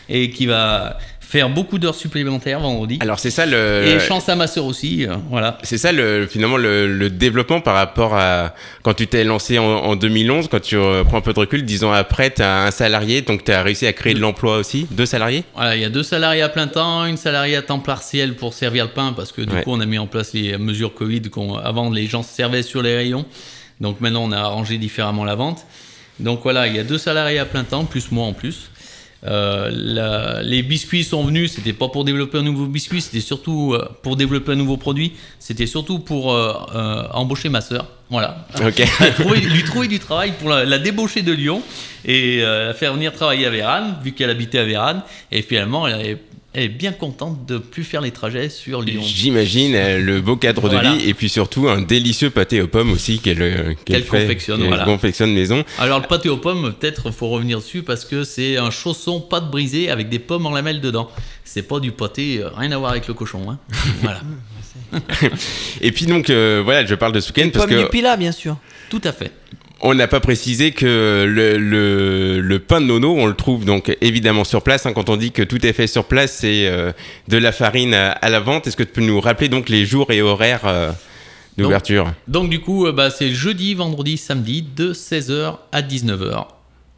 et 0.09 0.31
qui 0.31 0.47
va 0.47 0.97
faire 1.31 1.49
beaucoup 1.49 1.79
d'heures 1.79 1.95
supplémentaires 1.95 2.59
vendredi. 2.59 2.97
Alors 2.99 3.17
c'est 3.17 3.29
ça 3.29 3.45
le... 3.45 3.85
Et 3.85 3.99
chance 4.01 4.27
à 4.27 4.35
ma 4.35 4.47
sœur 4.47 4.65
aussi, 4.65 5.05
euh, 5.07 5.15
voilà. 5.29 5.57
C'est 5.63 5.77
ça 5.77 5.93
le, 5.93 6.27
finalement 6.27 6.57
le, 6.57 6.87
le 6.93 7.09
développement 7.09 7.61
par 7.61 7.75
rapport 7.75 8.15
à 8.15 8.53
quand 8.83 8.93
tu 8.93 9.07
t'es 9.07 9.23
lancé 9.23 9.57
en, 9.57 9.63
en 9.63 9.95
2011, 9.95 10.49
quand 10.49 10.59
tu 10.61 10.75
euh, 10.75 11.05
prends 11.05 11.19
un 11.19 11.21
peu 11.21 11.31
de 11.31 11.39
recul, 11.39 11.63
dix 11.63 11.85
ans 11.85 11.93
après, 11.93 12.31
tu 12.31 12.41
as 12.41 12.63
un 12.65 12.71
salarié, 12.71 13.21
donc 13.21 13.45
tu 13.45 13.51
as 13.53 13.63
réussi 13.63 13.87
à 13.87 13.93
créer 13.93 14.13
de 14.13 14.19
l'emploi 14.19 14.57
aussi, 14.57 14.87
deux 14.91 15.05
salariés? 15.05 15.45
Voilà, 15.55 15.77
il 15.77 15.81
y 15.81 15.85
a 15.85 15.89
deux 15.89 16.03
salariés 16.03 16.41
à 16.41 16.49
plein 16.49 16.67
temps, 16.67 17.05
une 17.05 17.15
salariée 17.15 17.55
à 17.55 17.61
temps 17.61 17.79
partiel 17.79 18.35
pour 18.35 18.53
servir 18.53 18.83
le 18.83 18.91
pain, 18.91 19.13
parce 19.15 19.31
que 19.31 19.41
du 19.41 19.55
Ouais. 19.55 19.63
coup, 19.63 19.71
on 19.71 19.79
a 19.79 19.85
mis 19.85 19.99
en 19.99 20.07
place 20.07 20.33
les 20.33 20.57
mesures 20.57 20.93
Covid. 20.93 21.21
qu'on- 21.29 21.55
Avant, 21.55 21.89
les 21.89 22.07
gens 22.07 22.23
se 22.23 22.33
servaient 22.35 22.63
sur 22.63 22.81
les 22.81 22.93
rayons. 22.95 23.25
Donc 23.79 24.01
maintenant, 24.01 24.23
on 24.25 24.31
a 24.33 24.37
arrangé 24.39 24.77
différemment 24.77 25.23
la 25.23 25.35
vente. 25.35 25.65
Donc 26.19 26.41
voilà, 26.43 26.67
il 26.67 26.75
y 26.75 26.79
a 26.79 26.83
deux 26.83 26.97
salariés 26.97 27.39
à 27.39 27.45
plein 27.45 27.63
temps, 27.63 27.85
plus 27.85 28.11
moi 28.11 28.25
en 28.25 28.33
plus. 28.33 28.69
Euh, 29.23 29.69
la- 29.71 30.41
les 30.41 30.63
biscuits 30.63 31.03
sont 31.03 31.23
venus, 31.23 31.51
c'était 31.53 31.73
pas 31.73 31.89
pour 31.89 32.03
développer 32.05 32.39
un 32.39 32.43
nouveau 32.43 32.65
biscuit, 32.65 33.01
c'était 33.01 33.19
surtout 33.19 33.73
euh, 33.73 33.87
pour 34.01 34.15
développer 34.15 34.53
un 34.53 34.55
nouveau 34.55 34.77
produit. 34.77 35.13
C'était 35.39 35.67
surtout 35.67 35.99
pour 35.99 36.33
euh, 36.33 37.03
embaucher 37.11 37.49
ma 37.49 37.61
sœur. 37.61 37.87
Voilà. 38.09 38.45
Ok. 38.65 38.81
Trouver- 39.17 39.41
lui 39.41 39.63
trouver 39.63 39.87
du 39.87 39.99
travail 39.99 40.33
pour 40.39 40.49
la, 40.49 40.65
la 40.65 40.79
débaucher 40.79 41.21
de 41.21 41.31
Lyon 41.31 41.61
et 42.03 42.41
la 42.41 42.73
faire 42.73 42.93
venir 42.93 43.13
travailler 43.13 43.45
à 43.45 43.49
Vérane, 43.51 43.95
vu 44.03 44.11
qu'elle 44.13 44.29
habitait 44.31 44.57
à 44.57 44.63
Vérane. 44.65 45.01
Et 45.31 45.41
finalement, 45.43 45.87
elle 45.87 46.17
elle 46.53 46.63
est 46.63 46.67
bien 46.69 46.91
contente 46.91 47.45
de 47.45 47.57
plus 47.57 47.83
faire 47.83 48.01
les 48.01 48.11
trajets 48.11 48.49
sur 48.49 48.81
Lyon. 48.81 49.01
J'imagine 49.05 49.73
euh, 49.75 49.99
le 49.99 50.19
beau 50.21 50.35
cadre 50.35 50.63
de 50.63 50.69
Voilà. 50.75 50.95
vie 50.95 51.07
et 51.09 51.13
puis 51.13 51.29
surtout 51.29 51.69
un 51.69 51.81
délicieux 51.81 52.29
pâté 52.29 52.61
aux 52.61 52.67
pommes 52.67 52.91
aussi 52.91 53.19
qu'elle 53.19 53.41
euh, 53.41 53.73
Qu'elle 53.85 54.03
fait, 54.03 54.21
confectionne, 54.21 54.59
qu'elle 54.59 54.67
voilà. 54.67 54.83
confectionne 54.85 55.33
maison. 55.33 55.63
Alors 55.79 55.99
le 55.99 56.07
pâté 56.07 56.27
aux 56.29 56.37
pommes, 56.37 56.73
peut-être 56.77 57.11
faut 57.11 57.29
revenir 57.29 57.59
dessus 57.59 57.83
parce 57.83 58.03
que 58.05 58.23
c'est 58.23 58.57
un 58.57 58.69
chausson 58.71 59.21
pâte 59.21 59.49
brisée 59.49 59.89
avec 59.89 60.09
des 60.09 60.19
pommes 60.19 60.45
en 60.45 60.51
lamelles 60.51 60.81
dedans. 60.81 61.09
C'est 61.45 61.63
pas 61.63 61.79
du 61.79 61.91
pâté, 61.91 62.39
euh, 62.41 62.49
rien 62.55 62.71
à 62.71 62.77
voir 62.77 62.91
avec 62.91 63.07
le 63.07 63.13
cochon. 63.13 63.49
hein. 63.49 63.57
Voilà. 64.01 64.21
Et 65.81 65.91
puis 65.91 66.05
donc, 66.05 66.29
euh, 66.29 66.61
voilà, 66.63 66.85
je 66.85 66.95
parle 66.95 67.13
de 67.13 67.19
ce 67.19 67.29
week-end 67.31 67.49
parce 67.53 67.65
Pomme 67.65 67.77
du 67.77 67.83
que 67.85 67.89
Pilat, 67.89 68.17
bien 68.17 68.31
sûr. 68.31 68.57
Tout 68.89 69.01
à 69.05 69.11
fait. 69.13 69.31
On 69.83 69.93
n'a 69.93 70.07
pas 70.07 70.19
précisé 70.19 70.71
que 70.71 71.25
le, 71.27 71.57
le, 71.57 72.39
le 72.39 72.59
pain 72.59 72.81
de 72.81 72.85
nono, 72.85 73.15
on 73.17 73.25
le 73.25 73.33
trouve 73.33 73.65
donc 73.65 73.95
évidemment 74.01 74.43
sur 74.43 74.61
place. 74.61 74.85
hein. 74.85 74.93
quand 74.93 75.09
on 75.09 75.17
dit 75.17 75.31
que 75.31 75.41
tout 75.43 75.65
est 75.65 75.73
fait 75.73 75.87
sur 75.87 76.05
place, 76.05 76.37
c'est 76.41 76.67
euh, 76.67 76.91
de 77.27 77.37
la 77.37 77.51
farine 77.51 77.93
à, 77.93 78.11
à 78.11 78.29
la 78.29 78.39
vente. 78.39 78.67
Est-ce 78.67 78.77
que 78.77 78.83
tu 78.83 78.91
peux 78.93 79.01
nous 79.01 79.19
rappeler 79.19 79.49
donc 79.49 79.69
les 79.69 79.85
jours 79.85 80.11
et 80.11 80.21
horaires 80.21 80.65
euh, 80.65 80.91
d'ouverture? 81.57 82.13
Donc 82.27 82.49
du 82.49 82.59
coup, 82.59 82.85
euh, 82.85 82.91
bah, 82.91 83.09
c'est 83.09 83.31
jeudi, 83.31 83.73
vendredi, 83.73 84.17
samedi 84.17 84.63
de 84.75 84.93
16h 84.93 85.57
à 85.71 85.81
19h. 85.81 86.45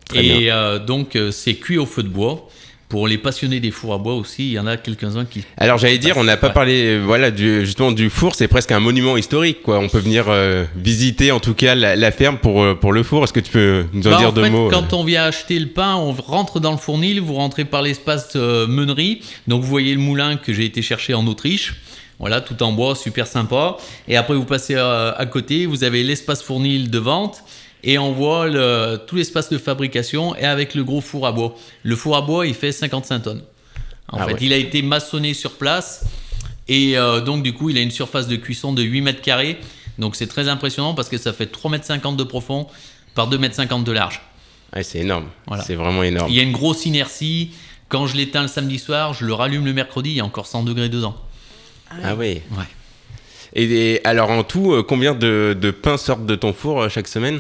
Très 0.10 0.26
Et 0.26 0.50
donc 0.86 1.18
c'est 1.32 1.56
cuit 1.56 1.78
au 1.78 1.86
feu 1.86 2.04
de 2.04 2.10
bois. 2.10 2.50
Pour 2.94 3.08
les 3.08 3.18
passionnés 3.18 3.60
des 3.60 3.72
fours 3.72 3.96
à 3.96 3.98
bois 3.98 4.14
aussi, 4.14 4.44
il 4.50 4.52
y 4.52 4.60
en 4.60 4.68
a 4.68 4.78
quelques-uns 4.78 5.26
qui... 5.26 5.44
Alors 5.58 5.80
j'allais 5.80 5.98
dire, 5.98 6.16
on 6.18 6.24
n'a 6.24 6.38
pas 6.38 6.50
Ouais. 6.50 6.54
parlé 6.54 6.86
euh, 6.86 7.02
voilà 7.04 7.32
du, 7.32 7.66
justement 7.66 7.92
du 7.92 8.12
four, 8.12 8.36
c'est 8.36 8.48
presque 8.48 8.72
un 8.72 8.80
monument 8.80 9.18
historique 9.18 9.64
quoi. 9.64 9.80
On 9.80 9.90
peut 9.90 9.98
venir 9.98 10.26
euh, 10.28 10.64
visiter 10.76 11.32
en 11.32 11.40
tout 11.40 11.56
cas 11.56 11.74
la, 11.74 11.96
la 11.96 12.12
ferme 12.12 12.38
pour 12.38 12.62
euh, 12.62 12.76
pour 12.76 12.94
le 12.94 13.02
four. 13.02 13.24
Est-ce 13.24 13.34
que 13.34 13.40
tu 13.40 13.52
peux 13.52 13.86
nous 13.94 14.06
en 14.08 14.12
Bah, 14.12 14.18
dire 14.18 14.30
en 14.30 14.32
deux 14.32 14.44
fait, 14.44 14.50
mots 14.52 14.70
Quand 14.70 14.94
on 14.94 15.04
vient 15.04 15.24
acheter 15.24 15.58
le 15.58 15.70
pain, 15.70 15.96
on 15.96 16.12
rentre 16.12 16.60
dans 16.60 16.70
le 16.72 16.78
fournil, 16.78 17.20
vous 17.20 17.34
rentrez 17.34 17.66
par 17.66 17.82
l'espace 17.82 18.34
euh, 18.36 18.68
meunerie. 18.68 19.22
Donc 19.48 19.64
vous 19.64 19.70
voyez 19.70 19.94
le 19.96 20.00
moulin 20.00 20.38
que 20.38 20.54
j'ai 20.54 20.66
été 20.66 20.84
chercher 20.84 21.16
en 21.16 21.26
Autriche. 21.26 21.74
Voilà, 22.20 22.42
tout 22.42 22.62
en 22.62 22.74
bois, 22.74 22.94
super 22.96 23.26
sympa. 23.26 23.78
Et 24.08 24.16
après, 24.18 24.36
vous 24.36 24.46
passez 24.46 24.76
à 24.76 25.26
côté, 25.26 25.66
vous 25.66 25.84
avez 25.84 26.04
l'espace 26.04 26.44
fournil 26.44 26.92
de 26.92 27.00
vente. 27.00 27.40
Et 27.84 27.98
on 27.98 28.12
voit 28.14 28.48
le- 28.48 29.02
tout 29.08 29.16
l'espace 29.16 29.50
de 29.50 29.58
fabrication 29.58 30.36
et 30.36 30.46
avec 30.46 30.74
le 30.74 30.84
gros 30.84 31.02
four 31.02 31.28
à 31.28 31.32
bois. 31.32 31.56
Le 31.84 31.96
four 31.96 32.16
à 32.16 32.22
bois, 32.22 32.48
il 32.48 32.54
fait 32.54 32.72
55 32.72 33.20
tonnes. 33.20 33.44
En 34.10 34.18
Ah 34.20 34.26
fait, 34.26 34.34
ouais. 34.34 34.40
il 34.42 34.54
a 34.54 34.58
été 34.58 34.82
maçonné 34.82 35.34
sur 35.34 35.54
place. 35.54 36.06
Et 36.70 36.98
euh, 36.98 37.20
donc, 37.20 37.44
du 37.44 37.54
coup, 37.54 37.70
il 37.70 37.78
a 37.78 37.82
une 37.82 37.92
surface 37.92 38.28
de 38.28 38.36
cuisson 38.38 38.72
de 38.74 38.82
8 38.82 39.02
mètres 39.02 39.22
carrés. 39.22 39.58
Donc, 40.00 40.16
c'est 40.16 40.28
très 40.28 40.48
impressionnant 40.48 40.94
parce 40.94 41.10
que 41.10 41.18
ça 41.18 41.34
fait 41.34 41.48
3 41.48 41.70
mètres 41.72 41.86
50 41.86 42.16
de 42.16 42.24
profond 42.24 42.68
par 43.16 43.28
2 43.28 43.38
mètres 43.38 43.56
50 43.56 43.84
de 43.84 43.92
large. 43.92 44.22
Ouais, 44.76 44.84
c'est 44.84 45.00
énorme. 45.00 45.26
Voilà. 45.48 45.64
C'est 45.64 45.76
vraiment 45.76 46.04
énorme. 46.04 46.30
Il 46.30 46.36
y 46.36 46.40
a 46.40 46.44
une 46.44 46.52
grosse 46.54 46.86
inertie. 46.86 47.52
Quand 47.90 48.08
je 48.08 48.16
l'éteins 48.16 48.42
le 48.44 48.48
samedi 48.48 48.80
soir, 48.80 49.14
je 49.14 49.26
le 49.26 49.34
rallume 49.34 49.66
le 49.66 49.74
mercredi, 49.74 50.12
il 50.12 50.16
y 50.16 50.20
a 50.22 50.26
encore 50.26 50.48
100 50.48 50.64
degrés 50.64 50.90
dedans. 50.90 51.16
Ah 52.04 52.16
oui. 52.16 52.42
Ouais. 52.58 52.64
Et, 53.56 53.66
et 53.96 54.06
alors 54.08 54.32
en 54.32 54.44
tout, 54.44 54.74
euh, 54.74 54.82
combien 54.82 55.14
de, 55.14 55.56
de 55.60 55.70
pains 55.70 55.98
sortent 55.98 56.26
de 56.26 56.34
ton 56.36 56.54
four 56.54 56.82
euh, 56.82 56.90
chaque 56.90 57.08
semaine? 57.08 57.38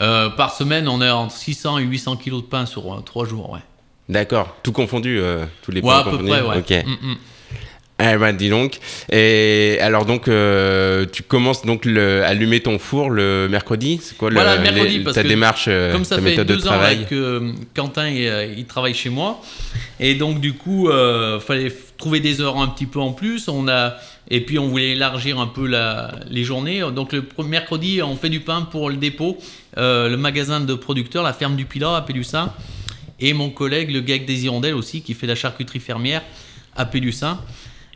Euh, 0.00 0.28
par 0.30 0.52
semaine, 0.54 0.88
on 0.88 1.00
est 1.00 1.10
entre 1.10 1.34
600 1.34 1.78
et 1.78 1.82
800 1.84 2.16
kilos 2.16 2.42
de 2.42 2.46
pain 2.48 2.66
sur 2.66 3.02
3 3.04 3.26
jours. 3.26 3.50
Ouais, 3.50 3.60
D'accord. 4.08 4.56
Tout 4.62 4.72
confondu, 4.72 5.18
euh, 5.20 5.44
tous 5.62 5.70
les 5.70 5.80
ouais 5.80 5.88
pains 5.88 5.98
à 6.00 6.04
peu 6.04 6.10
confondus 6.10 6.30
près, 6.30 6.42
ouais. 6.42 6.56
Ok. 6.58 6.70
Mm, 6.86 7.10
mm. 7.12 7.16
Eh 8.00 8.16
ben 8.16 8.32
dis 8.32 8.48
donc. 8.50 8.80
Et 9.12 9.78
alors 9.80 10.04
donc, 10.04 10.26
euh, 10.26 11.06
tu 11.12 11.22
commences 11.22 11.64
donc 11.64 11.84
le, 11.84 12.24
à 12.24 12.28
allumer 12.30 12.58
ton 12.58 12.80
four 12.80 13.08
le 13.08 13.46
mercredi? 13.48 14.00
C'est 14.02 14.16
quoi 14.18 14.30
le, 14.30 14.34
Voilà, 14.34 14.56
le 14.56 14.62
mercredi, 14.62 14.98
les- 14.98 15.04
parce 15.04 15.14
ta 15.14 15.22
que 15.22 15.28
démarche, 15.28 15.66
euh, 15.68 15.92
Comme 15.92 16.04
ça 16.04 16.16
ta 16.16 16.22
fait 16.22 16.30
méthode 16.30 16.48
de 16.48 16.54
deux 16.56 16.62
ans 16.66 16.70
travail? 16.70 16.98
là, 16.98 17.04
que 17.04 17.14
euh, 17.14 17.52
Quentin 17.72 18.08
il, 18.08 18.26
euh, 18.26 18.46
il 18.56 18.64
travaille 18.64 18.94
chez 18.94 19.10
moi. 19.10 19.40
Et 20.00 20.16
donc, 20.16 20.40
du 20.40 20.54
coup, 20.54 20.88
euh, 20.88 21.38
fallait 21.38 21.70
trouver 22.04 22.20
des 22.20 22.42
heures 22.42 22.58
un 22.58 22.68
petit 22.68 22.84
peu 22.84 23.00
en 23.00 23.12
plus. 23.12 23.48
On 23.48 23.66
a, 23.66 23.94
et 24.28 24.42
puis, 24.44 24.58
on 24.58 24.68
voulait 24.68 24.90
élargir 24.90 25.40
un 25.40 25.46
peu 25.46 25.66
la, 25.66 26.12
les 26.28 26.44
journées. 26.44 26.80
Donc, 26.94 27.12
le 27.14 27.24
mercredi, 27.46 28.02
on 28.02 28.14
fait 28.14 28.28
du 28.28 28.40
pain 28.40 28.60
pour 28.62 28.90
le 28.90 28.96
dépôt, 28.96 29.38
euh, 29.78 30.10
le 30.10 30.18
magasin 30.18 30.60
de 30.60 30.74
producteurs, 30.74 31.22
la 31.22 31.32
ferme 31.32 31.56
du 31.56 31.64
Pilat 31.64 31.96
à 31.96 32.02
Pélussin. 32.02 32.52
Et 33.20 33.32
mon 33.32 33.48
collègue, 33.48 33.90
le 33.90 34.00
GAC 34.02 34.26
des 34.26 34.44
Hirondelles 34.44 34.74
aussi, 34.74 35.00
qui 35.00 35.14
fait 35.14 35.26
la 35.26 35.34
charcuterie 35.34 35.80
fermière 35.80 36.20
à 36.76 36.84
Pélussin. 36.84 37.40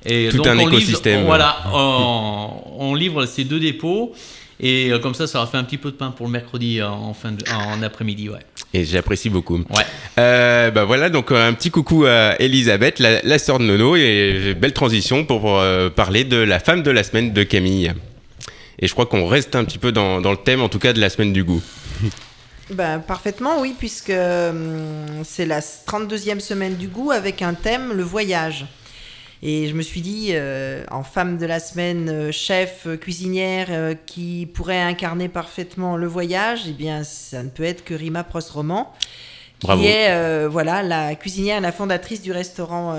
Et 0.07 0.29
Tout 0.31 0.39
donc, 0.39 0.47
un 0.47 0.53
on 0.59 0.67
livre- 0.69 0.73
écosystème. 0.79 1.27
voilà, 1.27 1.65
on, 1.75 2.49
on 2.79 2.95
livre 2.95 3.27
ces 3.27 3.45
deux 3.45 3.61
dépôts. 3.61 4.15
Et 4.61 4.91
euh, 4.91 4.99
comme 5.01 5.13
ça, 5.15 5.27
ça 5.27 5.39
aura 5.39 5.47
fait 5.49 5.59
un 5.59 5.65
petit 5.65 5.77
peu 5.77 5.91
de 5.91 5.97
pain 5.97 6.11
pour 6.13 6.25
le 6.27 6.33
mercredi 6.33 6.81
euh, 6.81 6.89
en, 6.89 7.13
fin 7.15 7.33
de- 7.33 7.45
en 7.53 7.83
après-midi. 7.83 8.29
Ouais. 8.31 8.39
Et 8.75 8.85
j'apprécie 8.85 9.31
beaucoup. 9.31 9.57
Ouais. 9.71 9.85
Euh, 10.19 10.71
bah 10.71 10.85
voilà, 10.85 11.09
donc 11.09 11.33
euh, 11.33 11.49
un 11.49 11.55
petit 11.55 11.71
coucou 11.71 12.05
à 12.05 12.35
Elisabeth, 12.39 12.99
la, 12.99 13.23
la 13.23 13.39
sœur 13.39 13.59
de 13.59 13.65
Nono, 13.65 13.97
et 13.97 14.55
belle 14.59 14.75
transition 14.75 15.25
pour 15.25 15.59
euh, 15.59 15.89
parler 15.89 16.25
de 16.25 16.37
la 16.37 16.61
femme 16.61 16.83
de 16.83 16.91
la 16.91 17.03
semaine 17.03 17.33
de 17.33 17.43
Camille. 17.45 17.95
Et 18.79 18.87
je 18.87 18.93
crois 18.93 19.07
qu'on 19.07 19.27
reste 19.27 19.57
un 19.57 19.65
petit 19.65 19.79
peu 19.79 19.91
dans, 19.91 20.21
dans 20.21 20.31
le 20.31 20.37
thème, 20.37 20.61
en 20.61 20.69
tout 20.69 20.79
cas, 20.79 20.93
de 20.93 21.01
la 21.01 21.09
semaine 21.09 21.33
du 21.33 21.45
goût. 21.45 21.63
Ben, 22.71 22.99
parfaitement, 22.99 23.63
oui, 23.63 23.75
puisque 23.79 24.11
hum, 24.11 25.25
c'est 25.25 25.47
la 25.47 25.61
32e 25.61 26.39
semaine 26.39 26.77
du 26.77 26.89
goût 26.89 27.13
avec 27.13 27.41
un 27.41 27.55
thème, 27.55 27.95
le 27.95 28.03
voyage. 28.03 28.67
Et 29.43 29.69
je 29.69 29.75
me 29.75 29.83
suis 29.83 30.01
dit, 30.01 30.31
euh, 30.33 30.83
en 30.91 31.05
femme 31.05 31.39
de 31.39 31.47
la 31.47 31.61
semaine, 31.61 32.09
euh, 32.09 32.33
chef, 32.33 32.87
euh, 32.87 32.97
cuisinière, 32.97 33.69
euh, 33.71 33.95
qui 33.95 34.49
pourrait 34.53 34.81
incarner 34.81 35.29
parfaitement 35.29 35.97
le 35.97 36.09
voyage, 36.09 36.63
eh 36.69 36.73
bien, 36.73 37.05
ça 37.05 37.43
ne 37.45 37.49
peut 37.49 37.63
être 37.63 37.85
que 37.85 37.95
Rima 37.95 38.25
Prost-Roman, 38.25 38.93
qui 39.61 39.67
Bravo. 39.67 39.83
est 39.85 40.11
euh, 40.11 40.49
voilà, 40.51 40.83
la 40.83 41.15
cuisinière 41.15 41.59
et 41.59 41.61
la 41.61 41.73
fondatrice 41.73 42.21
du 42.21 42.33
restaurant, 42.33 42.97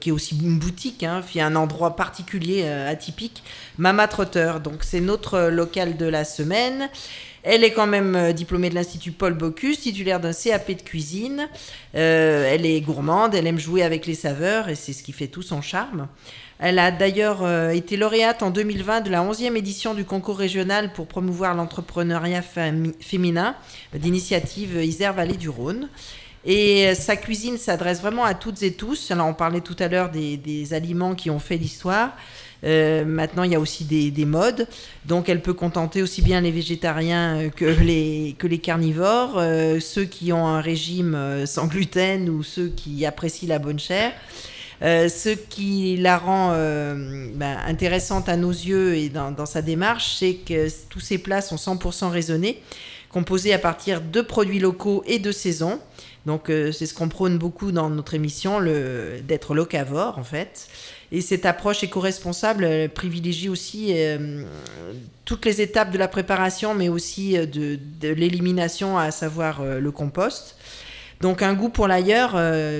qui 0.00 0.08
est 0.08 0.12
aussi 0.12 0.38
une 0.40 0.58
boutique, 0.58 1.02
hein, 1.02 1.22
qui 1.28 1.38
est 1.38 1.42
un 1.42 1.56
endroit 1.56 1.96
particulier, 1.96 2.68
atypique, 2.68 3.42
Mama 3.78 4.06
Trotter. 4.08 4.54
Donc, 4.62 4.82
c'est 4.82 5.00
notre 5.00 5.48
local 5.48 5.96
de 5.96 6.06
la 6.06 6.24
semaine. 6.24 6.88
Elle 7.48 7.62
est 7.62 7.70
quand 7.70 7.86
même 7.86 8.16
euh, 8.16 8.32
diplômée 8.32 8.70
de 8.70 8.74
l'Institut 8.74 9.12
Paul 9.12 9.34
Bocuse, 9.34 9.78
titulaire 9.78 10.18
d'un 10.18 10.32
CAP 10.32 10.72
de 10.72 10.82
cuisine. 10.82 11.48
Euh, 11.94 12.52
elle 12.52 12.66
est 12.66 12.80
gourmande, 12.80 13.36
elle 13.36 13.46
aime 13.46 13.60
jouer 13.60 13.84
avec 13.84 14.04
les 14.04 14.16
saveurs 14.16 14.68
et 14.68 14.74
c'est 14.74 14.92
ce 14.92 15.04
qui 15.04 15.12
fait 15.12 15.28
tout 15.28 15.42
son 15.42 15.62
charme. 15.62 16.08
Elle 16.58 16.80
a 16.80 16.90
d'ailleurs 16.90 17.44
euh, 17.44 17.70
été 17.70 17.96
lauréate 17.96 18.42
en 18.42 18.50
2020 18.50 19.02
de 19.02 19.10
la 19.10 19.22
11e 19.22 19.54
édition 19.54 19.94
du 19.94 20.04
concours 20.04 20.38
régional 20.38 20.92
pour 20.92 21.06
promouvoir 21.06 21.54
l'entrepreneuriat 21.54 22.42
féminin 22.42 23.54
d'initiative 23.94 24.82
Isère 24.82 25.12
Vallée 25.12 25.36
du 25.36 25.48
Rhône. 25.48 25.88
Et 26.44 26.94
sa 26.96 27.14
cuisine 27.14 27.58
s'adresse 27.58 28.00
vraiment 28.00 28.24
à 28.24 28.34
toutes 28.34 28.64
et 28.64 28.72
tous. 28.72 29.12
Alors, 29.12 29.26
on 29.28 29.34
parlait 29.34 29.60
tout 29.60 29.76
à 29.78 29.86
l'heure 29.88 30.10
des 30.10 30.74
aliments 30.74 31.16
qui 31.16 31.28
ont 31.28 31.40
fait 31.40 31.56
l'histoire. 31.56 32.12
Euh, 32.66 33.04
maintenant, 33.04 33.44
il 33.44 33.52
y 33.52 33.54
a 33.54 33.60
aussi 33.60 33.84
des, 33.84 34.10
des 34.10 34.24
modes. 34.24 34.66
Donc, 35.04 35.28
elle 35.28 35.40
peut 35.40 35.54
contenter 35.54 36.02
aussi 36.02 36.20
bien 36.20 36.40
les 36.40 36.50
végétariens 36.50 37.38
euh, 37.38 37.48
que 37.48 37.64
les, 38.44 38.58
carnivores, 38.58 39.36
euh, 39.36 39.78
ceux 39.80 40.04
qui 40.04 40.32
ont 40.32 40.46
un 40.46 40.60
régime 40.60 41.46
sans 41.46 41.66
gluten 41.66 42.28
ou 42.28 42.42
ceux 42.42 42.68
qui 42.68 43.06
apprécient 43.06 43.48
la 43.48 43.58
bonne 43.58 43.78
chair. 43.78 44.12
Ce 44.82 45.30
qui 45.30 45.96
la 45.96 46.18
rend 46.18 46.50
ben, 46.50 47.58
intéressante 47.66 48.28
à 48.28 48.36
nos 48.36 48.50
yeux 48.50 48.94
et 48.94 49.08
dans, 49.08 49.46
sa 49.46 49.62
démarche, 49.62 50.16
c'est 50.18 50.34
que 50.34 50.68
tous 50.90 51.00
ces 51.00 51.16
plats 51.16 51.40
sont 51.40 51.56
100% 51.56 52.10
raisonnés, 52.10 52.60
composés 53.08 53.54
à 53.54 53.58
partir 53.58 54.02
de 54.02 54.20
produits 54.20 54.58
locaux 54.58 55.02
et 55.06 55.18
de 55.18 55.32
saison. 55.32 55.80
Donc 56.26 56.48
c'est 56.48 56.84
ce 56.84 56.92
qu'on 56.92 57.08
prône 57.08 57.38
beaucoup 57.38 57.72
dans 57.72 57.88
notre 57.88 58.12
émission, 58.12 58.60
d'être 58.60 59.54
locavore 59.54 60.18
en 60.18 60.24
fait. 60.24 60.68
Et 61.12 61.20
cette 61.20 61.46
approche 61.46 61.84
éco-responsable 61.84 62.64
euh, 62.64 62.88
privilégie 62.88 63.48
aussi 63.48 63.92
euh, 63.92 64.42
toutes 65.24 65.44
les 65.44 65.60
étapes 65.60 65.92
de 65.92 65.98
la 65.98 66.08
préparation, 66.08 66.74
mais 66.74 66.88
aussi 66.88 67.36
euh, 67.36 67.46
de, 67.46 67.78
l'élimination, 68.08 68.98
à 68.98 69.10
savoir 69.10 69.62
le 69.64 69.90
compost. 69.90 70.56
Donc 71.20 71.42
un 71.42 71.54
goût 71.54 71.70
pour 71.70 71.88
l'ailleurs 71.88 72.32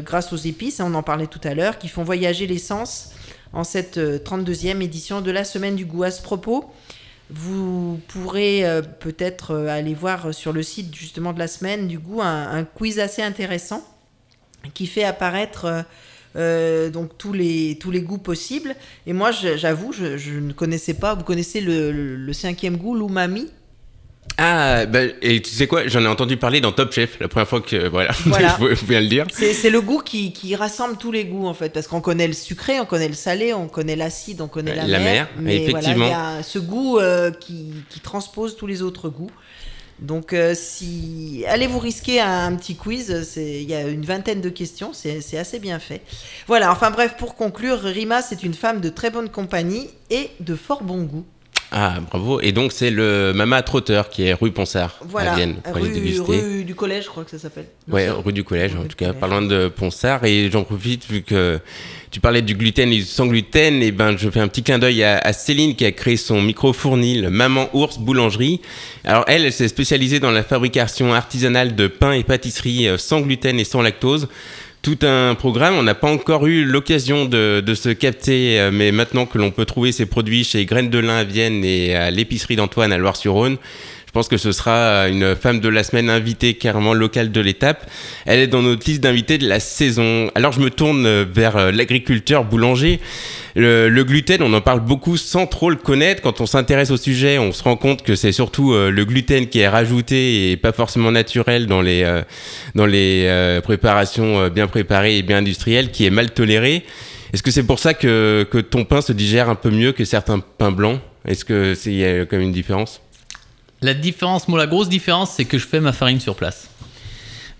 grâce 0.02 0.32
aux 0.32 0.36
épices, 0.36 0.80
hein, 0.80 0.86
on 0.88 0.94
en 0.94 1.02
parlait 1.02 1.26
tout 1.26 1.40
à 1.44 1.54
l'heure, 1.54 1.78
qui 1.78 1.88
font 1.88 2.04
voyager 2.04 2.46
l'essence 2.46 3.12
en 3.52 3.64
cette 3.64 3.96
euh, 3.96 4.18
32e 4.18 4.82
édition 4.82 5.22
de 5.22 5.30
la 5.30 5.44
Semaine 5.44 5.76
du 5.76 5.86
goût. 5.86 6.02
À 6.02 6.10
ce 6.10 6.20
propos, 6.20 6.70
vous 7.30 7.98
pourrez 8.08 8.64
peut-être 9.00 9.56
aller 9.66 9.94
voir 9.94 10.32
sur 10.32 10.52
le 10.52 10.62
site 10.62 10.94
justement 10.94 11.32
de 11.32 11.40
la 11.40 11.48
Semaine 11.48 11.88
du 11.88 11.98
goût 11.98 12.22
un 12.22 12.62
quiz 12.62 13.00
assez 13.00 13.20
intéressant 13.20 13.82
qui 14.74 14.86
fait 14.86 15.02
apparaître 15.02 15.84
euh, 16.36 16.86
euh, 16.86 16.90
donc 16.90 17.16
tous 17.18 17.32
les, 17.32 17.78
tous 17.80 17.90
les 17.90 18.00
goûts 18.02 18.18
possibles. 18.18 18.74
Et 19.06 19.12
moi, 19.12 19.30
j'avoue, 19.30 19.92
je, 19.92 20.16
je 20.16 20.32
ne 20.34 20.52
connaissais 20.52 20.94
pas. 20.94 21.14
Vous 21.14 21.24
connaissez 21.24 21.60
le, 21.60 21.90
le- 21.92 22.16
le 22.16 22.32
cinquième 22.32 22.76
goût, 22.76 22.94
l'umami? 22.94 23.48
Ah, 24.38 24.84
bah, 24.84 25.00
et 25.22 25.40
tu 25.40 25.50
sais 25.50 25.66
quoi, 25.66 25.86
j'en 25.86 26.02
ai 26.02 26.06
entendu 26.08 26.36
parler 26.36 26.60
dans 26.60 26.72
Top 26.72 26.92
Chef, 26.92 27.18
la 27.20 27.28
première 27.28 27.48
fois 27.48 27.60
que, 27.62 27.88
voilà, 27.88 28.10
Voilà. 28.26 28.54
je 28.60 28.74
pouvais- 28.74 29.00
le 29.00 29.06
dire. 29.06 29.24
C'est 29.32 29.70
le 29.70 29.80
goût 29.80 30.00
qui, 30.04 30.32
qui 30.32 30.54
rassemble 30.56 30.98
tous 30.98 31.10
les 31.12 31.24
goûts 31.24 31.46
en 31.46 31.54
fait, 31.54 31.72
parce 31.72 31.86
qu'on 31.86 32.02
connaît 32.02 32.26
le 32.26 32.34
sucré, 32.34 32.78
on 32.80 32.84
connaît 32.84 33.08
le 33.08 33.14
salé, 33.14 33.54
on 33.54 33.66
connaît 33.68 33.96
l'acide, 33.96 34.42
on 34.42 34.48
connaît 34.48 34.74
la, 34.74 34.86
La 34.86 34.98
mer, 34.98 35.12
mer, 35.12 35.28
mais 35.40 35.56
effectivement. 35.62 36.06
voilà, 36.08 36.32
il 36.34 36.36
y 36.36 36.40
a 36.40 36.42
ce 36.42 36.58
goût 36.58 36.98
euh, 36.98 37.30
qui, 37.30 37.72
qui 37.88 38.00
transpose 38.00 38.56
tous 38.56 38.66
les 38.66 38.82
autres 38.82 39.08
goûts. 39.08 39.30
Donc 39.98 40.32
euh, 40.32 40.54
si 40.54 41.44
allez 41.48 41.66
vous 41.66 41.78
risquer 41.78 42.20
un 42.20 42.54
petit 42.56 42.76
quiz, 42.76 43.22
c'est 43.22 43.62
il 43.62 43.68
y 43.68 43.74
a 43.74 43.82
une 43.88 44.04
vingtaine 44.04 44.40
de 44.42 44.50
questions, 44.50 44.92
c'est 44.92 45.38
assez 45.38 45.58
bien 45.58 45.78
fait. 45.78 46.02
Voilà, 46.46 46.70
enfin 46.70 46.90
bref, 46.90 47.16
pour 47.16 47.34
conclure, 47.34 47.80
Rima 47.80 48.20
c'est 48.20 48.42
une 48.42 48.54
femme 48.54 48.80
de 48.80 48.90
très 48.90 49.10
bonne 49.10 49.30
compagnie 49.30 49.88
et 50.10 50.30
de 50.40 50.54
fort 50.54 50.82
bon 50.82 51.02
goût. 51.04 51.24
Ah, 51.72 51.94
bravo. 52.10 52.40
Et 52.40 52.52
donc, 52.52 52.70
c'est 52.70 52.90
le 52.90 53.32
Mama 53.34 53.60
Trotteur 53.60 54.08
qui 54.08 54.22
est 54.22 54.32
rue 54.34 54.52
Ponsard 54.52 55.00
Voilà, 55.02 55.32
à 55.32 55.34
Vienne. 55.34 55.56
rue, 55.74 56.20
rue 56.20 56.64
du 56.64 56.76
collège, 56.76 57.04
je 57.04 57.08
crois 57.08 57.24
que 57.24 57.30
ça 57.32 57.40
s'appelle. 57.40 57.66
Ouais, 57.88 58.08
rue 58.08 58.32
du 58.32 58.44
collège, 58.44 58.74
Rue 58.74 58.78
en 58.78 58.82
tout 58.84 58.96
cas, 58.96 59.06
collège. 59.06 59.20
pas 59.20 59.26
loin 59.26 59.42
de 59.42 59.66
Ponsard. 59.66 60.24
Et 60.24 60.48
j'en 60.50 60.62
profite, 60.62 61.10
vu 61.10 61.22
que 61.22 61.58
tu 62.16 62.20
parlais 62.20 62.40
du 62.40 62.54
gluten 62.54 62.90
et 62.90 62.96
du 62.96 63.02
sans 63.02 63.26
gluten, 63.26 63.82
et 63.82 63.92
ben, 63.92 64.16
je 64.16 64.30
fais 64.30 64.40
un 64.40 64.48
petit 64.48 64.62
clin 64.62 64.78
d'œil 64.78 65.04
à, 65.04 65.34
Céline 65.34 65.74
qui 65.74 65.84
a 65.84 65.92
créé 65.92 66.16
son 66.16 66.40
micro-fournil 66.40 67.28
Maman 67.28 67.68
Ours 67.74 67.98
Boulangerie. 67.98 68.62
Alors, 69.04 69.24
elle, 69.26 69.44
elle 69.44 69.52
s'est 69.52 69.68
spécialisée 69.68 70.18
dans 70.18 70.30
la 70.30 70.42
fabrication 70.42 71.12
artisanale 71.12 71.74
de 71.74 71.88
pain 71.88 72.12
et 72.12 72.24
pâtisseries 72.24 72.88
euh, 72.88 72.96
sans 72.96 73.20
gluten 73.20 73.60
et 73.60 73.64
sans 73.64 73.82
lactose. 73.82 74.28
Tout 74.80 74.96
un 75.02 75.34
programme, 75.34 75.74
on 75.74 75.82
n'a 75.82 75.94
pas 75.94 76.10
encore 76.10 76.46
eu 76.46 76.64
l'occasion 76.64 77.26
de, 77.26 77.60
de 77.60 77.74
se 77.74 77.90
capter, 77.90 78.60
euh, 78.60 78.70
mais 78.72 78.92
maintenant 78.92 79.26
que 79.26 79.36
l'on 79.36 79.50
peut 79.50 79.66
trouver 79.66 79.92
ces 79.92 80.06
produits 80.06 80.42
chez 80.42 80.64
Graines 80.64 80.88
de 80.88 80.98
Lin 80.98 81.18
à 81.18 81.24
Vienne 81.24 81.66
et 81.66 81.94
à 81.94 82.10
l'épicerie 82.10 82.56
d'Antoine 82.56 82.94
à 82.94 82.96
Loire-sur-Rhône, 82.96 83.58
pense 84.16 84.28
que 84.28 84.38
ce 84.38 84.50
sera 84.50 85.08
une 85.08 85.36
femme 85.36 85.60
de 85.60 85.68
la 85.68 85.84
semaine 85.84 86.08
invitée 86.08 86.54
carrément 86.54 86.94
locale 86.94 87.32
de 87.32 87.40
l'étape. 87.42 87.86
Elle 88.24 88.40
est 88.40 88.46
dans 88.46 88.62
notre 88.62 88.88
liste 88.88 89.02
d'invités 89.02 89.36
de 89.36 89.46
la 89.46 89.60
saison. 89.60 90.30
Alors 90.34 90.52
je 90.52 90.60
me 90.60 90.70
tourne 90.70 91.22
vers 91.24 91.58
euh, 91.58 91.70
l'agriculteur 91.70 92.44
boulanger. 92.44 92.98
Le, 93.56 94.02
gluten, 94.04 94.40
on 94.42 94.54
en 94.54 94.62
parle 94.62 94.80
beaucoup 94.80 95.18
sans 95.18 95.46
trop 95.46 95.68
le 95.68 95.76
connaître. 95.76 96.22
Quand 96.22 96.40
on 96.40 96.46
s'intéresse 96.46 96.90
au 96.90 96.96
sujet, 96.96 97.36
on 97.36 97.52
se 97.52 97.62
rend 97.62 97.76
compte 97.76 98.02
que 98.02 98.14
c'est 98.14 98.32
surtout 98.32 98.72
euh, 98.72 98.90
le 98.90 99.04
gluten 99.04 99.48
qui 99.48 99.58
est 99.58 99.68
rajouté 99.68 100.50
et 100.50 100.56
pas 100.56 100.72
forcément 100.72 101.12
naturel 101.12 101.66
dans 101.66 101.82
les, 101.82 102.02
euh, 102.02 102.22
dans 102.74 102.86
les 102.86 103.24
euh, 103.26 103.60
préparations 103.60 104.40
euh, 104.40 104.48
bien 104.48 104.66
préparées 104.66 105.18
et 105.18 105.22
bien 105.22 105.36
industrielles 105.36 105.90
qui 105.90 106.06
est 106.06 106.10
mal 106.10 106.30
toléré. 106.30 106.84
Est-ce 107.34 107.42
que 107.42 107.50
c'est 107.50 107.66
pour 107.66 107.80
ça 107.80 107.92
que, 107.92 108.48
que 108.50 108.56
ton 108.56 108.86
pain 108.86 109.02
se 109.02 109.12
digère 109.12 109.50
un 109.50 109.56
peu 109.56 109.68
mieux 109.68 109.92
que 109.92 110.06
certains 110.06 110.38
pains 110.38 110.72
blancs? 110.72 111.00
Est-ce 111.26 111.44
que 111.44 111.74
c'est 111.74 111.90
il 111.90 111.98
y 111.98 112.04
a 112.06 112.24
quand 112.24 112.36
même 112.36 112.46
une 112.46 112.52
différence? 112.52 113.02
La 113.82 113.94
différence, 113.94 114.48
moi, 114.48 114.58
la 114.58 114.66
grosse 114.66 114.88
différence, 114.88 115.32
c'est 115.32 115.44
que 115.44 115.58
je 115.58 115.66
fais 115.66 115.80
ma 115.80 115.92
farine 115.92 116.20
sur 116.20 116.34
place. 116.34 116.70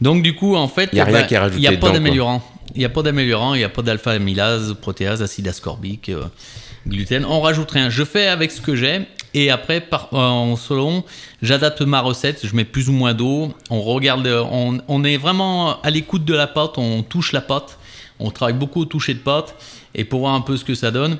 Donc, 0.01 0.23
du 0.23 0.35
coup, 0.35 0.57
en 0.57 0.69
fait, 0.69 0.91
Y 0.93 1.01
a 1.01 1.05
rien 1.05 1.21
bah, 1.21 1.23
qui 1.25 1.35
est 1.35 1.39
rajouté 1.39 1.59
Il 1.59 1.61
n'y 1.61 1.67
a 1.67 1.71
dedans, 1.71 1.87
pas 1.87 1.93
d'améliorant. 1.93 2.43
Il 2.75 2.79
n'y 2.79 2.85
a 2.85 2.89
pas 2.89 3.03
d'améliorant, 3.03 3.55
il 3.55 3.59
n'y 3.59 3.65
a 3.65 3.69
pas 3.69 3.83
d'alpha-amylase, 3.83 4.75
protéase, 4.81 5.23
acide 5.23 5.49
ascorbique, 5.49 6.09
euh, 6.09 6.25
gluten. 6.87 7.25
On 7.25 7.41
rajoute 7.41 7.71
rien. 7.71 7.91
Je 7.91 8.05
fais 8.05 8.27
avec 8.27 8.51
ce 8.51 8.61
que 8.61 8.77
j'ai. 8.77 9.07
Et 9.35 9.51
après, 9.51 9.81
par, 9.81 10.09
euh, 10.15 10.17
en 10.17 10.57
selon, 10.57 11.05
j'adapte 11.43 11.83
ma 11.83 12.01
recette. 12.01 12.47
Je 12.47 12.57
mets 12.57 12.65
plus 12.65 12.89
ou 12.89 12.93
moins 12.93 13.15
d'eau. 13.15 13.53
On 13.71 13.83
regarde, 13.83 14.27
euh, 14.27 14.43
on, 14.51 14.79
on 14.89 15.05
est 15.05 15.19
vraiment 15.19 15.81
à 15.83 15.91
l'écoute 15.91 16.25
de 16.25 16.35
la 16.35 16.47
pâte. 16.47 16.79
On 16.79 17.03
touche 17.03 17.33
la 17.33 17.43
pâte. 17.43 17.79
On 18.19 18.31
travaille 18.31 18.55
beaucoup 18.55 18.81
au 18.81 18.87
toucher 18.87 19.15
de 19.15 19.19
pâte. 19.19 19.55
Et 19.95 20.05
pour 20.05 20.21
voir 20.21 20.35
un 20.35 20.41
peu 20.41 20.57
ce 20.57 20.65
que 20.65 20.75
ça 20.75 20.91
donne. 20.91 21.19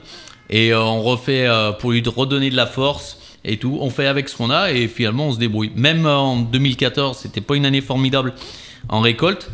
Et 0.49 0.73
euh, 0.73 0.83
on 0.83 1.03
refait 1.03 1.47
pour 1.81 1.93
lui 1.93 2.03
redonner 2.07 2.51
de 2.51 2.57
la 2.57 2.67
force 2.67 3.19
et 3.47 3.57
tout. 3.57 3.79
On 3.81 3.89
fait 3.91 4.07
avec 4.07 4.29
ce 4.29 4.37
qu'on 4.37 4.51
a 4.51 4.73
et 4.73 4.89
finalement 4.89 5.29
on 5.29 5.33
se 5.33 5.39
débrouille. 5.39 5.71
Même 5.77 6.05
en 6.07 6.37
2014, 6.37 7.17
c'était 7.23 7.41
pas 7.41 7.57
une 7.57 7.65
année 7.65 7.81
formidable 7.81 8.35
en 8.89 9.01
récolte 9.01 9.51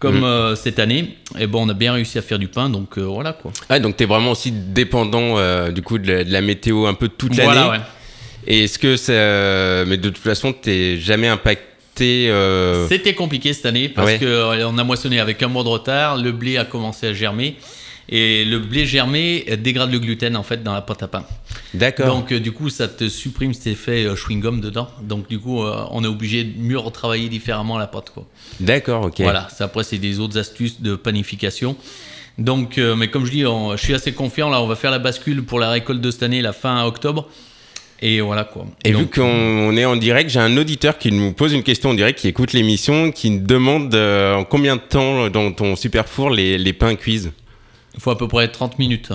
comme 0.00 0.18
Mhm. 0.18 0.24
euh, 0.24 0.56
cette 0.56 0.78
année. 0.80 1.16
Et 1.38 1.46
bon, 1.46 1.64
on 1.66 1.68
a 1.68 1.74
bien 1.74 1.92
réussi 1.92 2.18
à 2.18 2.22
faire 2.22 2.38
du 2.38 2.48
pain, 2.48 2.68
donc 2.68 2.98
euh, 2.98 3.02
voilà 3.02 3.32
quoi. 3.32 3.52
Ah, 3.68 3.78
donc 3.78 3.96
t'es 3.96 4.04
vraiment 4.06 4.32
aussi 4.32 4.50
dépendant 4.52 5.38
euh, 5.38 5.70
du 5.70 5.82
coup 5.82 5.98
de 5.98 6.12
la, 6.12 6.24
de 6.24 6.32
la 6.32 6.40
météo 6.40 6.86
un 6.86 6.94
peu 6.94 7.08
toute 7.08 7.36
l'année. 7.36 7.52
Voilà, 7.52 7.70
ouais. 7.70 7.80
Et 8.46 8.64
est-ce 8.64 8.78
que 8.78 8.96
ça... 8.96 9.84
Mais 9.88 9.96
de 9.96 10.08
toute 10.10 10.18
façon, 10.18 10.52
t'es 10.52 10.98
jamais 10.98 11.28
impacté... 11.28 12.28
euh, 12.28 12.86
C'était 12.88 13.14
compliqué 13.14 13.54
cette 13.54 13.64
année 13.66 13.88
parce 13.88 14.06
Ouais. 14.08 14.18
que 14.18 14.26
euh, 14.26 14.68
on 14.68 14.76
a 14.76 14.84
moissonné 14.84 15.18
avec 15.20 15.42
un 15.42 15.48
mois 15.48 15.62
de 15.64 15.68
retard. 15.68 16.18
Le 16.18 16.30
blé 16.32 16.58
a 16.58 16.64
commencé 16.66 17.06
à 17.06 17.14
germer. 17.14 17.56
Et 18.08 18.44
le 18.44 18.58
blé 18.58 18.84
germé 18.84 19.44
dégrade 19.62 19.90
le 19.90 19.98
gluten 19.98 20.36
en 20.36 20.42
fait 20.42 20.62
dans 20.62 20.74
la 20.74 20.82
pâte 20.82 21.02
à 21.02 21.08
pain. 21.08 21.24
D'accord. 21.72 22.06
Donc 22.08 22.32
euh, 22.32 22.38
du 22.38 22.52
coup 22.52 22.68
ça 22.68 22.86
te 22.86 23.08
supprime 23.08 23.54
cet 23.54 23.68
effet 23.68 24.04
euh, 24.04 24.14
chewing-gum 24.14 24.60
dedans. 24.60 24.88
Donc 25.02 25.28
du 25.28 25.38
coup 25.38 25.62
euh, 25.62 25.84
on 25.90 26.04
est 26.04 26.08
obligé 26.08 26.44
de 26.44 26.58
mieux 26.60 26.78
retravailler 26.78 27.28
différemment 27.28 27.78
la 27.78 27.86
pâte 27.86 28.10
quoi. 28.10 28.26
D'accord, 28.60 29.04
ok. 29.06 29.20
Voilà, 29.20 29.48
ça, 29.48 29.64
après, 29.64 29.84
c'est 29.84 29.98
des 29.98 30.20
autres 30.20 30.38
astuces 30.38 30.80
de 30.82 30.94
panification. 30.96 31.76
Donc, 32.38 32.78
euh, 32.78 32.94
mais 32.96 33.08
comme 33.08 33.24
je 33.26 33.30
dis, 33.30 33.46
on- 33.46 33.76
je 33.76 33.82
suis 33.82 33.94
assez 33.94 34.12
confiant. 34.12 34.50
Là, 34.50 34.60
on 34.60 34.66
va 34.66 34.76
faire 34.76 34.90
la 34.90 34.98
bascule 34.98 35.42
pour 35.44 35.58
la 35.58 35.70
récolte 35.70 36.00
de 36.00 36.10
cette 36.10 36.22
année, 36.24 36.42
la 36.42 36.52
fin 36.52 36.84
octobre. 36.84 37.28
Et 38.02 38.20
voilà 38.20 38.44
quoi. 38.44 38.66
Et 38.84 38.90
vu 38.90 38.98
Donc, 38.98 39.14
qu'on 39.14 39.22
on 39.22 39.76
est 39.76 39.84
en 39.86 39.96
direct, 39.96 40.28
j'ai 40.30 40.40
un 40.40 40.56
auditeur 40.56 40.98
qui 40.98 41.10
nous 41.10 41.32
pose 41.32 41.52
une 41.54 41.62
question 41.62 41.90
en 41.90 41.94
direct, 41.94 42.18
qui 42.18 42.28
écoute 42.28 42.52
l'émission, 42.52 43.12
qui 43.12 43.38
demande 43.38 43.94
en 43.94 44.44
combien 44.44 44.76
de 44.76 44.82
temps 44.82 45.30
dans 45.30 45.50
ton 45.52 45.74
super 45.74 46.06
four 46.06 46.30
les, 46.30 46.58
les 46.58 46.72
pains 46.72 46.96
cuisent? 46.96 47.32
Il 47.94 48.00
faut 48.00 48.10
à 48.10 48.18
peu 48.18 48.28
près 48.28 48.48
30 48.48 48.78
minutes. 48.78 49.10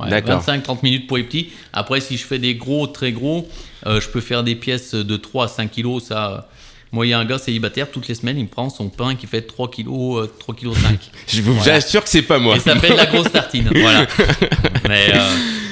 Ouais, 0.00 0.08
D'accord. 0.10 0.42
25-30 0.42 0.78
minutes 0.82 1.06
pour 1.06 1.16
les 1.18 1.22
petits. 1.24 1.50
Après, 1.72 2.00
si 2.00 2.16
je 2.16 2.24
fais 2.24 2.38
des 2.38 2.54
gros, 2.54 2.86
très 2.86 3.12
gros, 3.12 3.48
euh, 3.86 4.00
je 4.00 4.08
peux 4.08 4.20
faire 4.20 4.42
des 4.42 4.54
pièces 4.54 4.94
de 4.94 5.16
3 5.16 5.44
à 5.44 5.48
5 5.48 5.70
kilos. 5.70 6.04
Ça, 6.04 6.48
moi, 6.90 7.06
il 7.06 7.10
y 7.10 7.12
a 7.12 7.18
un 7.18 7.24
gars 7.24 7.38
célibataire, 7.38 7.90
toutes 7.90 8.08
les 8.08 8.14
semaines, 8.14 8.38
il 8.38 8.44
me 8.44 8.48
prend 8.48 8.68
son 8.70 8.88
pain 8.88 9.14
qui 9.14 9.26
fait 9.26 9.42
3 9.42 9.70
kilos, 9.70 10.24
euh, 10.24 10.32
3 10.40 10.54
kilos 10.54 10.76
5. 10.78 10.98
Je 11.28 11.42
vous 11.42 11.54
Voilà. 11.54 11.74
assure 11.74 12.02
que 12.02 12.08
c'est 12.10 12.22
pas 12.22 12.38
moi. 12.38 12.56
Et 12.56 12.60
ça 12.60 12.74
fait 12.76 12.90
de 12.90 12.96
la 12.96 13.06
grosse 13.06 13.30
tartine. 13.30 13.70
voilà. 13.74 14.06
Mais, 14.88 15.08
euh, 15.14 15.20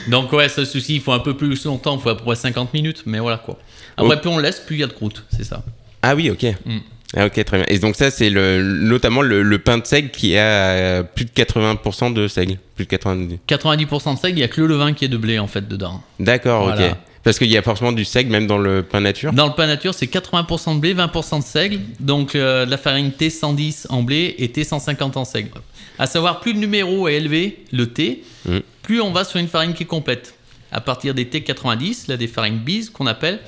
donc, 0.08 0.32
ouais, 0.32 0.48
ce 0.48 0.64
souci, 0.64 0.96
il 0.96 1.00
faut 1.00 1.12
un 1.12 1.18
peu 1.20 1.34
plus 1.36 1.64
longtemps, 1.64 1.96
il 1.96 2.02
faut 2.02 2.10
à 2.10 2.16
peu 2.16 2.24
près 2.24 2.36
50 2.36 2.72
minutes, 2.74 3.02
mais 3.06 3.18
voilà 3.18 3.38
quoi. 3.38 3.58
Après, 3.96 4.16
Oh. 4.16 4.20
plus 4.20 4.30
on 4.30 4.38
laisse, 4.38 4.60
plus 4.60 4.76
il 4.76 4.80
y 4.80 4.84
a 4.84 4.86
de 4.86 4.92
croûte, 4.92 5.24
c'est 5.34 5.44
ça. 5.44 5.62
Ah 6.02 6.14
oui, 6.14 6.30
ok. 6.30 6.44
Mm. 6.64 6.78
Ah, 7.16 7.26
ok, 7.26 7.44
très 7.44 7.56
bien. 7.58 7.66
Et 7.68 7.78
donc 7.78 7.96
ça, 7.96 8.10
c'est 8.10 8.30
le, 8.30 8.62
notamment 8.62 9.22
le, 9.22 9.42
le 9.42 9.58
pain 9.58 9.78
de 9.78 9.86
seigle 9.86 10.10
qui 10.10 10.36
a 10.36 10.44
euh, 10.44 11.02
plus 11.02 11.24
de 11.24 11.30
80% 11.30 12.12
de 12.12 12.28
seigle. 12.28 12.56
Plus 12.76 12.84
de 12.84 12.90
90. 12.90 13.38
90% 13.48 14.14
de 14.14 14.18
seigle, 14.18 14.36
il 14.38 14.40
n'y 14.40 14.44
a 14.44 14.48
que 14.48 14.60
le 14.60 14.68
levain 14.68 14.92
qui 14.92 15.04
est 15.06 15.08
de 15.08 15.16
blé 15.16 15.38
en 15.38 15.48
fait 15.48 15.66
dedans. 15.66 16.02
D'accord, 16.20 16.64
Voilà. 16.64 16.88
ok. 16.90 16.96
Parce 17.22 17.38
qu'il 17.38 17.50
y 17.50 17.56
a 17.58 17.62
forcément 17.62 17.92
du 17.92 18.04
seigle 18.06 18.30
même 18.30 18.46
dans 18.46 18.56
le 18.56 18.82
pain 18.82 19.00
nature. 19.00 19.32
Dans 19.34 19.46
le 19.46 19.52
pain 19.52 19.66
nature, 19.66 19.92
c'est 19.92 20.06
80% 20.06 20.76
de 20.76 20.80
blé, 20.80 20.94
20% 20.94 21.38
de 21.40 21.44
seigle. 21.44 21.80
Donc 21.98 22.34
euh, 22.34 22.64
la 22.64 22.78
farine 22.78 23.10
T110 23.10 23.86
en 23.90 24.02
blé 24.02 24.36
et 24.38 24.46
T150 24.48 25.18
en 25.18 25.24
seigle. 25.26 25.50
À 25.98 26.06
savoir, 26.06 26.40
plus 26.40 26.54
le 26.54 26.60
numéro 26.60 27.08
est 27.08 27.14
élevé, 27.16 27.64
le 27.72 27.86
T, 27.88 28.22
Mm. 28.46 28.60
plus 28.82 29.02
on 29.02 29.12
va 29.12 29.24
sur 29.24 29.38
une 29.38 29.48
farine 29.48 29.74
qui 29.74 29.82
est 29.82 29.86
complète. 29.86 30.34
À 30.72 30.80
partir 30.80 31.12
des 31.12 31.26
T90, 31.26 32.08
là 32.08 32.16
des 32.16 32.26
farines 32.28 32.56
bis 32.56 32.88
qu'on 32.88 33.06
appelle, 33.06 33.40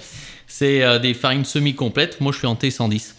c'est 0.47 0.83
euh, 0.83 0.99
des 0.99 1.15
farines 1.15 1.47
semi-complètes. 1.47 2.21
Moi, 2.21 2.31
je 2.33 2.39
suis 2.39 2.47
en 2.47 2.55
T110. 2.55 3.15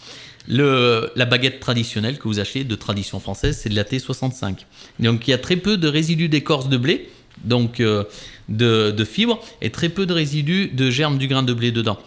Le, 0.46 1.10
la 1.16 1.24
baguette 1.24 1.58
traditionnelle 1.60 2.18
que 2.18 2.24
vous 2.28 2.38
achetez 2.38 2.64
de 2.64 2.74
tradition 2.74 3.18
française, 3.18 3.58
c'est 3.62 3.70
de 3.70 3.74
la 3.76 3.84
T65. 3.84 4.56
Donc 5.00 5.26
il 5.26 5.30
y 5.30 5.34
a 5.34 5.38
très 5.38 5.56
peu 5.56 5.76
de 5.78 5.88
résidus 5.88 6.28
d'écorce 6.28 6.68
de 6.68 6.76
blé, 6.76 7.08
donc 7.44 7.80
euh, 7.80 8.04
de, 8.50 8.90
de 8.90 9.04
fibres, 9.04 9.40
et 9.62 9.70
très 9.70 9.88
peu 9.88 10.04
de 10.04 10.12
résidus 10.12 10.68
de 10.72 10.90
germes 10.90 11.16
du 11.16 11.28
grain 11.28 11.42
de 11.42 11.54
blé 11.54 11.70
dedans. 11.72 11.98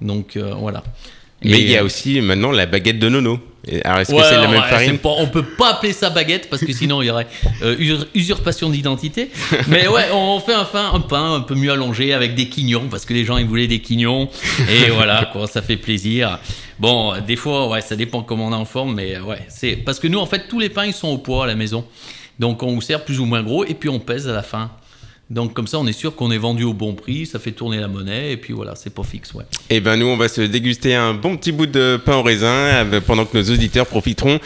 Donc 0.00 0.36
euh, 0.36 0.54
voilà. 0.54 0.84
Mais 1.42 1.58
Et, 1.58 1.62
il 1.62 1.70
y 1.70 1.76
a 1.76 1.80
euh, 1.82 1.86
aussi 1.86 2.20
maintenant 2.20 2.52
la 2.52 2.66
baguette 2.66 2.98
de 3.00 3.08
Nono. 3.08 3.40
Alors 3.84 3.98
est-ce 4.00 4.10
que 4.14 4.22
c'est 4.22 4.36
la 4.36 4.46
même 4.48 4.62
ouais, 4.62 4.68
farine 4.68 4.98
pas- 4.98 5.14
on 5.18 5.26
peut 5.26 5.42
pas 5.44 5.72
appeler 5.72 5.92
ça 5.92 6.08
baguette 6.10 6.48
parce 6.48 6.64
que 6.64 6.72
sinon 6.72 7.02
il 7.02 7.06
y 7.06 7.10
aurait 7.10 7.26
euh, 7.62 7.76
usur- 7.76 8.06
usurpation 8.14 8.70
d'identité. 8.70 9.30
Mais 9.68 9.86
ouais, 9.88 10.04
on 10.14 10.38
fait 10.40 10.54
un, 10.54 10.64
pain- 10.64 10.92
un 10.94 11.00
pain 11.00 11.34
un 11.34 11.40
peu 11.40 11.54
mieux 11.54 11.70
allongé 11.72 12.12
avec 12.14 12.34
des 12.34 12.48
quignons 12.48 12.86
parce 12.90 13.04
que 13.04 13.12
les 13.14 13.24
gens 13.24 13.36
ils 13.36 13.46
voulaient 13.46 13.66
des 13.66 13.80
quignons. 13.80 14.30
Et 14.70 14.90
voilà, 14.90 15.28
quoi, 15.32 15.46
ça 15.46 15.60
fait 15.60 15.76
plaisir. 15.76 16.38
Bon, 16.80 17.12
des 17.20 17.36
fois, 17.36 17.68
ouais, 17.68 17.82
ça 17.82 17.94
dépend 17.94 18.22
comment 18.22 18.48
on 18.48 18.52
est 18.52 18.56
en 18.56 18.64
forme, 18.64 18.94
mais 18.94 19.16
euh, 19.16 19.20
ouais, 19.20 19.40
c'est 19.48 19.76
parce 19.76 20.00
que 20.00 20.08
nous 20.08 20.18
en 20.18 20.24
fait 20.24 20.48
tous 20.48 20.58
les 20.58 20.70
pains 20.70 20.86
ils 20.86 20.94
sont 20.94 21.08
au 21.08 21.18
poids 21.18 21.44
à 21.44 21.46
la 21.46 21.54
maison. 21.54 21.84
Donc 22.38 22.62
on 22.62 22.72
vous 22.74 22.80
sert 22.80 23.04
plus 23.04 23.20
ou 23.20 23.26
moins 23.26 23.42
gros 23.42 23.66
et 23.66 23.74
puis 23.74 23.90
on 23.90 23.98
pèse 23.98 24.26
à 24.26 24.32
la 24.32 24.42
fin. 24.42 24.70
Donc 25.28 25.52
comme 25.52 25.66
ça 25.66 25.78
on 25.78 25.86
est 25.86 25.92
sûr 25.92 26.16
qu'on 26.16 26.30
est 26.30 26.38
vendu 26.38 26.64
au 26.64 26.72
bon 26.72 26.94
prix, 26.94 27.26
ça 27.26 27.38
fait 27.38 27.52
tourner 27.52 27.78
la 27.80 27.86
monnaie 27.86 28.32
et 28.32 28.38
puis 28.38 28.54
voilà, 28.54 28.74
c'est 28.76 28.94
pas 28.94 29.02
fixe, 29.02 29.34
ouais. 29.34 29.44
Eh 29.68 29.80
ben 29.80 29.96
nous, 29.96 30.06
on 30.06 30.16
va 30.16 30.28
se 30.28 30.40
déguster 30.40 30.94
un 30.94 31.12
bon 31.12 31.36
petit 31.36 31.52
bout 31.52 31.66
de 31.66 32.00
pain 32.02 32.16
au 32.16 32.22
raisin 32.22 32.48
euh, 32.48 33.00
pendant 33.06 33.26
que 33.26 33.36
nos 33.36 33.44
auditeurs 33.44 33.86
profiteront 33.86 34.40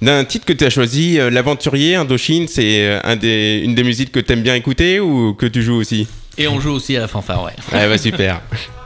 d'un 0.00 0.24
titre 0.24 0.46
que 0.46 0.54
tu 0.54 0.64
as 0.64 0.70
choisi, 0.70 1.20
euh, 1.20 1.28
L'Aventurier 1.28 1.96
Indochine. 1.96 2.48
C'est 2.48 2.98
un 3.04 3.16
des, 3.16 3.60
une 3.62 3.74
des 3.74 3.84
musiques 3.84 4.10
que 4.10 4.20
tu 4.20 4.32
aimes 4.32 4.42
bien 4.42 4.54
écouter 4.54 5.00
ou 5.00 5.34
que 5.34 5.44
tu 5.44 5.62
joues 5.62 5.76
aussi? 5.76 6.08
Et 6.38 6.48
on 6.48 6.58
joue 6.60 6.72
aussi 6.72 6.96
à 6.96 7.00
la 7.00 7.08
fanfare, 7.08 7.44
ouais. 7.44 7.52
Ouais, 7.72 7.86
bah 7.86 7.98
super. 7.98 8.40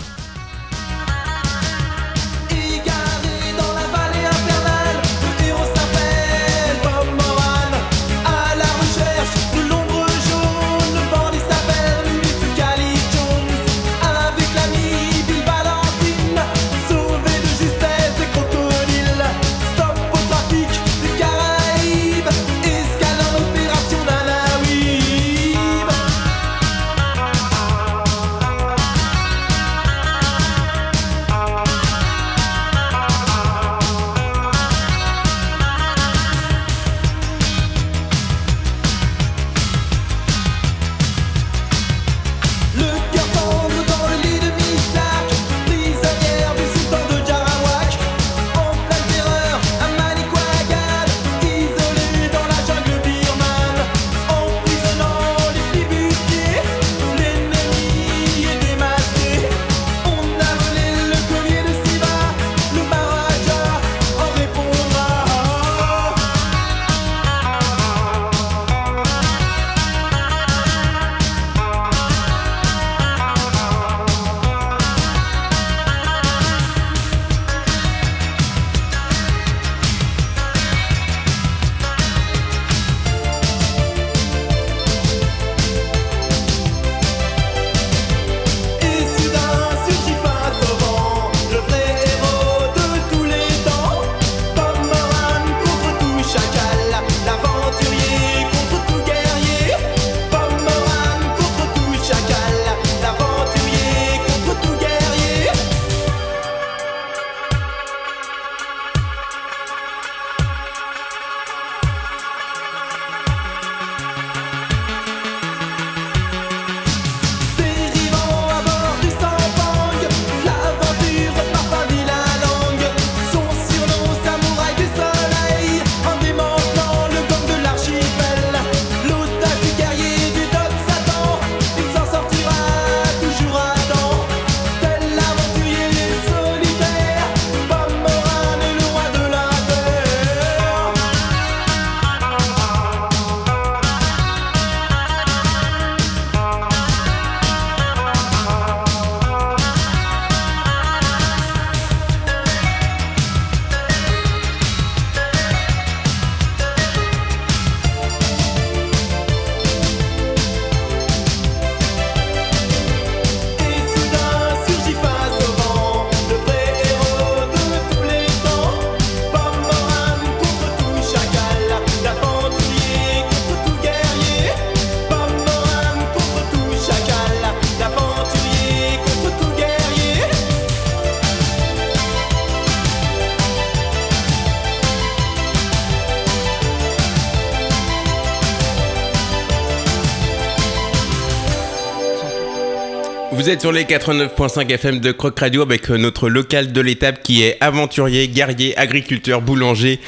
Vous 193.48 193.54
êtes 193.54 193.62
sur 193.62 193.72
les 193.72 193.84
89.5 193.84 194.70
FM 194.70 195.00
de 195.00 195.10
Croc 195.10 195.40
Radio 195.40 195.62
avec 195.62 195.90
euh, 195.90 195.96
notre 195.96 196.28
local 196.28 196.70
de 196.70 196.80
l'étape 196.82 197.22
qui 197.22 197.44
est 197.44 197.56
aventurier, 197.62 198.28
guerrier, 198.28 198.76
agriculteur, 198.76 199.40
boulanger, 199.40 200.00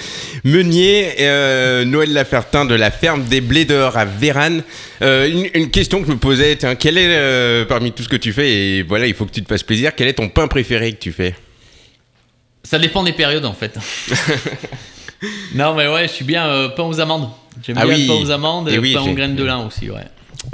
meunier, 0.45 1.15
euh, 1.21 1.87
Noël 1.87 2.13
Lafertin 2.13 2.67
de 2.67 2.75
la 2.75 2.91
ferme 2.91 3.25
des 3.25 3.41
Blédeurs 3.41 3.97
à 3.97 4.05
Vérane. 4.05 4.63
Euh, 5.01 5.27
une, 5.27 5.49
une 5.55 5.71
question 5.71 6.03
que 6.03 6.09
je 6.09 6.13
me 6.13 6.19
posais, 6.19 6.55
tiens, 6.57 6.75
quel 6.75 6.99
est 6.99 7.07
euh, 7.09 7.65
parmi 7.65 7.93
tout 7.93 8.03
ce 8.03 8.11
que 8.11 8.17
tu 8.17 8.35
fais, 8.35 8.53
et 8.53 8.83
voilà, 8.83 9.07
il 9.07 9.15
faut 9.15 9.25
que 9.25 9.33
tu 9.33 9.43
te 9.43 9.49
fasses 9.49 9.63
plaisir, 9.63 9.95
quel 9.97 10.09
est 10.09 10.13
ton 10.13 10.29
pain 10.29 10.47
préféré 10.47 10.93
que 10.93 10.99
tu 11.01 11.11
fais? 11.11 11.35
Ça 12.63 12.79
dépend 12.79 13.03
des 13.03 13.15
périodes 13.15 13.47
en 13.47 13.55
fait. 13.55 13.75
non 15.55 15.75
mais 15.75 15.89
ouais, 15.89 16.09
je 16.09 16.13
suis 16.13 16.27
bien 16.27 16.71
pain 16.77 16.83
aux 16.83 17.01
amandes. 17.01 17.31
J'aime 17.67 17.79
Ah 17.81 17.87
bien 17.87 17.95
oui. 17.95 18.03
le 18.03 18.07
pain 18.07 18.21
aux 18.21 18.31
amandes 18.31 18.69
et, 18.69 18.79
oui, 18.79 18.93
pain 18.93 19.01
aux 19.01 19.15
graines 19.15 19.35
de 19.35 19.45
lin 19.45 19.65
aussi, 19.65 19.89
ouais. 19.89 20.05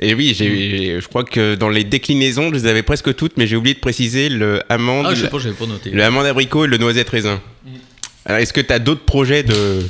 Et 0.00 0.14
oui, 0.14 0.34
j'ai, 0.36 1.00
je 1.00 1.08
crois 1.08 1.24
que 1.24 1.54
dans 1.54 1.68
les 1.68 1.84
déclinaisons, 1.84 2.48
je 2.50 2.54
les 2.54 2.66
avais 2.66 2.82
presque 2.82 3.14
toutes, 3.14 3.36
mais 3.36 3.46
j'ai 3.46 3.56
oublié 3.56 3.74
de 3.74 3.80
préciser 3.80 4.28
le 4.28 4.60
amande, 4.68 5.06
Ah, 5.08 5.14
je 5.14 5.22
sais 5.22 5.28
pas, 5.28 5.38
pas 5.38 5.66
noté. 5.66 5.90
le 5.90 6.02
amande 6.02 6.26
abricot 6.26 6.64
et 6.64 6.68
le 6.68 6.76
noisette 6.78 7.08
raisin. 7.08 7.40
Alors, 8.28 8.40
est-ce 8.40 8.52
que 8.52 8.60
tu 8.60 8.72
as 8.72 8.80
d'autres 8.80 9.04
projets 9.04 9.44
de, 9.44 9.86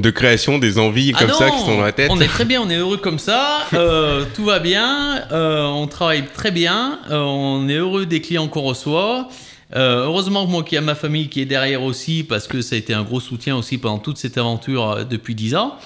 de 0.00 0.10
création, 0.10 0.58
des 0.58 0.80
envies 0.80 1.12
Ah 1.14 1.20
comme 1.20 1.28
non, 1.30 1.38
ça 1.38 1.50
qui 1.50 1.58
sont 1.60 1.76
dans 1.76 1.84
la 1.84 1.92
tête 1.92 2.10
On 2.10 2.20
est 2.20 2.26
très 2.26 2.44
bien, 2.44 2.60
on 2.60 2.68
est 2.68 2.76
heureux 2.76 2.96
comme 2.96 3.20
ça, 3.20 3.60
euh, 3.74 4.24
tout 4.34 4.44
va 4.44 4.58
bien, 4.58 5.22
euh, 5.30 5.62
on 5.66 5.86
travaille 5.86 6.24
très 6.34 6.50
bien, 6.50 6.98
euh, 7.10 7.20
on 7.20 7.68
est 7.68 7.76
heureux 7.76 8.04
des 8.06 8.20
clients 8.20 8.48
qu'on 8.48 8.62
reçoit. 8.62 9.28
Heureusement 9.76 10.46
que 10.46 10.50
moi 10.50 10.62
qui 10.64 10.76
a 10.76 10.80
ma 10.80 10.94
famille 10.96 11.28
qui 11.28 11.40
est 11.42 11.44
derrière 11.44 11.82
aussi, 11.82 12.24
parce 12.24 12.48
que 12.48 12.62
ça 12.62 12.74
a 12.74 12.78
été 12.78 12.94
un 12.94 13.02
gros 13.02 13.20
soutien 13.20 13.54
aussi 13.54 13.78
pendant 13.78 13.98
toute 13.98 14.16
cette 14.18 14.38
aventure 14.38 15.04
depuis 15.08 15.34
10 15.36 15.54
ans. 15.56 15.76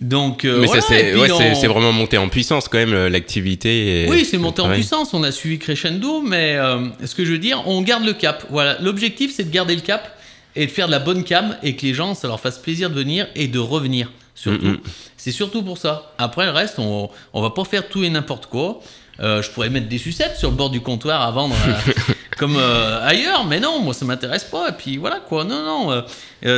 Donc, 0.00 0.44
euh, 0.46 0.60
Mais 0.60 0.66
voilà, 0.66 0.80
c'est, 0.82 1.14
ouais, 1.14 1.30
on- 1.30 1.68
vraiment 1.68 1.92
monté 1.92 2.16
en 2.16 2.28
puissance 2.30 2.68
quand 2.68 2.78
même, 2.78 2.94
euh, 2.94 3.08
l'activité. 3.10 4.06
Oui, 4.08 4.24
c'est 4.24 4.38
monté 4.38 4.62
en 4.62 4.68
puissance, 4.74 5.12
on 5.12 5.22
a 5.22 5.30
suivi 5.30 5.58
crescendo, 5.58 6.22
mais 6.22 6.56
euh, 6.56 6.86
ce 7.04 7.14
que 7.14 7.24
je 7.24 7.32
veux 7.32 7.38
dire, 7.38 7.62
on 7.66 7.82
garde 7.82 8.04
le 8.04 8.14
cap. 8.14 8.44
Voilà, 8.50 8.78
l'objectif 8.80 9.32
c'est 9.34 9.44
de 9.44 9.50
garder 9.50 9.74
le 9.74 9.82
cap 9.82 10.16
et 10.56 10.66
de 10.66 10.70
faire 10.70 10.86
de 10.86 10.92
la 10.92 10.98
bonne 11.00 11.22
cam 11.22 11.56
et 11.62 11.76
que 11.76 11.82
les 11.84 11.92
gens, 11.94 12.14
ça 12.14 12.28
leur 12.28 12.40
fasse 12.40 12.58
plaisir 12.58 12.88
de 12.88 12.94
venir 12.94 13.26
et 13.36 13.46
de 13.46 13.58
revenir. 13.58 14.10
Surtout, 14.34 14.78
c'est 15.18 15.32
surtout 15.32 15.62
pour 15.62 15.76
ça. 15.76 16.12
Après 16.16 16.46
le 16.46 16.52
reste, 16.52 16.78
on, 16.78 17.10
on 17.34 17.42
va 17.42 17.50
pas 17.50 17.64
faire 17.64 17.86
tout 17.88 18.02
et 18.02 18.08
n'importe 18.08 18.46
quoi. 18.46 18.80
Euh, 19.20 19.42
je 19.42 19.50
pourrais 19.50 19.68
mettre 19.68 19.86
des 19.88 19.98
sucettes 19.98 20.36
sur 20.38 20.48
le 20.48 20.56
bord 20.56 20.70
du 20.70 20.80
comptoir 20.80 21.20
à 21.20 21.30
vendre 21.30 21.54
euh, 21.68 21.92
comme 22.38 22.56
euh, 22.56 23.06
ailleurs, 23.06 23.44
mais 23.44 23.60
non, 23.60 23.80
moi 23.80 23.92
ça 23.92 24.06
m'intéresse 24.06 24.44
pas. 24.44 24.70
Et 24.70 24.72
puis 24.72 24.96
voilà 24.96 25.20
quoi, 25.20 25.44
non, 25.44 25.90
non, 25.90 26.04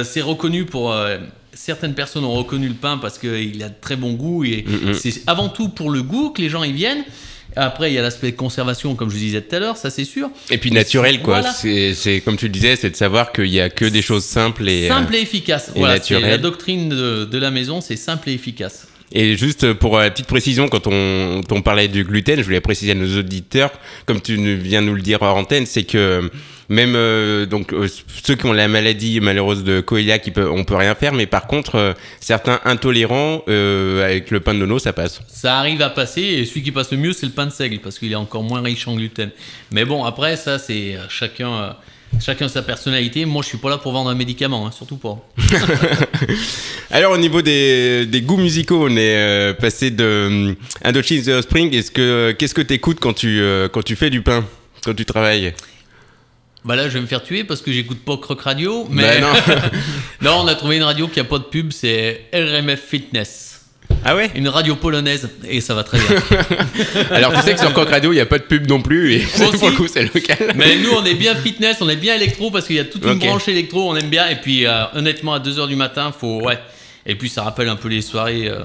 c'est 0.04 0.20
reconnu 0.20 0.64
pour. 0.64 0.94
Euh, 1.62 1.64
certaines 1.64 1.94
personnes 1.94 2.24
ont 2.24 2.34
reconnu 2.34 2.68
le 2.68 2.74
pain 2.74 2.98
parce 2.98 3.18
qu'il 3.18 3.62
a 3.62 3.68
de 3.68 3.74
très 3.80 3.96
bon 3.96 4.12
goût 4.12 4.44
et 4.44 4.64
Mhm. 4.66 4.94
c'est 4.94 5.22
avant 5.26 5.48
tout 5.48 5.68
pour 5.68 5.90
le 5.90 6.02
goût 6.02 6.30
que 6.30 6.42
les 6.42 6.48
gens 6.48 6.64
y 6.64 6.72
viennent. 6.72 7.04
Après, 7.54 7.90
il 7.90 7.94
y 7.94 7.98
a 7.98 8.02
l'aspect 8.02 8.32
conservation, 8.32 8.94
comme 8.94 9.10
je 9.10 9.16
disais 9.16 9.42
tout 9.42 9.54
à 9.54 9.58
l'heure, 9.58 9.76
ça 9.76 9.90
c'est 9.90 10.06
sûr. 10.06 10.30
Et 10.50 10.56
puis 10.56 10.70
naturel, 10.70 11.20
quoi. 11.20 11.40
Voilà. 11.42 11.52
C'est, 11.52 12.22
comme 12.24 12.38
tu 12.38 12.46
le 12.46 12.50
disais, 12.52 12.76
c'est 12.76 12.88
de 12.88 12.96
savoir 12.96 13.30
qu'il 13.30 13.48
y 13.48 13.60
a 13.60 13.68
que 13.68 13.84
des 13.84 14.00
choses 14.00 14.24
simples 14.24 14.66
et. 14.66 14.88
Simple 14.88 15.14
euh, 15.14 15.18
et 15.18 15.20
efficace. 15.20 15.70
et 15.74 15.78
voilà, 15.78 15.98
la 16.20 16.38
doctrine 16.38 16.88
de, 16.88 17.26
de 17.26 17.38
la 17.38 17.50
maison, 17.50 17.82
c'est 17.82 17.96
simple 17.96 18.30
et 18.30 18.32
efficace. 18.32 18.86
Et 19.14 19.36
juste 19.36 19.74
pour 19.74 19.98
euh, 19.98 20.04
la 20.04 20.10
petite 20.10 20.26
précision, 20.26 20.68
quand 20.68 20.86
on, 20.86 21.42
on 21.50 21.60
parlait 21.62 21.88
du 21.88 22.04
gluten, 22.04 22.38
je 22.38 22.44
voulais 22.44 22.62
préciser 22.62 22.92
à 22.92 22.94
nos 22.94 23.18
auditeurs, 23.18 23.70
comme 24.06 24.22
tu 24.22 24.36
viens 24.56 24.80
nous 24.80 24.94
le 24.94 25.02
dire 25.02 25.20
hors 25.20 25.36
antenne, 25.36 25.66
c'est 25.66 25.84
que 25.84 26.30
même 26.68 26.94
euh, 26.96 27.46
donc 27.46 27.72
euh, 27.72 27.88
ceux 28.24 28.34
qui 28.34 28.46
ont 28.46 28.52
la 28.52 28.68
maladie 28.68 29.20
malheureuse 29.20 29.64
de 29.64 29.80
Coelia, 29.80 30.18
qui 30.18 30.30
peut, 30.30 30.48
on 30.50 30.64
peut 30.64 30.76
rien 30.76 30.94
faire, 30.94 31.12
mais 31.12 31.26
par 31.26 31.46
contre 31.46 31.76
euh, 31.76 31.92
certains 32.20 32.60
intolérants 32.64 33.42
avec 33.46 34.30
le 34.30 34.40
pain 34.40 34.54
de 34.54 34.58
nono, 34.60 34.78
ça 34.78 34.92
passe. 34.92 35.20
Ça 35.28 35.58
arrive 35.58 35.82
à 35.82 35.90
passer 35.90 36.22
et 36.22 36.44
celui 36.44 36.62
qui 36.62 36.72
passe 36.72 36.90
le 36.90 36.98
mieux, 36.98 37.12
c'est 37.12 37.26
le 37.26 37.32
pain 37.32 37.46
de 37.46 37.52
seigle 37.52 37.78
parce 37.78 37.98
qu'il 37.98 38.12
est 38.12 38.16
encore 38.16 38.42
moins 38.42 38.62
riche 38.62 38.86
en 38.88 38.94
gluten. 38.94 39.30
Mais 39.70 39.84
bon, 39.84 40.04
après, 40.04 40.36
ça, 40.36 40.58
c'est 40.58 40.96
chacun, 41.08 41.76
chacun 42.20 42.48
sa 42.48 42.62
personnalité. 42.62 43.24
Moi, 43.24 43.42
je 43.42 43.48
suis 43.48 43.58
pas 43.58 43.70
là 43.70 43.78
pour 43.78 43.92
vendre 43.92 44.10
un 44.10 44.14
médicament, 44.14 44.66
hein, 44.66 44.70
surtout 44.70 44.96
pas. 44.96 45.18
Alors 46.92 47.12
au 47.12 47.16
niveau 47.16 47.40
des, 47.40 48.04
des 48.04 48.20
goûts 48.20 48.36
musicaux, 48.36 48.86
on 48.86 48.96
est 48.96 49.16
euh, 49.16 49.54
passé 49.54 49.90
de 49.90 50.54
Indochine 50.84 51.22
The 51.22 51.40
Spring. 51.40 51.74
Est-ce 51.74 51.90
que 51.90 52.32
qu'est-ce 52.38 52.54
que 52.54 52.60
t'écoutes 52.60 53.00
quand 53.00 53.14
tu 53.14 53.40
euh, 53.40 53.66
quand 53.68 53.82
tu 53.82 53.96
fais 53.96 54.10
du 54.10 54.20
pain, 54.20 54.44
quand 54.84 54.92
tu 54.92 55.06
travailles? 55.06 55.54
Bah 56.64 56.76
là, 56.76 56.88
je 56.88 56.94
vais 56.94 57.00
me 57.00 57.06
faire 57.06 57.22
tuer 57.22 57.42
parce 57.42 57.60
que 57.60 57.72
j'écoute 57.72 58.04
pas 58.04 58.16
Croc 58.16 58.40
Radio. 58.42 58.86
Mais 58.90 59.20
Bah 59.20 59.20
non. 59.20 59.56
non, 60.22 60.42
on 60.44 60.46
a 60.46 60.54
trouvé 60.54 60.76
une 60.76 60.84
radio 60.84 61.08
qui 61.08 61.18
a 61.18 61.24
pas 61.24 61.38
de 61.38 61.44
pub, 61.44 61.72
c'est 61.72 62.26
RMF 62.32 62.80
Fitness. 62.80 63.52
Ah 64.04 64.16
ouais? 64.16 64.30
Une 64.34 64.48
radio 64.48 64.74
polonaise 64.74 65.28
et 65.48 65.60
ça 65.60 65.74
va 65.74 65.84
très 65.84 65.98
bien. 65.98 66.22
Alors 67.10 67.32
tu 67.34 67.40
sais 67.42 67.54
que 67.54 67.60
sur 67.60 67.72
Coq 67.72 67.88
Radio, 67.88 68.12
il 68.12 68.16
n'y 68.16 68.20
a 68.20 68.26
pas 68.26 68.38
de 68.38 68.44
pub 68.44 68.68
non 68.68 68.80
plus 68.80 69.14
et 69.14 69.18
pour 69.58 69.70
le 69.70 69.76
coup 69.76 69.86
c'est 69.86 70.02
local. 70.02 70.52
Mais 70.56 70.76
nous, 70.76 70.90
on 70.90 71.04
est 71.04 71.14
bien 71.14 71.34
fitness, 71.34 71.78
on 71.80 71.88
est 71.88 71.96
bien 71.96 72.14
électro 72.14 72.50
parce 72.50 72.66
qu'il 72.66 72.76
y 72.76 72.80
a 72.80 72.84
toute 72.84 73.04
une 73.04 73.18
branche 73.18 73.48
électro, 73.48 73.90
on 73.90 73.96
aime 73.96 74.08
bien. 74.08 74.28
Et 74.28 74.36
puis, 74.36 74.66
euh, 74.66 74.84
honnêtement, 74.94 75.34
à 75.34 75.40
2h 75.40 75.68
du 75.68 75.76
matin, 75.76 76.12
faut. 76.18 76.42
Ouais. 76.42 76.58
Et 77.06 77.14
puis, 77.14 77.28
ça 77.28 77.42
rappelle 77.42 77.68
un 77.68 77.76
peu 77.76 77.88
les 77.88 78.02
soirées 78.02 78.48
euh, 78.48 78.60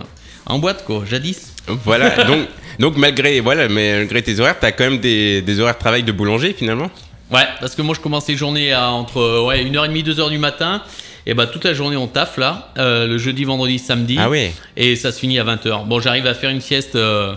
en 0.46 0.60
boîte, 0.60 0.86
quoi, 0.86 1.04
jadis. 1.10 1.54
Voilà, 1.68 2.24
donc, 2.24 2.48
donc 2.80 2.98
malgré, 2.98 3.40
voilà, 3.42 3.68
mais 3.68 3.98
malgré 3.98 4.22
tes 4.22 4.40
horaires, 4.40 4.58
t'as 4.60 4.72
quand 4.72 4.86
même 4.86 5.00
des, 5.00 5.42
des 5.42 5.60
horaires 5.60 5.76
de 5.76 5.80
travail 5.80 6.04
de 6.04 6.12
boulanger 6.12 6.56
finalement? 6.58 6.90
Ouais, 7.32 7.46
parce 7.60 7.76
que 7.76 7.82
moi, 7.82 7.94
je 7.96 8.00
commence 8.00 8.28
les 8.28 8.38
journées 8.38 8.72
à 8.74 8.90
entre 8.90 9.18
euh, 9.18 9.46
ouais, 9.46 9.64
1h30, 9.64 10.04
2h 10.04 10.30
du 10.30 10.38
matin. 10.38 10.82
Et 11.28 11.34
bah, 11.34 11.46
toute 11.46 11.66
la 11.66 11.74
journée, 11.74 11.98
on 11.98 12.08
taffe 12.08 12.38
là, 12.38 12.70
euh, 12.78 13.06
le 13.06 13.18
jeudi, 13.18 13.44
vendredi, 13.44 13.80
samedi. 13.80 14.16
Ah 14.18 14.30
ouais 14.30 14.54
Et 14.78 14.96
ça 14.96 15.12
se 15.12 15.20
finit 15.20 15.38
à 15.40 15.44
20h. 15.44 15.86
Bon, 15.86 16.00
j'arrive 16.00 16.26
à 16.26 16.34
faire 16.34 16.50
une 16.50 16.62
sieste 16.62 16.96
euh, 16.96 17.36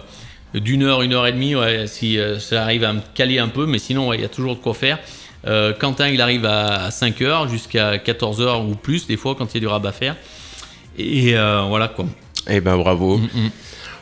d'une 0.55 0.85
heure, 0.85 1.03
une 1.03 1.13
heure 1.13 1.27
et 1.27 1.33
demie, 1.33 1.57
ouais, 1.57 1.89
si 1.89 2.17
euh, 2.17 2.39
ça 2.39 2.63
arrive 2.63 2.85
à 2.85 2.93
me 2.93 3.01
caler 3.15 3.41
un 3.41 3.49
peu, 3.49 3.67
mais 3.67 3.81
sinon, 3.81 4.07
ouais, 4.07 4.19
il 4.19 4.23
y 4.23 4.25
a 4.25 4.29
toujours 4.29 4.55
de 4.55 4.61
quoi 4.61 4.75
faire. 4.75 4.99
Quentin, 5.81 6.09
il 6.09 6.21
arrive 6.21 6.45
à 6.45 6.91
5h 6.91 7.51
jusqu'à 7.51 7.97
14h 7.97 8.65
ou 8.65 8.77
plus, 8.77 9.07
des 9.07 9.17
fois, 9.17 9.35
quand 9.35 9.47
il 9.47 9.55
y 9.55 9.57
a 9.57 9.61
du 9.61 9.67
rabat 9.67 9.89
à 9.89 9.93
faire. 9.93 10.17
Et 10.99 11.33
voilà 11.33 11.89
quoi. 11.89 12.05
Eh 12.47 12.61
ben 12.61 12.77
bravo. 12.77 13.17
Mm, 13.17 13.29
mm. 13.35 13.51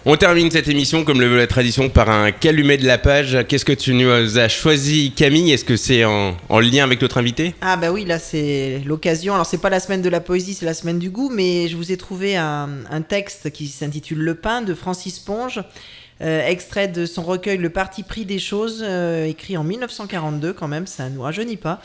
On 0.06 0.16
termine 0.16 0.48
cette 0.50 0.68
émission, 0.68 1.04
comme 1.04 1.20
le 1.20 1.26
veut 1.26 1.36
la 1.36 1.48
tradition, 1.48 1.88
par 1.88 2.08
un 2.08 2.30
calumet 2.30 2.76
de 2.76 2.86
la 2.86 2.98
page. 2.98 3.36
Qu'est-ce 3.48 3.64
que 3.64 3.72
tu 3.72 3.94
nous 3.94 4.38
as 4.38 4.48
choisi, 4.48 5.10
Camille? 5.10 5.50
Est-ce 5.50 5.64
que 5.64 5.76
c'est 5.76 6.04
en, 6.04 6.36
en 6.48 6.60
lien 6.60 6.84
avec 6.84 7.02
notre 7.02 7.18
invité? 7.18 7.54
Ah 7.60 7.76
bah 7.76 7.90
oui, 7.90 8.04
là 8.04 8.20
c'est 8.20 8.80
l'occasion. 8.86 9.34
Alors 9.34 9.44
c'est 9.44 9.58
pas 9.58 9.70
la 9.70 9.80
semaine 9.80 10.00
de 10.00 10.08
la 10.08 10.20
poésie, 10.20 10.54
c'est 10.54 10.66
la 10.66 10.74
semaine 10.74 11.00
du 11.00 11.10
goût, 11.10 11.30
mais 11.30 11.66
je 11.66 11.76
vous 11.76 11.90
ai 11.90 11.96
trouvé 11.96 12.36
un, 12.36 12.68
texte 13.08 13.50
qui 13.50 13.66
s'intitule 13.66 14.18
Le 14.18 14.34
pain 14.36 14.62
de 14.62 14.72
Francis 14.72 15.18
Ponge, 15.18 15.62
euh, 16.20 16.46
extrait 16.46 16.88
de 16.88 17.04
son 17.04 17.22
recueil 17.22 17.58
Le 17.58 17.70
parti 17.70 18.02
pris 18.04 18.24
des 18.24 18.38
choses, 18.38 18.84
euh, 18.86 19.26
écrit 19.26 19.56
en 19.56 19.64
1942 19.64 20.52
quand 20.52 20.68
même, 20.68 20.86
ça 20.86 21.08
nous 21.08 21.22
rajeunit 21.22 21.56
pas. 21.56 21.80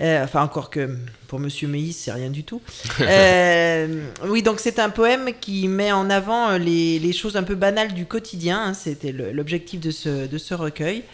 Euh, 0.00 0.24
enfin 0.24 0.42
encore 0.42 0.70
que 0.70 0.98
pour 1.28 1.38
Monsieur 1.38 1.68
Meis 1.68 1.92
c'est 1.92 2.10
rien 2.12 2.30
du 2.30 2.42
tout. 2.42 2.60
Euh, 3.00 4.06
oui 4.26 4.42
donc 4.42 4.58
c'est 4.60 4.78
un 4.80 4.90
poème 4.90 5.30
qui 5.40 5.68
met 5.68 5.92
en 5.92 6.10
avant 6.10 6.50
euh, 6.50 6.58
les, 6.58 6.98
les 6.98 7.12
choses 7.12 7.36
un 7.36 7.42
peu 7.44 7.54
banales 7.54 7.94
du 7.94 8.04
quotidien. 8.06 8.60
hein, 8.66 8.74
C'était 8.74 9.12
l'objectif 9.12 9.80
de 9.80 9.90
ce, 9.92 10.26
de 10.26 10.38
ce 10.38 10.54
recueil. 10.54 11.04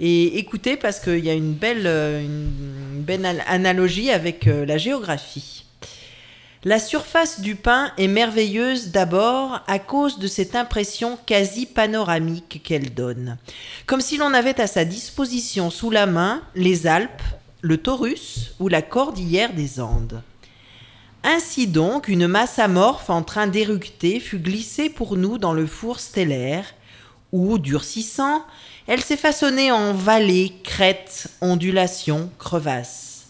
Et 0.00 0.38
écoutez, 0.38 0.76
parce 0.76 0.98
qu'il 0.98 1.24
y 1.24 1.30
a 1.30 1.34
une 1.34 1.52
belle, 1.52 1.86
une 1.86 3.02
belle 3.02 3.24
al- 3.24 3.44
analogie 3.46 4.10
avec 4.10 4.46
la 4.46 4.76
géographie. 4.78 5.64
La 6.64 6.80
surface 6.80 7.40
du 7.40 7.54
pain 7.56 7.92
est 7.98 8.08
merveilleuse 8.08 8.88
d'abord 8.88 9.60
à 9.68 9.78
cause 9.78 10.18
de 10.18 10.26
cette 10.26 10.56
impression 10.56 11.16
quasi 11.26 11.66
panoramique 11.66 12.62
qu'elle 12.64 12.92
donne. 12.94 13.36
Comme 13.86 14.00
si 14.00 14.16
l'on 14.16 14.34
avait 14.34 14.60
à 14.60 14.66
sa 14.66 14.84
disposition 14.84 15.70
sous 15.70 15.90
la 15.90 16.06
main 16.06 16.42
les 16.56 16.86
Alpes, 16.88 17.22
le 17.64 17.78
Taurus 17.78 18.52
ou 18.60 18.68
la 18.68 18.82
cordillère 18.82 19.54
des 19.54 19.80
Andes. 19.80 20.22
Ainsi 21.22 21.66
donc, 21.66 22.08
une 22.08 22.26
masse 22.26 22.58
amorphe 22.58 23.08
en 23.08 23.22
train 23.22 23.46
d'éructer 23.46 24.20
fut 24.20 24.38
glissée 24.38 24.90
pour 24.90 25.16
nous 25.16 25.38
dans 25.38 25.54
le 25.54 25.66
four 25.66 25.98
stellaire, 25.98 26.66
où, 27.32 27.56
durcissant, 27.56 28.44
elle 28.86 29.00
s'est 29.00 29.16
façonnée 29.16 29.72
en 29.72 29.94
vallées, 29.94 30.52
crêtes, 30.62 31.28
ondulations, 31.40 32.30
crevasses. 32.38 33.28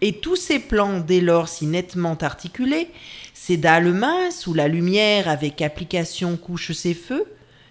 Et 0.00 0.14
tous 0.14 0.36
ces 0.36 0.60
plans 0.60 1.00
dès 1.00 1.20
lors 1.20 1.48
si 1.48 1.66
nettement 1.66 2.16
articulés, 2.22 2.90
ces 3.34 3.58
dalles 3.58 3.92
minces 3.92 4.46
où 4.46 4.54
la 4.54 4.66
lumière 4.66 5.28
avec 5.28 5.60
application 5.60 6.38
couche 6.38 6.72
ses 6.72 6.94
feux, 6.94 7.26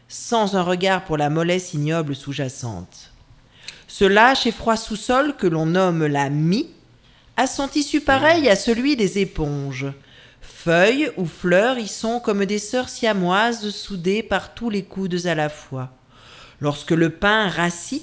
sans 0.08 0.56
un 0.56 0.62
regard 0.62 1.06
pour 1.06 1.18
la 1.18 1.32
mollesse 1.32 1.74
ignoble 1.74 2.16
sous-jacente. 2.16 3.13
Ce 3.96 4.06
lâche 4.06 4.48
et 4.48 4.52
froid 4.52 4.76
sous-sol 4.76 5.36
que 5.38 5.46
l'on 5.46 5.68
nomme 5.68 6.08
la 6.08 6.32
mie 6.32 6.68
a 7.38 7.46
son 7.46 7.68
tissu 7.68 8.02
pareil 8.02 8.50
à 8.50 8.56
celui 8.56 8.96
des 8.96 9.20
éponges. 9.20 9.86
Feuilles 10.42 11.12
ou 11.16 11.28
fleurs 11.28 11.78
y 11.78 11.88
sont 11.88 12.20
comme 12.20 12.44
des 12.46 12.58
sœurs 12.58 12.90
siamoises 12.90 13.70
soudées 13.70 14.24
par 14.24 14.56
tous 14.56 14.72
les 14.72 14.82
coudes 14.82 15.28
à 15.28 15.36
la 15.36 15.48
fois. 15.48 15.92
Lorsque 16.60 16.90
le 16.90 17.12
pain 17.12 17.48
rassit, 17.50 18.02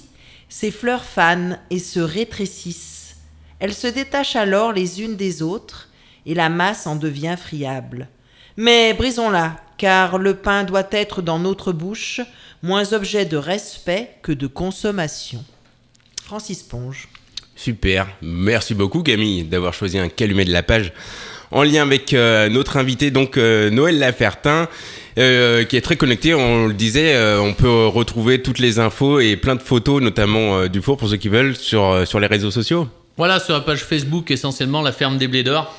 ces 0.49 0.71
fleurs 0.71 1.03
fanent 1.03 1.59
et 1.71 1.81
se 1.81 1.99
rétrécissent. 1.99 3.17
Elles 3.59 3.75
se 3.75 3.89
détachent 3.89 4.37
alors 4.37 4.73
les 4.73 5.03
unes 5.03 5.17
des 5.17 5.43
autres, 5.43 5.89
et 6.25 6.35
la 6.35 6.51
masse 6.51 6.87
en 6.87 6.95
devient 6.95 7.37
friable. 7.37 8.07
Mais 8.57 8.95
brisons-la, 8.95 9.57
car 9.77 10.19
le 10.19 10.37
pain 10.37 10.63
doit 10.63 10.87
être 10.93 11.21
dans 11.21 11.41
notre 11.41 11.73
bouche, 11.73 12.21
moins 12.63 12.93
objet 12.93 13.25
de 13.25 13.37
respect 13.37 14.19
que 14.23 14.31
de 14.31 14.47
consommation. 14.47 15.45
Francis 16.31 16.63
Ponge. 16.63 17.09
Super, 17.57 18.07
merci 18.23 18.77
beaucoup 18.77 19.03
Camille 19.03 19.43
d'avoir 19.43 19.75
choisi 19.75 19.99
un 19.99 20.09
calumet 20.09 20.45
de 20.45 20.53
la 20.53 20.63
page 20.63 20.93
en 21.51 21.65
lien 21.65 21.83
avec 21.83 22.15
euh, 22.15 22.49
notre 22.49 22.77
invité 22.77 23.11
donc 23.11 23.37
euh, 23.37 23.69
Noël 23.69 23.99
Lafertin 23.99 24.69
euh, 25.19 25.65
qui 25.65 25.77
est 25.77 25.81
très 25.81 25.97
connecté, 25.97 26.33
on 26.33 26.69
le 26.69 26.73
disait, 26.73 27.17
euh, 27.17 27.41
on 27.41 27.53
peut 27.53 27.89
retrouver 27.89 28.41
toutes 28.43 28.61
les 28.61 28.79
infos 28.79 29.19
et 29.19 29.35
plein 29.35 29.57
de 29.57 29.61
photos 29.61 30.01
notamment 30.01 30.57
euh, 30.57 30.69
du 30.69 30.81
four 30.81 30.97
pour 30.99 31.09
ceux 31.09 31.17
qui 31.17 31.29
veulent 31.29 31.57
sur, 31.57 31.83
euh, 31.83 32.05
sur 32.05 32.21
les 32.21 32.29
réseaux 32.29 32.53
sociaux. 32.53 32.87
Voilà, 33.17 33.41
sur 33.41 33.55
la 33.55 33.61
page 33.63 33.81
Facebook, 33.81 34.31
essentiellement 34.31 34.83
la 34.83 34.93
ferme 34.93 35.19
des 35.19 35.27
Blédeurs. 35.27 35.75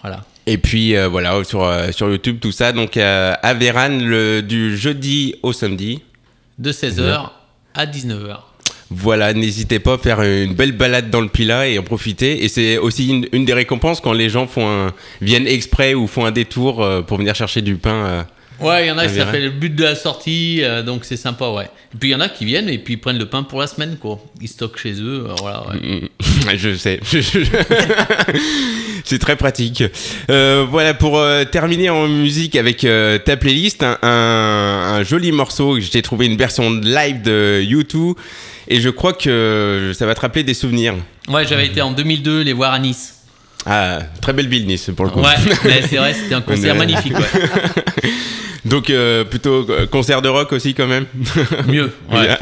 Voilà. 0.00 0.24
Et 0.46 0.58
puis 0.58 0.96
euh, 0.96 1.06
voilà, 1.06 1.44
sur, 1.44 1.62
euh, 1.62 1.92
sur 1.92 2.10
YouTube, 2.10 2.38
tout 2.40 2.50
ça, 2.50 2.72
donc 2.72 2.96
euh, 2.96 3.32
à 3.40 3.54
Véran 3.54 3.90
le, 4.00 4.42
du 4.42 4.76
jeudi 4.76 5.36
au 5.44 5.52
samedi. 5.52 6.02
De 6.58 6.72
16h 6.72 7.30
à 7.74 7.86
19h. 7.86 8.47
Voilà, 8.90 9.34
n'hésitez 9.34 9.78
pas 9.80 9.94
à 9.94 9.98
faire 9.98 10.22
une 10.22 10.54
belle 10.54 10.72
balade 10.72 11.10
dans 11.10 11.20
le 11.20 11.28
Pila 11.28 11.68
et 11.68 11.78
en 11.78 11.82
profiter. 11.82 12.42
Et 12.44 12.48
c'est 12.48 12.78
aussi 12.78 13.08
une, 13.08 13.26
une 13.32 13.44
des 13.44 13.52
récompenses 13.52 14.00
quand 14.00 14.14
les 14.14 14.30
gens 14.30 14.46
font 14.46 14.66
un, 14.68 14.92
viennent 15.20 15.46
exprès 15.46 15.92
ou 15.94 16.06
font 16.06 16.24
un 16.24 16.30
détour 16.30 16.82
euh, 16.82 17.02
pour 17.02 17.18
venir 17.18 17.34
chercher 17.34 17.60
du 17.60 17.74
pain. 17.76 17.90
euh. 18.06 18.22
Ouais, 18.60 18.86
il 18.86 18.88
y 18.88 18.90
en 18.90 18.98
a 18.98 19.06
qui 19.06 19.14
ça 19.14 19.26
fait 19.26 19.40
le 19.40 19.50
but 19.50 19.72
de 19.72 19.84
la 19.84 19.94
sortie, 19.94 20.62
euh, 20.64 20.82
donc 20.82 21.04
c'est 21.04 21.16
sympa, 21.18 21.48
ouais. 21.50 21.66
Et 21.94 21.96
puis 22.00 22.08
il 22.08 22.12
y 22.12 22.14
en 22.16 22.20
a 22.20 22.28
qui 22.28 22.44
viennent 22.44 22.68
et 22.68 22.78
puis 22.78 22.94
ils 22.94 22.96
prennent 22.96 23.18
le 23.18 23.26
pain 23.26 23.44
pour 23.44 23.60
la 23.60 23.68
semaine, 23.68 23.98
quoi. 24.00 24.18
Ils 24.40 24.48
stockent 24.48 24.78
chez 24.80 24.94
eux, 24.94 25.26
euh, 25.28 25.34
voilà, 25.38 25.62
ouais. 25.68 25.76
Mm, 26.00 26.56
Je 26.56 26.74
sais. 26.74 26.98
C'est 29.04 29.18
très 29.18 29.36
pratique. 29.36 29.84
Euh, 30.30 30.66
voilà, 30.68 30.92
pour 30.94 31.22
terminer 31.50 31.90
en 31.90 32.08
musique 32.08 32.56
avec 32.56 32.86
ta 33.24 33.36
playlist, 33.36 33.82
un, 33.82 33.96
un- 34.02 34.08
un 34.98 35.02
joli 35.02 35.30
morceau. 35.32 35.78
J'ai 35.80 36.02
trouvé 36.02 36.26
une 36.26 36.36
version 36.36 36.70
live 36.70 37.22
de 37.22 37.62
U2 37.64 38.14
et 38.68 38.80
je 38.80 38.88
crois 38.90 39.12
que 39.14 39.92
ça 39.96 40.06
va 40.06 40.14
te 40.14 40.20
rappeler 40.20 40.44
des 40.44 40.54
souvenirs. 40.54 40.94
Ouais, 41.28 41.46
j'avais 41.46 41.66
été 41.66 41.80
en 41.82 41.90
2002 41.92 42.42
les 42.42 42.52
voir 42.52 42.72
à 42.72 42.78
Nice. 42.78 43.14
Ah, 43.66 43.98
très 44.22 44.32
belle 44.32 44.48
ville 44.48 44.66
Nice 44.66 44.90
pour 44.94 45.04
le 45.04 45.10
coup. 45.10 45.20
Ouais, 45.20 45.34
c'est 45.88 45.96
vrai, 45.96 46.14
c'était 46.14 46.34
un 46.34 46.40
concert 46.40 46.72
Ouais. 46.74 46.78
magnifique, 46.78 47.12
ouais. 47.18 48.10
Donc 48.64 48.90
euh, 48.90 49.24
plutôt 49.24 49.66
euh, 49.70 49.86
concert 49.86 50.20
de 50.22 50.28
rock 50.28 50.52
aussi 50.52 50.74
quand 50.74 50.86
même. 50.86 51.06
Mieux, 51.66 51.92
ouais. 52.12 52.36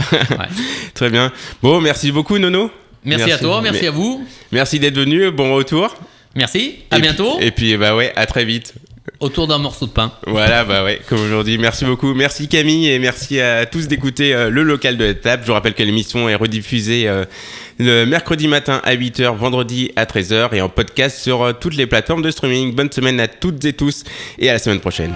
Très 0.95 1.09
bien. 1.11 1.33
Bon, 1.63 1.81
merci 1.81 2.11
beaucoup 2.13 2.39
Nono. 2.39 2.71
Merci, 3.05 3.31
à 3.33 3.39
toi, 3.39 3.61
merci 3.63 3.87
à 3.87 3.91
vous. 3.93 4.27
Merci 4.51 4.81
d'être 4.81 4.97
venu. 4.99 5.31
Bon 5.31 5.55
retour. 5.55 5.95
Merci, 6.35 6.77
à 6.91 6.99
Et 6.99 7.01
bientôt. 7.01 7.37
puis- 7.39 7.47
et 7.47 7.51
puis 7.51 7.77
bah 7.77 7.95
ouais, 7.97 8.13
à 8.17 8.27
très 8.27 8.45
vite. 8.45 8.75
Autour 9.19 9.47
d'un 9.47 9.59
morceau 9.59 9.87
de 9.87 9.93
pain. 9.93 10.13
Voilà, 10.27 10.65
bah 10.65 10.85
ouais, 10.85 11.01
comme 11.09 11.21
aujourd'hui. 11.21 11.57
Merci 11.57 11.87
beaucoup. 11.87 12.13
Merci 12.13 12.49
Camille 12.49 12.89
et 12.91 12.99
merci 12.99 13.41
à 13.41 13.65
tous 13.65 13.89
d'écouter 13.89 14.35
euh, 14.35 14.51
le 14.51 14.63
local 14.63 14.99
de 14.99 15.05
la 15.05 15.15
table. 15.15 15.43
Je 15.43 15.47
vous 15.47 15.55
rappelle 15.55 15.73
que 15.73 15.83
l'émission 15.83 16.29
est 16.29 16.35
rediffusée 16.35 17.09
euh, 17.09 17.25
le 17.79 18.05
mercredi 18.05 18.47
matin 18.47 18.83
à 18.85 18.95
8h, 18.95 19.35
vendredi 19.37 19.91
à 19.97 20.05
13h 20.05 20.55
et 20.55 20.61
en 20.61 20.69
podcast 20.69 21.19
sur 21.19 21.43
euh, 21.43 21.53
toutes 21.53 21.77
les 21.77 21.87
plateformes 21.87 22.23
de 22.23 22.31
streaming. 22.31 22.75
Bonne 22.75 22.93
semaine 22.93 23.19
à 23.19 23.27
toutes 23.29 23.65
et 23.65 23.73
tous 23.73 24.05
et 24.39 24.51
à 24.51 24.53
la 24.53 24.59
semaine 24.59 24.81
prochaine. 24.81 25.15